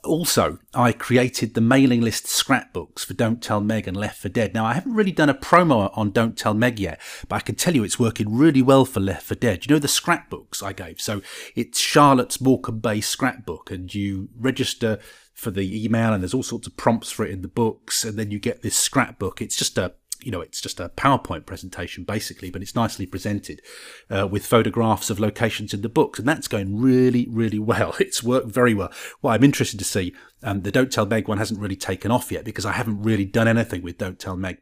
Also, 0.08 0.58
I 0.72 0.92
created 0.92 1.52
the 1.52 1.60
mailing 1.60 2.00
list 2.00 2.26
scrapbooks 2.26 3.04
for 3.04 3.12
Don't 3.12 3.42
Tell 3.42 3.60
Meg 3.60 3.86
and 3.86 3.94
Left 3.94 4.18
for 4.18 4.30
Dead. 4.30 4.54
Now, 4.54 4.64
I 4.64 4.72
haven't 4.72 4.94
really 4.94 5.12
done 5.12 5.28
a 5.28 5.34
promo 5.34 5.90
on 5.94 6.12
Don't 6.12 6.36
Tell 6.36 6.54
Meg 6.54 6.80
yet, 6.80 6.98
but 7.28 7.36
I 7.36 7.40
can 7.40 7.56
tell 7.56 7.74
you 7.74 7.84
it's 7.84 7.98
working 7.98 8.34
really 8.34 8.62
well 8.62 8.86
for 8.86 9.00
Left 9.00 9.26
for 9.26 9.34
Dead. 9.34 9.66
You 9.66 9.74
know 9.74 9.78
the 9.78 9.86
scrapbooks 9.86 10.62
I 10.62 10.72
gave? 10.72 10.98
So 10.98 11.20
it's 11.54 11.78
Charlotte's 11.78 12.40
Morecambe 12.40 12.80
Bay 12.80 13.02
scrapbook, 13.02 13.70
and 13.70 13.94
you 13.94 14.30
register 14.34 14.98
for 15.34 15.50
the 15.50 15.84
email, 15.84 16.14
and 16.14 16.22
there's 16.22 16.34
all 16.34 16.42
sorts 16.42 16.66
of 16.66 16.78
prompts 16.78 17.10
for 17.10 17.26
it 17.26 17.30
in 17.30 17.42
the 17.42 17.48
books, 17.48 18.02
and 18.02 18.18
then 18.18 18.30
you 18.30 18.38
get 18.38 18.62
this 18.62 18.76
scrapbook. 18.76 19.42
It's 19.42 19.56
just 19.56 19.76
a 19.76 19.92
you 20.22 20.30
know, 20.32 20.40
it's 20.40 20.60
just 20.60 20.80
a 20.80 20.88
PowerPoint 20.90 21.46
presentation 21.46 22.04
basically, 22.04 22.50
but 22.50 22.62
it's 22.62 22.74
nicely 22.74 23.06
presented 23.06 23.62
uh, 24.10 24.26
with 24.26 24.44
photographs 24.44 25.10
of 25.10 25.20
locations 25.20 25.72
in 25.72 25.82
the 25.82 25.88
books, 25.88 26.18
and 26.18 26.26
that's 26.26 26.48
going 26.48 26.80
really, 26.80 27.26
really 27.30 27.58
well. 27.58 27.94
It's 28.08 28.22
worked 28.22 28.48
very 28.48 28.74
well. 28.74 28.90
Well, 29.20 29.34
I'm 29.34 29.44
interested 29.44 29.78
to 29.78 29.84
see 29.84 30.14
um, 30.42 30.62
the 30.62 30.72
Don't 30.72 30.90
Tell 30.90 31.04
Meg 31.04 31.28
one 31.28 31.38
hasn't 31.38 31.60
really 31.60 31.76
taken 31.76 32.10
off 32.10 32.32
yet 32.32 32.44
because 32.44 32.64
I 32.64 32.72
haven't 32.72 33.02
really 33.02 33.26
done 33.26 33.46
anything 33.46 33.82
with 33.82 33.98
Don't 33.98 34.18
Tell 34.18 34.36
Meg 34.36 34.58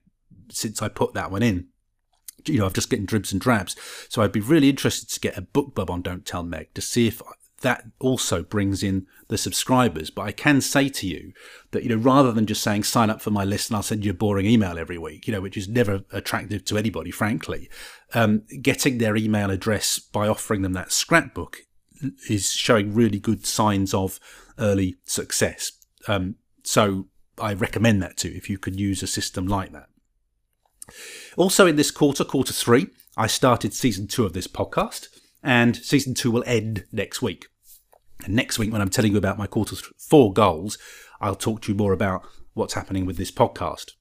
since 0.51 0.83
I 0.83 0.88
put 0.88 1.14
that 1.14 1.31
one 1.31 1.42
in. 1.42 1.69
You 2.45 2.59
know, 2.59 2.66
I've 2.66 2.73
just 2.73 2.90
getting 2.90 3.07
dribs 3.07 3.33
and 3.33 3.40
drabs. 3.40 3.77
So 4.09 4.23
I'd 4.23 4.33
be 4.33 4.40
really 4.40 4.69
interested 4.69 5.09
to 5.11 5.21
get 5.21 5.38
a 5.38 5.42
BookBub 5.42 5.90
on 5.90 6.03
Don't 6.03 6.27
Tell 6.27 6.42
Meg 6.42 6.75
to 6.75 6.81
see 6.81 7.07
if 7.07 7.23
that 7.62 7.85
also 8.01 8.42
brings 8.42 8.83
in 8.83 9.07
the 9.29 9.38
subscribers. 9.38 10.11
But 10.11 10.23
I 10.23 10.33
can 10.33 10.61
say 10.61 10.88
to 10.90 11.07
you 11.07 11.33
that, 11.71 11.83
you 11.83 11.88
know, 11.88 11.97
rather 11.97 12.33
than 12.33 12.47
just 12.47 12.62
saying 12.62 12.85
sign 12.85 13.11
up 13.11 13.23
for 13.23 13.31
my 13.31 13.45
list 13.45 13.71
and 13.71 13.77
I'll 13.77 13.83
send 13.83 14.05
you 14.05 14.11
a 14.11 14.14
boring 14.14 14.47
email 14.47 14.79
every 14.79 14.99
week, 14.99 15.27
you 15.27 15.33
know, 15.33 15.40
which 15.40 15.57
is 15.57 15.69
never 15.69 16.05
attractive 16.12 16.64
to 16.66 16.79
anybody, 16.79 17.11
frankly, 17.11 17.71
um, 18.14 18.42
getting 18.61 18.99
their 18.99 19.16
email 19.16 19.51
address 19.51 19.99
by 19.99 20.29
offering 20.29 20.62
them 20.62 20.75
that 20.75 20.92
scrapbook 20.92 21.62
is 22.29 22.53
showing 22.53 22.95
really 22.95 23.19
good 23.19 23.47
signs 23.47 23.95
of 23.95 24.21
early 24.59 24.97
success. 25.05 25.73
Um, 26.07 26.37
so 26.62 27.07
I 27.38 27.55
recommend 27.55 28.03
that 28.03 28.16
too 28.16 28.33
if 28.35 28.51
you 28.51 28.59
could 28.59 28.79
use 28.79 29.03
a 29.03 29.07
system 29.07 29.47
like 29.47 29.73
that. 29.73 29.88
Also, 31.37 31.66
in 31.66 31.77
this 31.77 31.90
quarter, 31.90 32.25
quarter 32.25 32.53
three, 32.53 32.88
I 33.16 33.27
started 33.27 33.73
season 33.73 34.07
two 34.07 34.25
of 34.25 34.35
this 34.35 34.47
podcast 34.47 35.09
and 35.47 35.77
season 35.77 36.13
two 36.13 36.33
will 36.33 36.43
end 36.45 36.85
next 36.91 37.23
week. 37.23 37.47
And 38.25 38.35
next 38.35 38.59
week, 38.59 38.73
when 38.73 38.83
I'm 38.83 38.91
telling 38.91 39.13
you 39.13 39.19
about 39.19 39.39
my 39.39 39.47
quarter 39.47 39.77
four 39.97 40.33
goals, 40.33 40.77
I'll 41.21 41.37
talk 41.37 41.63
to 41.63 41.73
you 41.73 41.79
more 41.79 41.93
about 41.93 42.27
what's 42.55 42.75
happening 42.75 43.07
with 43.07 43.17
this 43.17 43.31
podcast. 43.31 43.93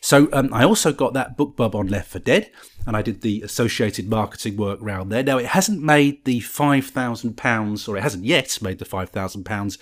So 0.00 0.28
um, 0.32 0.52
I 0.52 0.64
also 0.64 0.92
got 0.92 1.12
that 1.12 1.36
BookBub 1.36 1.74
on 1.74 1.88
Left 1.88 2.10
for 2.10 2.18
Dead, 2.18 2.50
and 2.86 2.96
I 2.96 3.02
did 3.02 3.20
the 3.20 3.42
associated 3.42 4.08
marketing 4.08 4.56
work 4.56 4.80
around 4.80 5.10
there. 5.10 5.22
Now 5.22 5.36
it 5.36 5.46
hasn't 5.46 5.82
made 5.82 6.24
the 6.24 6.40
five 6.40 6.86
thousand 6.86 7.36
pounds, 7.36 7.86
or 7.86 7.98
it 7.98 8.02
hasn't 8.02 8.24
yet 8.24 8.58
made 8.62 8.78
the 8.78 8.84
five 8.86 9.10
thousand 9.10 9.44
pounds 9.44 9.78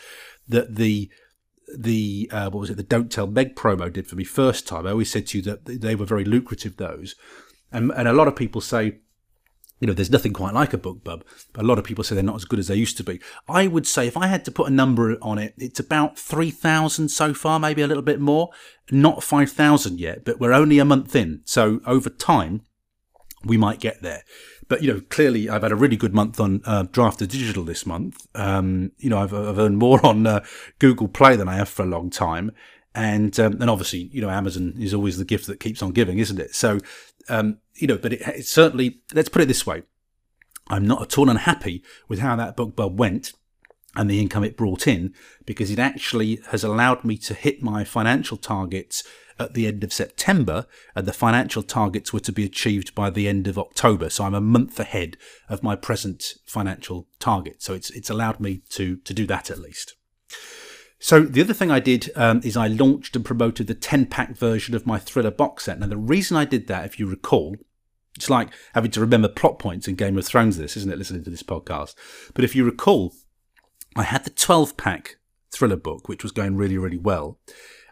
that 0.48 0.74
the 0.74 1.08
the 1.76 2.28
uh, 2.32 2.50
what 2.50 2.60
was 2.60 2.70
it 2.70 2.76
the 2.76 2.82
Don't 2.82 3.12
Tell 3.12 3.28
Meg 3.28 3.54
promo 3.54 3.92
did 3.92 4.08
for 4.08 4.16
me 4.16 4.24
first 4.24 4.66
time. 4.66 4.88
I 4.88 4.90
always 4.90 5.10
said 5.10 5.28
to 5.28 5.38
you 5.38 5.42
that 5.44 5.66
they 5.66 5.94
were 5.94 6.04
very 6.04 6.24
lucrative 6.24 6.76
those, 6.76 7.14
and 7.70 7.92
and 7.92 8.08
a 8.08 8.12
lot 8.12 8.28
of 8.28 8.34
people 8.34 8.60
say 8.60 8.98
you 9.80 9.86
know, 9.86 9.92
there's 9.92 10.10
nothing 10.10 10.32
quite 10.32 10.54
like 10.54 10.72
a 10.74 10.78
BookBub. 10.78 11.22
A 11.54 11.62
lot 11.62 11.78
of 11.78 11.84
people 11.84 12.02
say 12.02 12.14
they're 12.14 12.24
not 12.24 12.36
as 12.36 12.44
good 12.44 12.58
as 12.58 12.68
they 12.68 12.74
used 12.74 12.96
to 12.96 13.04
be. 13.04 13.20
I 13.48 13.66
would 13.66 13.86
say 13.86 14.06
if 14.06 14.16
I 14.16 14.26
had 14.26 14.44
to 14.46 14.50
put 14.50 14.68
a 14.68 14.74
number 14.74 15.16
on 15.22 15.38
it, 15.38 15.54
it's 15.56 15.80
about 15.80 16.18
3,000 16.18 17.08
so 17.08 17.32
far, 17.32 17.60
maybe 17.60 17.82
a 17.82 17.86
little 17.86 18.02
bit 18.02 18.20
more. 18.20 18.50
Not 18.90 19.22
5,000 19.22 20.00
yet, 20.00 20.24
but 20.24 20.40
we're 20.40 20.52
only 20.52 20.78
a 20.78 20.84
month 20.84 21.14
in. 21.14 21.42
So 21.44 21.80
over 21.86 22.10
time, 22.10 22.62
we 23.44 23.56
might 23.56 23.80
get 23.80 24.02
there. 24.02 24.22
But, 24.68 24.82
you 24.82 24.92
know, 24.92 25.00
clearly 25.08 25.48
I've 25.48 25.62
had 25.62 25.72
a 25.72 25.76
really 25.76 25.96
good 25.96 26.14
month 26.14 26.40
on 26.40 26.60
uh, 26.64 26.84
Draft2Digital 26.84 27.64
this 27.64 27.86
month. 27.86 28.26
Um, 28.34 28.92
you 28.98 29.08
know, 29.08 29.18
I've, 29.18 29.32
I've 29.32 29.58
earned 29.58 29.78
more 29.78 30.04
on 30.04 30.26
uh, 30.26 30.44
Google 30.78 31.08
Play 31.08 31.36
than 31.36 31.48
I 31.48 31.56
have 31.56 31.68
for 31.68 31.82
a 31.82 31.86
long 31.86 32.10
time. 32.10 32.50
And, 32.94 33.38
um, 33.38 33.52
and 33.60 33.70
obviously, 33.70 34.10
you 34.12 34.20
know, 34.20 34.30
Amazon 34.30 34.74
is 34.78 34.92
always 34.92 35.18
the 35.18 35.24
gift 35.24 35.46
that 35.46 35.60
keeps 35.60 35.82
on 35.82 35.92
giving, 35.92 36.18
isn't 36.18 36.40
it? 36.40 36.54
So, 36.54 36.80
um, 37.28 37.58
you 37.74 37.86
know, 37.86 37.98
but 37.98 38.12
it, 38.12 38.20
it 38.22 38.46
certainly, 38.46 39.00
let's 39.14 39.28
put 39.28 39.42
it 39.42 39.46
this 39.46 39.66
way. 39.66 39.82
I'm 40.68 40.86
not 40.86 41.02
at 41.02 41.18
all 41.18 41.30
unhappy 41.30 41.82
with 42.08 42.18
how 42.18 42.36
that 42.36 42.56
book 42.56 42.76
BookBub 42.76 42.94
went. 42.96 43.32
and 43.96 44.08
the 44.08 44.20
income 44.20 44.44
it 44.44 44.56
brought 44.56 44.86
in 44.86 45.14
because 45.44 45.70
it 45.70 45.78
actually 45.78 46.40
has 46.50 46.62
allowed 46.62 47.04
me 47.04 47.16
to 47.16 47.34
hit 47.34 47.62
my 47.62 47.84
financial 47.84 48.36
targets 48.36 49.02
at 49.40 49.54
the 49.54 49.66
end 49.66 49.84
of 49.84 49.92
September, 49.92 50.66
and 50.96 51.06
the 51.06 51.12
financial 51.12 51.62
targets 51.62 52.12
were 52.12 52.20
to 52.20 52.32
be 52.32 52.44
achieved 52.44 52.92
by 52.94 53.08
the 53.08 53.28
end 53.28 53.46
of 53.46 53.56
October. 53.56 54.10
So 54.10 54.24
I'm 54.24 54.34
a 54.34 54.40
month 54.40 54.80
ahead 54.80 55.16
of 55.48 55.62
my 55.62 55.76
present 55.76 56.34
financial 56.44 57.06
target. 57.20 57.62
So 57.62 57.72
it's 57.72 57.90
it's 57.90 58.10
allowed 58.10 58.40
me 58.40 58.62
to 58.70 58.96
to 58.96 59.14
do 59.14 59.26
that 59.26 59.50
at 59.50 59.60
least. 59.60 59.94
So 61.00 61.20
the 61.20 61.40
other 61.40 61.54
thing 61.54 61.70
I 61.70 61.80
did 61.80 62.10
um, 62.16 62.40
is 62.42 62.56
I 62.56 62.66
launched 62.66 63.14
and 63.14 63.24
promoted 63.24 63.66
the 63.66 63.74
10 63.74 64.06
pack 64.06 64.36
version 64.36 64.74
of 64.74 64.86
my 64.86 64.98
thriller 64.98 65.30
box 65.30 65.64
set. 65.64 65.78
Now 65.78 65.86
the 65.86 65.96
reason 65.96 66.36
I 66.36 66.44
did 66.44 66.66
that, 66.66 66.84
if 66.84 66.98
you 66.98 67.06
recall, 67.06 67.56
it's 68.16 68.28
like 68.28 68.48
having 68.74 68.90
to 68.92 69.00
remember 69.00 69.28
plot 69.28 69.60
points 69.60 69.86
in 69.86 69.94
Game 69.94 70.18
of 70.18 70.26
Thrones. 70.26 70.56
This 70.56 70.76
isn't 70.76 70.92
it? 70.92 70.98
Listening 70.98 71.22
to 71.24 71.30
this 71.30 71.44
podcast, 71.44 71.94
but 72.34 72.44
if 72.44 72.56
you 72.56 72.64
recall, 72.64 73.14
I 73.94 74.02
had 74.02 74.24
the 74.24 74.30
12 74.30 74.76
pack 74.76 75.18
thriller 75.52 75.76
book, 75.76 76.08
which 76.08 76.24
was 76.24 76.32
going 76.32 76.56
really 76.56 76.78
really 76.78 76.98
well, 76.98 77.38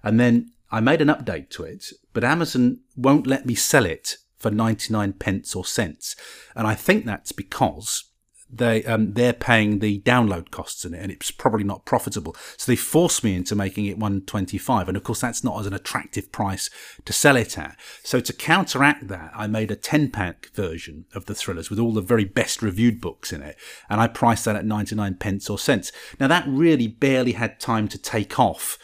and 0.02 0.18
then 0.18 0.50
I 0.72 0.80
made 0.80 1.00
an 1.00 1.08
update 1.08 1.50
to 1.50 1.62
it, 1.62 1.86
but 2.12 2.24
Amazon 2.24 2.80
won't 2.96 3.26
let 3.26 3.46
me 3.46 3.54
sell 3.54 3.86
it 3.86 4.16
for 4.36 4.50
99 4.50 5.12
pence 5.14 5.54
or 5.54 5.64
cents. 5.64 6.16
And 6.54 6.66
I 6.66 6.74
think 6.74 7.04
that's 7.04 7.32
because 7.32 8.05
they 8.48 8.84
um, 8.84 9.12
they're 9.14 9.32
paying 9.32 9.80
the 9.80 10.00
download 10.00 10.50
costs 10.50 10.84
in 10.84 10.94
it, 10.94 11.02
and 11.02 11.10
it's 11.10 11.30
probably 11.30 11.64
not 11.64 11.84
profitable. 11.84 12.36
So 12.56 12.70
they 12.70 12.76
force 12.76 13.24
me 13.24 13.34
into 13.34 13.56
making 13.56 13.86
it 13.86 13.98
125, 13.98 14.88
and 14.88 14.96
of 14.96 15.04
course 15.04 15.20
that's 15.20 15.42
not 15.42 15.58
as 15.60 15.66
an 15.66 15.74
attractive 15.74 16.30
price 16.30 16.70
to 17.04 17.12
sell 17.12 17.36
it 17.36 17.58
at. 17.58 17.76
So 18.02 18.20
to 18.20 18.32
counteract 18.32 19.08
that, 19.08 19.32
I 19.34 19.46
made 19.46 19.70
a 19.70 19.76
10 19.76 20.10
pack 20.10 20.50
version 20.54 21.06
of 21.14 21.26
the 21.26 21.34
thrillers 21.34 21.70
with 21.70 21.78
all 21.78 21.92
the 21.92 22.00
very 22.00 22.24
best 22.24 22.62
reviewed 22.62 23.00
books 23.00 23.32
in 23.32 23.42
it, 23.42 23.56
and 23.90 24.00
I 24.00 24.06
priced 24.06 24.44
that 24.44 24.56
at 24.56 24.64
99 24.64 25.14
pence 25.16 25.50
or 25.50 25.58
cents. 25.58 25.90
Now 26.20 26.28
that 26.28 26.44
really 26.46 26.86
barely 26.88 27.32
had 27.32 27.58
time 27.58 27.88
to 27.88 27.98
take 27.98 28.38
off 28.38 28.78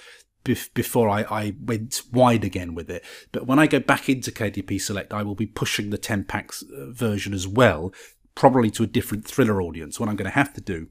before 0.75 1.09
I, 1.09 1.23
I 1.23 1.55
went 1.65 2.03
wide 2.13 2.45
again 2.45 2.75
with 2.75 2.91
it. 2.91 3.05
But 3.31 3.47
when 3.47 3.59
I 3.59 3.67
go 3.67 3.79
back 3.79 4.09
into 4.09 4.33
KDP 4.33 4.81
Select, 4.81 5.13
I 5.13 5.23
will 5.23 5.35
be 5.35 5.47
pushing 5.47 5.91
the 5.91 5.99
10 5.99 6.25
packs 6.25 6.63
uh, 6.63 6.91
version 6.91 7.33
as 7.33 7.47
well, 7.47 7.93
probably 8.35 8.71
to 8.73 8.83
a 8.83 8.87
different 8.87 9.27
thriller 9.27 9.61
audience. 9.61 9.99
What 9.99 10.09
I'm 10.09 10.17
going 10.17 10.31
to 10.31 10.37
have 10.37 10.53
to 10.55 10.61
do 10.61 10.89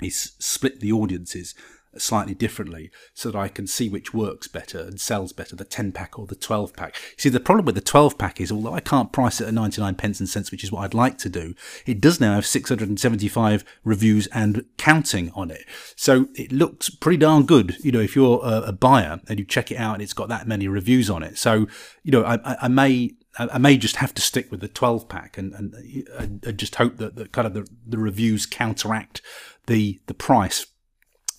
is 0.00 0.32
split 0.38 0.80
the 0.80 0.92
audiences 0.92 1.54
slightly 1.96 2.34
differently 2.34 2.90
so 3.14 3.30
that 3.30 3.38
I 3.38 3.48
can 3.48 3.66
see 3.66 3.88
which 3.88 4.12
works 4.12 4.46
better 4.46 4.78
and 4.78 5.00
sells 5.00 5.32
better, 5.32 5.56
the 5.56 5.64
10 5.64 5.92
pack 5.92 6.18
or 6.18 6.26
the 6.26 6.34
12 6.34 6.74
pack. 6.74 6.96
See, 7.16 7.28
the 7.28 7.40
problem 7.40 7.64
with 7.64 7.74
the 7.74 7.80
12 7.80 8.18
pack 8.18 8.40
is 8.40 8.52
although 8.52 8.74
I 8.74 8.80
can't 8.80 9.12
price 9.12 9.40
it 9.40 9.48
at 9.48 9.54
99 9.54 9.94
pence 9.94 10.20
and 10.20 10.28
cents, 10.28 10.50
which 10.50 10.64
is 10.64 10.70
what 10.70 10.82
I'd 10.82 10.94
like 10.94 11.18
to 11.18 11.28
do, 11.28 11.54
it 11.86 12.00
does 12.00 12.20
now 12.20 12.34
have 12.34 12.46
675 12.46 13.64
reviews 13.84 14.26
and 14.28 14.64
counting 14.76 15.30
on 15.34 15.50
it. 15.50 15.64
So 15.96 16.28
it 16.34 16.52
looks 16.52 16.90
pretty 16.90 17.18
darn 17.18 17.46
good, 17.46 17.76
you 17.82 17.92
know, 17.92 18.00
if 18.00 18.14
you're 18.14 18.40
a, 18.44 18.72
buyer 18.78 19.20
and 19.28 19.40
you 19.40 19.44
check 19.44 19.72
it 19.72 19.76
out 19.76 19.94
and 19.94 20.02
it's 20.02 20.12
got 20.12 20.28
that 20.28 20.46
many 20.46 20.68
reviews 20.68 21.10
on 21.10 21.24
it. 21.24 21.36
So, 21.36 21.66
you 22.04 22.12
know, 22.12 22.22
I, 22.22 22.38
I 22.62 22.68
may 22.68 23.16
I 23.38 23.58
may 23.58 23.76
just 23.76 23.96
have 23.96 24.14
to 24.14 24.22
stick 24.22 24.50
with 24.50 24.60
the 24.60 24.68
12 24.68 25.08
pack 25.08 25.38
and, 25.38 25.54
and, 25.54 26.42
and 26.44 26.58
just 26.58 26.74
hope 26.74 26.96
that, 26.96 27.16
that 27.16 27.32
kind 27.32 27.46
of 27.46 27.54
the, 27.54 27.66
the 27.86 27.98
reviews 27.98 28.46
counteract 28.46 29.22
the 29.66 30.00
the 30.06 30.14
price 30.14 30.66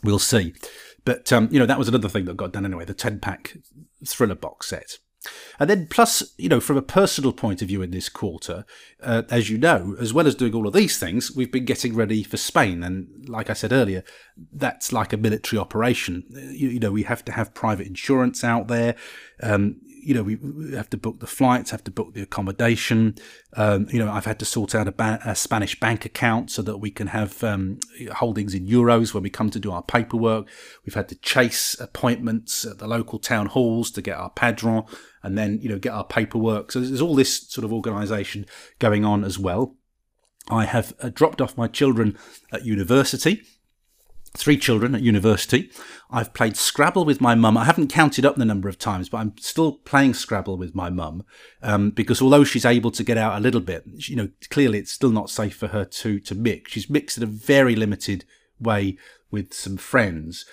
we'll 0.04 0.20
see. 0.20 0.54
But 1.06 1.32
um, 1.34 1.50
you 1.52 1.60
know 1.60 1.66
that 1.66 1.80
was 1.80 1.88
another 1.88 2.10
thing 2.10 2.26
that 2.26 2.38
got 2.38 2.54
done 2.54 2.66
anyway. 2.66 2.86
The 2.86 2.94
ten 2.94 3.20
pack 3.20 3.58
thriller 4.06 4.36
box 4.36 4.68
set. 4.68 4.98
And 5.60 5.70
then, 5.70 5.88
plus, 5.88 6.34
you 6.38 6.48
know, 6.48 6.62
from 6.62 6.78
a 6.78 6.82
personal 6.82 7.34
point 7.34 7.62
of 7.62 7.68
view 7.68 7.82
in 7.82 7.92
this 7.92 8.08
quarter, 8.08 8.64
uh, 9.04 9.24
as 9.30 9.50
you 9.50 9.58
know, 9.58 9.98
as 10.00 10.14
well 10.14 10.26
as 10.26 10.34
doing 10.34 10.56
all 10.56 10.66
of 10.66 10.74
these 10.74 10.98
things, 10.98 11.36
we've 11.36 11.52
been 11.52 11.66
getting 11.66 11.94
ready 11.94 12.24
for 12.24 12.38
Spain. 12.38 12.84
And 12.84 13.28
like 13.28 13.50
I 13.50 13.54
said 13.54 13.74
earlier, 13.74 14.06
that's 14.54 14.94
like 14.94 15.12
a 15.12 15.18
military 15.18 15.60
operation. 15.60 16.24
You, 16.30 16.70
you 16.70 16.80
know, 16.80 16.92
we 16.92 17.04
have 17.04 17.26
to 17.26 17.34
have 17.34 17.54
private 17.54 17.88
insurance 17.88 18.46
out 18.46 18.70
there. 18.70 18.96
Um, 19.44 19.82
you 20.02 20.14
know, 20.14 20.24
we 20.24 20.38
have 20.74 20.90
to 20.90 20.98
book 20.98 21.20
the 21.20 21.28
flights, 21.28 21.72
have 21.72 21.84
to 21.84 21.92
book 21.92 22.14
the 22.14 22.22
accommodation. 22.22 23.16
Um, 23.54 23.88
you 23.92 24.00
know, 24.00 24.12
I've 24.12 24.26
had 24.26 24.40
to 24.40 24.46
sort 24.46 24.76
out 24.76 24.88
a, 24.88 24.92
ba- 24.92 25.20
a, 25.26 25.36
Spanish 25.36 25.80
bank 25.80 26.06
account 26.06 26.52
so 26.52 26.62
that 26.62 26.78
we 26.78 26.92
can 26.92 27.08
have 27.08 27.44
um, 27.44 27.80
holdings 28.14 28.54
in 28.54 28.68
euros 28.68 29.14
when 29.14 29.24
we 29.24 29.30
come 29.30 29.50
to 29.50 29.60
do 29.60 29.72
our 29.72 29.84
paperwork. 29.84 30.48
We've 30.86 30.94
had 30.94 31.10
to 31.10 31.16
chase 31.16 31.80
appointments 31.80 32.66
at 32.66 32.78
the 32.78 32.88
local 32.88 33.20
town 33.20 33.48
halls 33.48 33.92
to 33.92 34.02
get 34.02 34.18
our 34.18 34.30
padron 34.30 34.84
and 35.24 35.38
then, 35.38 35.60
you 35.62 35.70
know, 35.70 35.80
get 35.80 35.94
our 35.94 36.06
paperwork. 36.06 36.72
So 36.72 36.80
there's 36.80 37.02
all 37.02 37.16
this 37.16 37.48
sort 37.50 37.66
of 37.66 37.74
organisation 37.74 38.46
going 38.80 39.06
on 39.06 39.24
as 39.24 39.38
well. 39.38 39.76
I 40.50 40.66
have 40.66 40.94
uh, 41.02 41.10
dropped 41.10 41.42
off 41.42 41.58
my 41.58 41.68
children 41.68 42.18
at 42.52 42.66
university 42.66 43.44
three 44.36 44.58
children 44.58 44.96
at 44.96 45.02
university. 45.02 45.70
I've 46.12 46.34
played 46.34 46.58
Scrabble 46.58 47.06
with 47.06 47.22
my 47.22 47.36
mum. 47.36 47.58
I 47.58 47.66
haven't 47.66 47.92
counted 47.92 48.26
up 48.26 48.36
the 48.36 48.46
number 48.46 48.70
of 48.70 48.80
times, 48.80 49.10
but 49.10 49.18
I'm 49.18 49.38
still 49.38 49.74
playing 49.74 50.14
Scrabble 50.14 50.58
with 50.58 50.74
my 50.74 50.90
mum 50.90 51.24
um, 51.62 51.92
because 51.92 52.22
although 52.22 52.44
she's 52.44 52.66
able 52.66 52.92
to 52.92 53.04
get 53.04 53.18
out 53.18 53.38
a 53.38 53.42
little 53.42 53.62
bit, 53.62 53.84
you 53.86 54.16
know, 54.16 54.30
clearly 54.50 54.80
it's 54.80 54.92
still 54.92 55.12
not 55.12 55.30
safe 55.30 55.56
for 55.56 55.68
her 55.68 55.86
to 55.86 56.20
to 56.20 56.36
mix. 56.36 56.72
She's 56.72 56.90
mixed 56.90 57.18
in 57.18 57.24
a 57.24 57.28
very 57.28 57.76
limited 57.76 58.26
way 58.60 58.98
with 59.32 59.54
some 59.54 59.78
friends, 59.78 60.46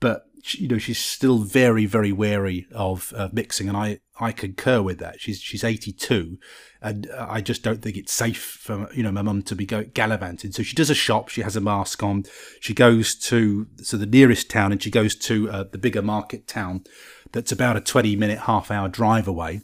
but 0.00 0.26
you 0.44 0.68
know 0.68 0.78
she's 0.78 0.98
still 0.98 1.38
very 1.38 1.86
very 1.86 2.12
wary 2.12 2.66
of 2.74 3.12
uh, 3.16 3.28
mixing, 3.32 3.68
and 3.68 3.76
I 3.76 4.00
I 4.18 4.32
concur 4.32 4.82
with 4.82 4.98
that. 4.98 5.20
She's 5.20 5.40
she's 5.40 5.64
82, 5.64 6.38
and 6.80 7.08
I 7.16 7.40
just 7.40 7.62
don't 7.62 7.82
think 7.82 7.96
it's 7.96 8.12
safe 8.12 8.58
for 8.60 8.92
you 8.92 9.02
know 9.02 9.12
my 9.12 9.22
mum 9.22 9.42
to 9.42 9.54
be 9.54 9.66
go, 9.66 9.84
gallivanting. 9.84 10.52
So 10.52 10.62
she 10.62 10.76
does 10.76 10.90
a 10.90 10.94
shop. 10.94 11.28
She 11.28 11.42
has 11.42 11.56
a 11.56 11.60
mask 11.60 12.02
on. 12.02 12.24
She 12.60 12.74
goes 12.74 13.14
to 13.16 13.66
so 13.78 13.96
the 13.96 14.06
nearest 14.06 14.50
town, 14.50 14.72
and 14.72 14.82
she 14.82 14.90
goes 14.90 15.14
to 15.16 15.50
uh, 15.50 15.64
the 15.70 15.78
bigger 15.78 16.02
market 16.02 16.46
town 16.46 16.84
that's 17.32 17.52
about 17.52 17.76
a 17.76 17.80
20 17.80 18.14
minute 18.16 18.40
half 18.40 18.70
hour 18.70 18.88
drive 18.88 19.26
away 19.26 19.62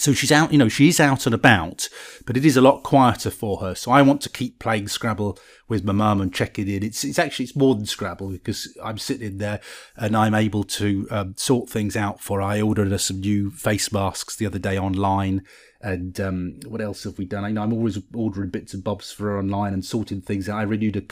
so 0.00 0.14
she's 0.14 0.32
out, 0.32 0.50
you 0.50 0.58
know, 0.58 0.68
she's 0.68 0.98
out 0.98 1.26
and 1.26 1.34
about, 1.34 1.88
but 2.26 2.36
it 2.36 2.44
is 2.44 2.56
a 2.56 2.62
lot 2.62 2.82
quieter 2.82 3.30
for 3.30 3.58
her. 3.58 3.74
So 3.74 3.90
I 3.90 4.00
want 4.00 4.22
to 4.22 4.30
keep 4.30 4.58
playing 4.58 4.88
Scrabble 4.88 5.38
with 5.68 5.84
my 5.84 5.92
mum 5.92 6.20
and 6.20 6.32
checking 6.32 6.68
in. 6.68 6.82
It's 6.82 7.04
it's 7.04 7.18
actually 7.18 7.44
it's 7.44 7.56
more 7.56 7.74
than 7.74 7.84
Scrabble 7.84 8.30
because 8.30 8.76
I'm 8.82 8.98
sitting 8.98 9.38
there 9.38 9.60
and 9.96 10.16
I'm 10.16 10.34
able 10.34 10.64
to 10.64 11.06
um, 11.10 11.34
sort 11.36 11.68
things 11.68 11.96
out 11.96 12.20
for 12.20 12.38
her. 12.38 12.42
I 12.42 12.60
ordered 12.62 12.90
her 12.90 12.98
some 12.98 13.20
new 13.20 13.50
face 13.50 13.92
masks 13.92 14.36
the 14.36 14.46
other 14.46 14.58
day 14.58 14.78
online, 14.78 15.44
and 15.82 16.18
um, 16.18 16.60
what 16.66 16.80
else 16.80 17.04
have 17.04 17.18
we 17.18 17.26
done? 17.26 17.44
I 17.44 17.50
know 17.50 17.62
I'm 17.62 17.72
always 17.72 17.98
ordering 18.14 18.50
bits 18.50 18.72
and 18.72 18.82
bobs 18.82 19.12
for 19.12 19.24
her 19.24 19.38
online 19.38 19.74
and 19.74 19.84
sorting 19.84 20.22
things 20.22 20.48
out. 20.48 20.58
I 20.58 20.62
renewed 20.62 20.96
a 20.96 21.02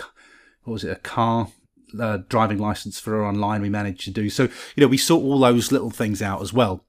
what 0.64 0.72
was 0.72 0.84
it 0.84 0.90
a 0.90 0.96
car 0.96 1.48
uh, 2.00 2.18
driving 2.28 2.58
license 2.58 2.98
for 2.98 3.10
her 3.10 3.24
online. 3.24 3.60
We 3.60 3.68
managed 3.68 4.04
to 4.04 4.10
do 4.10 4.30
so. 4.30 4.44
You 4.44 4.82
know, 4.82 4.88
we 4.88 4.96
sort 4.96 5.24
all 5.24 5.40
those 5.40 5.72
little 5.72 5.90
things 5.90 6.22
out 6.22 6.40
as 6.40 6.52
well 6.52 6.84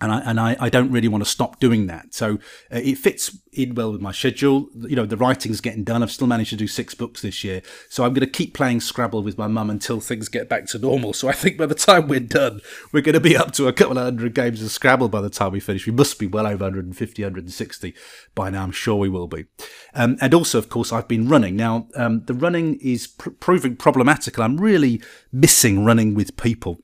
and 0.00 0.12
I 0.12 0.20
and 0.20 0.40
I, 0.40 0.56
I 0.58 0.68
don't 0.68 0.90
really 0.90 1.08
want 1.08 1.24
to 1.24 1.30
stop 1.30 1.60
doing 1.60 1.86
that. 1.86 2.14
So 2.14 2.34
uh, 2.72 2.78
it 2.78 2.98
fits 2.98 3.36
in 3.52 3.74
well 3.74 3.92
with 3.92 4.00
my 4.00 4.12
schedule. 4.12 4.68
You 4.74 4.96
know, 4.96 5.06
the 5.06 5.16
writing's 5.16 5.60
getting 5.60 5.84
done. 5.84 6.02
I've 6.02 6.10
still 6.10 6.26
managed 6.26 6.50
to 6.50 6.56
do 6.56 6.66
six 6.66 6.94
books 6.94 7.22
this 7.22 7.44
year, 7.44 7.62
so 7.88 8.04
I'm 8.04 8.14
going 8.14 8.26
to 8.26 8.32
keep 8.32 8.54
playing 8.54 8.80
Scrabble 8.80 9.22
with 9.22 9.36
my 9.36 9.46
mum 9.46 9.70
until 9.70 10.00
things 10.00 10.28
get 10.28 10.48
back 10.48 10.66
to 10.66 10.78
normal. 10.78 11.12
So 11.12 11.28
I 11.28 11.32
think 11.32 11.58
by 11.58 11.66
the 11.66 11.74
time 11.74 12.08
we're 12.08 12.20
done, 12.20 12.60
we're 12.92 13.02
going 13.02 13.14
to 13.14 13.20
be 13.20 13.36
up 13.36 13.52
to 13.52 13.68
a 13.68 13.72
couple 13.72 13.98
of 13.98 14.04
hundred 14.04 14.34
games 14.34 14.62
of 14.62 14.70
Scrabble 14.70 15.08
by 15.08 15.20
the 15.20 15.30
time 15.30 15.52
we 15.52 15.60
finish. 15.60 15.86
We 15.86 15.92
must 15.92 16.18
be 16.18 16.26
well 16.26 16.46
over 16.46 16.64
150, 16.64 17.22
160 17.22 17.94
by 18.34 18.50
now. 18.50 18.62
I'm 18.62 18.72
sure 18.72 18.96
we 18.96 19.08
will 19.08 19.28
be. 19.28 19.46
Um, 19.94 20.16
and 20.20 20.32
also, 20.34 20.58
of 20.58 20.68
course, 20.68 20.92
I've 20.92 21.08
been 21.08 21.28
running. 21.28 21.56
Now, 21.56 21.88
um, 21.94 22.24
the 22.24 22.34
running 22.34 22.78
is 22.80 23.06
pr- 23.06 23.30
proving 23.30 23.76
problematical. 23.76 24.42
I'm 24.42 24.58
really 24.58 25.02
missing 25.32 25.84
running 25.84 26.14
with 26.14 26.36
people. 26.36 26.80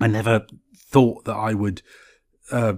I 0.00 0.06
never 0.06 0.46
thought 0.76 1.24
that 1.24 1.34
I 1.34 1.54
would 1.54 1.82
uh, 2.50 2.74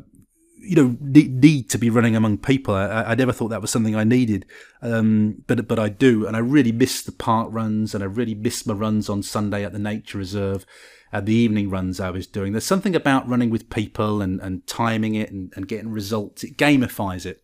you 0.60 0.76
know 0.76 0.96
need 1.00 1.70
to 1.70 1.78
be 1.78 1.90
running 1.90 2.14
among 2.14 2.38
people. 2.38 2.74
I, 2.74 3.02
I, 3.02 3.14
never 3.14 3.32
thought 3.32 3.48
that 3.48 3.62
was 3.62 3.70
something 3.70 3.96
I 3.96 4.04
needed, 4.04 4.46
um, 4.82 5.42
but 5.46 5.66
but 5.66 5.78
I 5.78 5.88
do, 5.88 6.26
and 6.26 6.36
I 6.36 6.40
really 6.40 6.72
miss 6.72 7.02
the 7.02 7.12
park 7.12 7.48
runs, 7.50 7.94
and 7.94 8.04
I 8.04 8.06
really 8.06 8.34
miss 8.34 8.66
my 8.66 8.74
runs 8.74 9.08
on 9.08 9.22
Sunday 9.22 9.64
at 9.64 9.72
the 9.72 9.78
nature 9.78 10.18
reserve, 10.18 10.66
and 11.12 11.26
the 11.26 11.34
evening 11.34 11.70
runs 11.70 11.98
I 11.98 12.10
was 12.10 12.26
doing. 12.26 12.52
There's 12.52 12.64
something 12.64 12.94
about 12.94 13.28
running 13.28 13.50
with 13.50 13.70
people 13.70 14.20
and, 14.20 14.40
and 14.40 14.66
timing 14.66 15.14
it 15.14 15.30
and, 15.30 15.52
and 15.56 15.66
getting 15.66 15.90
results. 15.90 16.44
It 16.44 16.56
gamifies 16.56 17.24
it, 17.24 17.42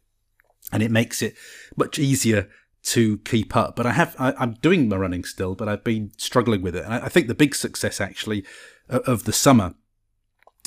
and 0.72 0.82
it 0.82 0.90
makes 0.90 1.22
it 1.22 1.34
much 1.76 1.98
easier 1.98 2.48
to 2.84 3.18
keep 3.18 3.56
up. 3.56 3.76
But 3.76 3.86
I 3.86 3.92
have 3.92 4.14
I, 4.18 4.34
am 4.42 4.54
doing 4.60 4.88
my 4.88 4.96
running 4.96 5.24
still, 5.24 5.54
but 5.54 5.68
I've 5.68 5.84
been 5.84 6.12
struggling 6.18 6.62
with 6.62 6.76
it. 6.76 6.84
And 6.84 6.94
I, 6.94 7.06
I 7.06 7.08
think 7.08 7.28
the 7.28 7.34
big 7.34 7.54
success 7.54 8.00
actually 8.00 8.44
of 8.88 9.24
the 9.24 9.32
summer 9.32 9.74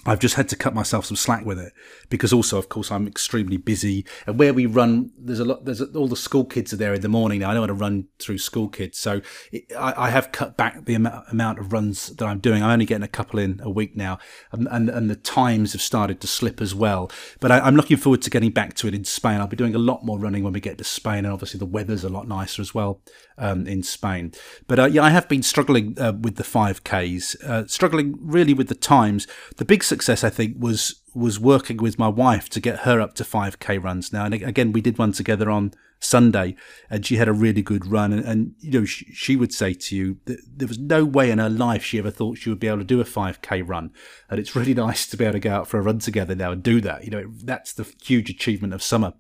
I've 0.06 0.20
just 0.20 0.36
had 0.36 0.48
to 0.50 0.56
cut 0.56 0.74
myself 0.74 1.06
some 1.06 1.18
slack 1.18 1.46
with 1.46 1.60
it 1.60 1.74
because 2.10 2.32
also, 2.32 2.58
of 2.58 2.70
course, 2.70 2.90
I'm 2.92 3.06
extremely 3.06 3.58
busy. 3.58 4.06
And 4.26 4.40
where 4.40 4.54
we 4.54 4.66
run, 4.66 5.12
there's 5.18 5.40
a 5.40 5.46
lot. 5.46 5.66
There's 5.66 5.82
all 5.82 6.08
the 6.08 6.16
school 6.16 6.46
kids 6.46 6.72
are 6.72 6.78
there 6.78 6.94
in 6.94 7.02
the 7.02 7.10
morning 7.10 7.40
now. 7.40 7.50
I 7.50 7.54
don't 7.54 7.62
want 7.62 7.70
to 7.70 7.74
run 7.74 8.08
through 8.18 8.38
school 8.38 8.70
kids, 8.70 8.98
so 8.98 9.22
it, 9.52 9.66
I, 9.78 10.06
I, 10.06 10.10
have 10.10 10.32
cut 10.32 10.56
back 10.56 10.86
the 10.86 10.96
amount 10.96 11.60
of 11.60 11.74
runs 11.74 12.08
that 12.16 12.26
I'm 12.26 12.40
doing. 12.40 12.64
I'm 12.64 12.72
only 12.72 12.86
getting 12.86 13.04
a 13.04 13.10
couple 13.10 13.40
in 13.40 13.60
a 13.62 13.70
week 13.70 13.96
now, 13.96 14.20
and 14.52 14.68
and, 14.72 14.90
and 14.90 15.10
the 15.10 15.16
times 15.16 15.74
have 15.74 15.82
started 15.82 16.22
to 16.22 16.28
slip 16.28 16.62
as 16.62 16.74
well. 16.74 17.12
But 17.42 17.52
I, 17.52 17.68
am 17.68 17.76
looking 17.76 17.98
forward 17.98 18.22
to 18.22 18.30
getting 18.30 18.52
back 18.52 18.76
to 18.76 18.88
it 18.88 18.94
in 18.94 19.04
Spain. 19.04 19.42
I'll 19.42 19.48
be 19.48 19.58
doing 19.58 19.76
a 19.76 19.80
lot 19.80 20.06
more 20.06 20.18
running 20.18 20.44
when 20.44 20.54
we 20.54 20.62
get 20.62 20.78
to 20.78 20.86
Spain, 20.86 21.26
and 21.26 21.34
obviously 21.34 21.58
the 21.58 21.66
weather's 21.66 22.06
a 22.06 22.10
lot 22.10 22.28
nicer 22.28 22.62
as 22.62 22.74
well 22.74 23.02
um, 23.38 23.68
in 23.68 23.84
Spain. 23.84 24.32
But 24.68 24.80
uh, 24.80 24.86
yeah, 24.86 25.04
I 25.04 25.10
have 25.10 25.28
been 25.28 25.44
struggling 25.44 26.00
uh, 26.00 26.14
with 26.20 26.36
the 26.36 26.44
5Ks, 26.44 27.44
uh, 27.44 27.68
struggling 27.68 28.18
really 28.22 28.54
with 28.54 28.68
the 28.68 28.76
times. 28.76 29.28
The 29.58 29.66
big 29.66 29.84
success, 29.90 30.24
I 30.24 30.30
think, 30.30 30.56
was 30.58 31.02
was 31.16 31.40
working 31.40 31.78
with 31.78 31.98
my 32.00 32.08
wife 32.08 32.50
to 32.50 32.60
get 32.60 32.80
her 32.80 33.02
up 33.02 33.16
to 33.16 33.24
5k 33.24 33.84
runs. 33.84 34.14
Now 34.14 34.26
and 34.26 34.34
again 34.34 34.72
we 34.72 34.80
did 34.80 34.98
one 34.98 35.12
together 35.12 35.50
on 35.50 35.74
sunday 36.00 36.56
and 36.90 37.06
she 37.06 37.18
had 37.18 37.28
a 37.28 37.34
really 37.34 37.62
good 37.62 37.86
run. 37.86 38.14
And, 38.14 38.24
and 38.24 38.54
you 38.60 38.72
know 38.72 38.86
she, 38.86 39.06
she, 39.12 39.36
would 39.36 39.52
say 39.52 39.74
to 39.74 39.96
you 39.96 40.18
that 40.26 40.40
there 40.48 40.68
was 40.68 40.78
no 40.78 41.04
way 41.04 41.32
in 41.32 41.40
her 41.40 41.50
life 41.50 41.84
she 41.84 41.98
ever 41.98 42.12
thought 42.12 42.38
she 42.38 42.50
would 42.50 42.60
be 42.60 42.68
able 42.68 42.78
to 42.78 42.84
do 42.84 43.02
a 43.02 43.06
5k 43.06 43.68
run. 43.68 43.92
And 44.30 44.40
it's 44.40 44.56
really 44.56 44.74
nice 44.86 45.08
to 45.08 45.18
be 45.18 45.26
able 45.26 45.34
to 45.34 45.40
go 45.40 45.52
out 45.52 45.68
for 45.68 45.80
a 45.80 45.82
run 45.82 46.00
together 46.00 46.36
now 46.36 46.52
and 46.52 46.64
do 46.64 46.80
that. 46.82 47.04
You 47.04 47.10
know 47.10 47.32
that's 47.44 47.74
the 47.74 47.92
huge 48.04 48.30
achievement 48.30 48.74
of 48.74 48.84
summer 48.84 49.14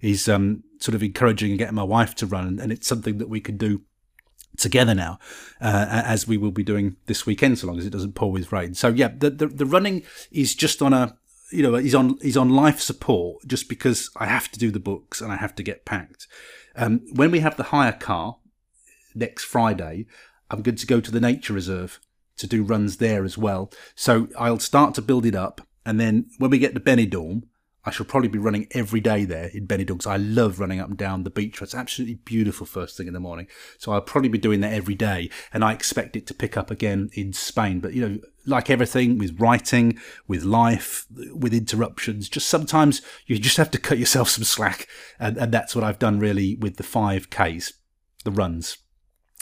is 0.00 0.28
um, 0.28 0.64
sort 0.78 0.94
of 0.94 1.02
encouraging 1.02 1.50
and 1.50 1.58
getting 1.58 1.76
my 1.76 1.84
wife 1.84 2.14
to 2.16 2.26
run. 2.26 2.46
And, 2.46 2.60
and 2.60 2.72
it's 2.72 2.88
something 2.88 3.18
that 3.18 3.28
we 3.28 3.40
can 3.40 3.56
do 3.56 3.82
together 4.56 4.94
now, 4.94 5.18
uh, 5.60 5.86
as 5.88 6.26
we 6.26 6.36
will 6.36 6.50
be 6.50 6.62
doing 6.62 6.96
this 7.06 7.26
weekend, 7.26 7.58
so 7.58 7.66
long 7.66 7.78
as 7.78 7.86
it 7.86 7.90
doesn't 7.90 8.14
pour 8.14 8.32
with 8.32 8.52
rain. 8.52 8.74
So 8.74 8.88
yeah, 8.88 9.08
the, 9.16 9.30
the, 9.30 9.46
the 9.46 9.66
running 9.66 10.02
is 10.30 10.54
just 10.54 10.82
on 10.82 10.92
a 10.92 11.16
you 11.50 11.62
know 11.62 11.74
he's 11.76 11.94
on 11.94 12.18
he's 12.20 12.36
on 12.36 12.50
life 12.50 12.80
support 12.80 13.46
just 13.46 13.68
because 13.68 14.10
I 14.16 14.26
have 14.26 14.50
to 14.52 14.58
do 14.58 14.70
the 14.70 14.80
books 14.80 15.20
and 15.20 15.32
I 15.32 15.36
have 15.36 15.54
to 15.56 15.62
get 15.62 15.84
packed. 15.84 16.26
Um, 16.76 17.02
when 17.14 17.30
we 17.30 17.40
have 17.40 17.56
the 17.56 17.64
hire 17.64 17.92
car 17.92 18.36
next 19.14 19.44
Friday, 19.44 20.06
I'm 20.50 20.62
going 20.62 20.76
to 20.76 20.86
go 20.86 21.00
to 21.00 21.10
the 21.10 21.20
nature 21.20 21.52
reserve 21.52 22.00
to 22.36 22.46
do 22.48 22.64
runs 22.64 22.96
there 22.96 23.24
as 23.24 23.38
well. 23.38 23.70
So 23.94 24.28
I'll 24.36 24.58
start 24.58 24.94
to 24.94 25.02
build 25.02 25.24
it 25.24 25.36
up, 25.36 25.60
and 25.86 26.00
then 26.00 26.26
when 26.38 26.50
we 26.50 26.58
get 26.58 26.74
to 26.74 26.80
Benidorm, 26.80 27.44
I 27.86 27.90
shall 27.90 28.06
probably 28.06 28.28
be 28.28 28.38
running 28.38 28.66
every 28.70 29.00
day 29.00 29.24
there 29.24 29.50
in 29.52 29.66
Benidorm. 29.66 30.06
I 30.06 30.16
love 30.16 30.58
running 30.58 30.80
up 30.80 30.88
and 30.88 30.96
down 30.96 31.22
the 31.22 31.30
beach. 31.30 31.60
It's 31.60 31.74
absolutely 31.74 32.16
beautiful 32.16 32.66
first 32.66 32.96
thing 32.96 33.06
in 33.06 33.12
the 33.12 33.20
morning. 33.20 33.46
So 33.78 33.92
I'll 33.92 34.00
probably 34.00 34.30
be 34.30 34.38
doing 34.38 34.60
that 34.60 34.72
every 34.72 34.94
day, 34.94 35.30
and 35.52 35.64
I 35.64 35.72
expect 35.72 36.16
it 36.16 36.26
to 36.28 36.34
pick 36.34 36.56
up 36.56 36.70
again 36.70 37.10
in 37.12 37.32
Spain. 37.32 37.80
But 37.80 37.92
you 37.92 38.08
know, 38.08 38.18
like 38.46 38.70
everything 38.70 39.18
with 39.18 39.38
writing, 39.38 39.98
with 40.26 40.44
life, 40.44 41.06
with 41.32 41.52
interruptions, 41.52 42.28
just 42.28 42.48
sometimes 42.48 43.02
you 43.26 43.38
just 43.38 43.58
have 43.58 43.70
to 43.72 43.78
cut 43.78 43.98
yourself 43.98 44.30
some 44.30 44.44
slack, 44.44 44.88
and, 45.18 45.36
and 45.36 45.52
that's 45.52 45.74
what 45.74 45.84
I've 45.84 45.98
done 45.98 46.18
really 46.18 46.56
with 46.56 46.76
the 46.76 46.82
five 46.82 47.28
Ks, 47.28 47.74
the 48.24 48.30
runs. 48.30 48.78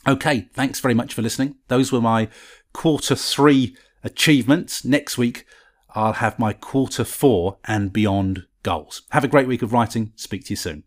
Okay, 0.06 0.48
thanks 0.52 0.80
very 0.80 0.94
much 0.94 1.14
for 1.14 1.22
listening. 1.22 1.56
Those 1.68 1.92
were 1.92 2.00
my 2.00 2.28
quarter 2.72 3.14
three 3.14 3.76
achievements. 4.02 4.84
Next 4.84 5.16
week 5.16 5.46
I'll 5.94 6.14
have 6.14 6.38
my 6.38 6.52
quarter 6.52 7.04
four 7.04 7.58
and 7.64 7.92
beyond 7.92 8.46
goals. 8.62 9.02
Have 9.10 9.24
a 9.24 9.28
great 9.28 9.46
week 9.46 9.62
of 9.62 9.72
writing. 9.72 10.12
Speak 10.16 10.44
to 10.44 10.50
you 10.50 10.56
soon. 10.56 10.84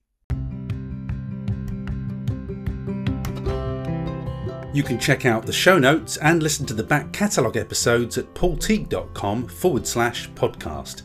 You 4.74 4.84
can 4.84 5.00
check 5.00 5.26
out 5.26 5.46
the 5.46 5.54
show 5.54 5.80
notes 5.80 6.18
and 6.18 6.44
listen 6.44 6.66
to 6.66 6.74
the 6.74 6.84
back 6.84 7.14
catalogue 7.14 7.56
episodes 7.56 8.18
at 8.18 8.34
paulteague.com 8.34 9.48
forward 9.48 9.88
slash 9.88 10.30
podcast. 10.32 11.04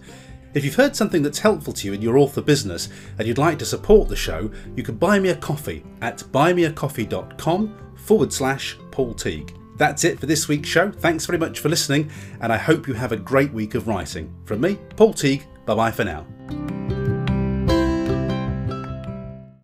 If 0.55 0.65
you've 0.65 0.75
heard 0.75 0.97
something 0.97 1.23
that's 1.23 1.39
helpful 1.39 1.73
to 1.75 1.87
you 1.87 1.93
in 1.93 2.03
your 2.03 2.19
author 2.19 2.43
business 2.43 2.89
and 3.19 3.29
you'd 3.29 3.39
like 3.39 3.61
to 3.61 3.65
support 3.65 4.09
the 4.09 4.17
show, 4.17 4.51
you 4.75 4.83
can 4.83 4.97
buy 4.97 5.21
me 5.21 5.29
a 5.29 5.37
coffee 5.37 5.85
at 6.03 6.19
buymeacoffee.com 6.19 7.95
forward 7.95 8.33
slash 8.33 8.77
Paul 8.91 9.15
Teague. 9.15 9.60
That's 9.81 10.05
it 10.05 10.21
for 10.21 10.27
this 10.27 10.47
week's 10.47 10.69
show. 10.69 10.91
Thanks 10.91 11.25
very 11.25 11.39
much 11.39 11.61
for 11.61 11.71
listening, 11.71 12.11
and 12.43 12.53
I 12.53 12.59
hope 12.59 12.87
you 12.87 12.93
have 12.93 13.13
a 13.13 13.17
great 13.17 13.51
week 13.51 13.75
of 13.75 13.89
writing. 13.89 14.31
From 14.45 14.61
me, 14.61 14.77
Paul 14.95 15.15
Teague, 15.15 15.47
bye 15.65 15.75
bye 15.75 15.91
for 15.91 16.05
now. 16.05 16.27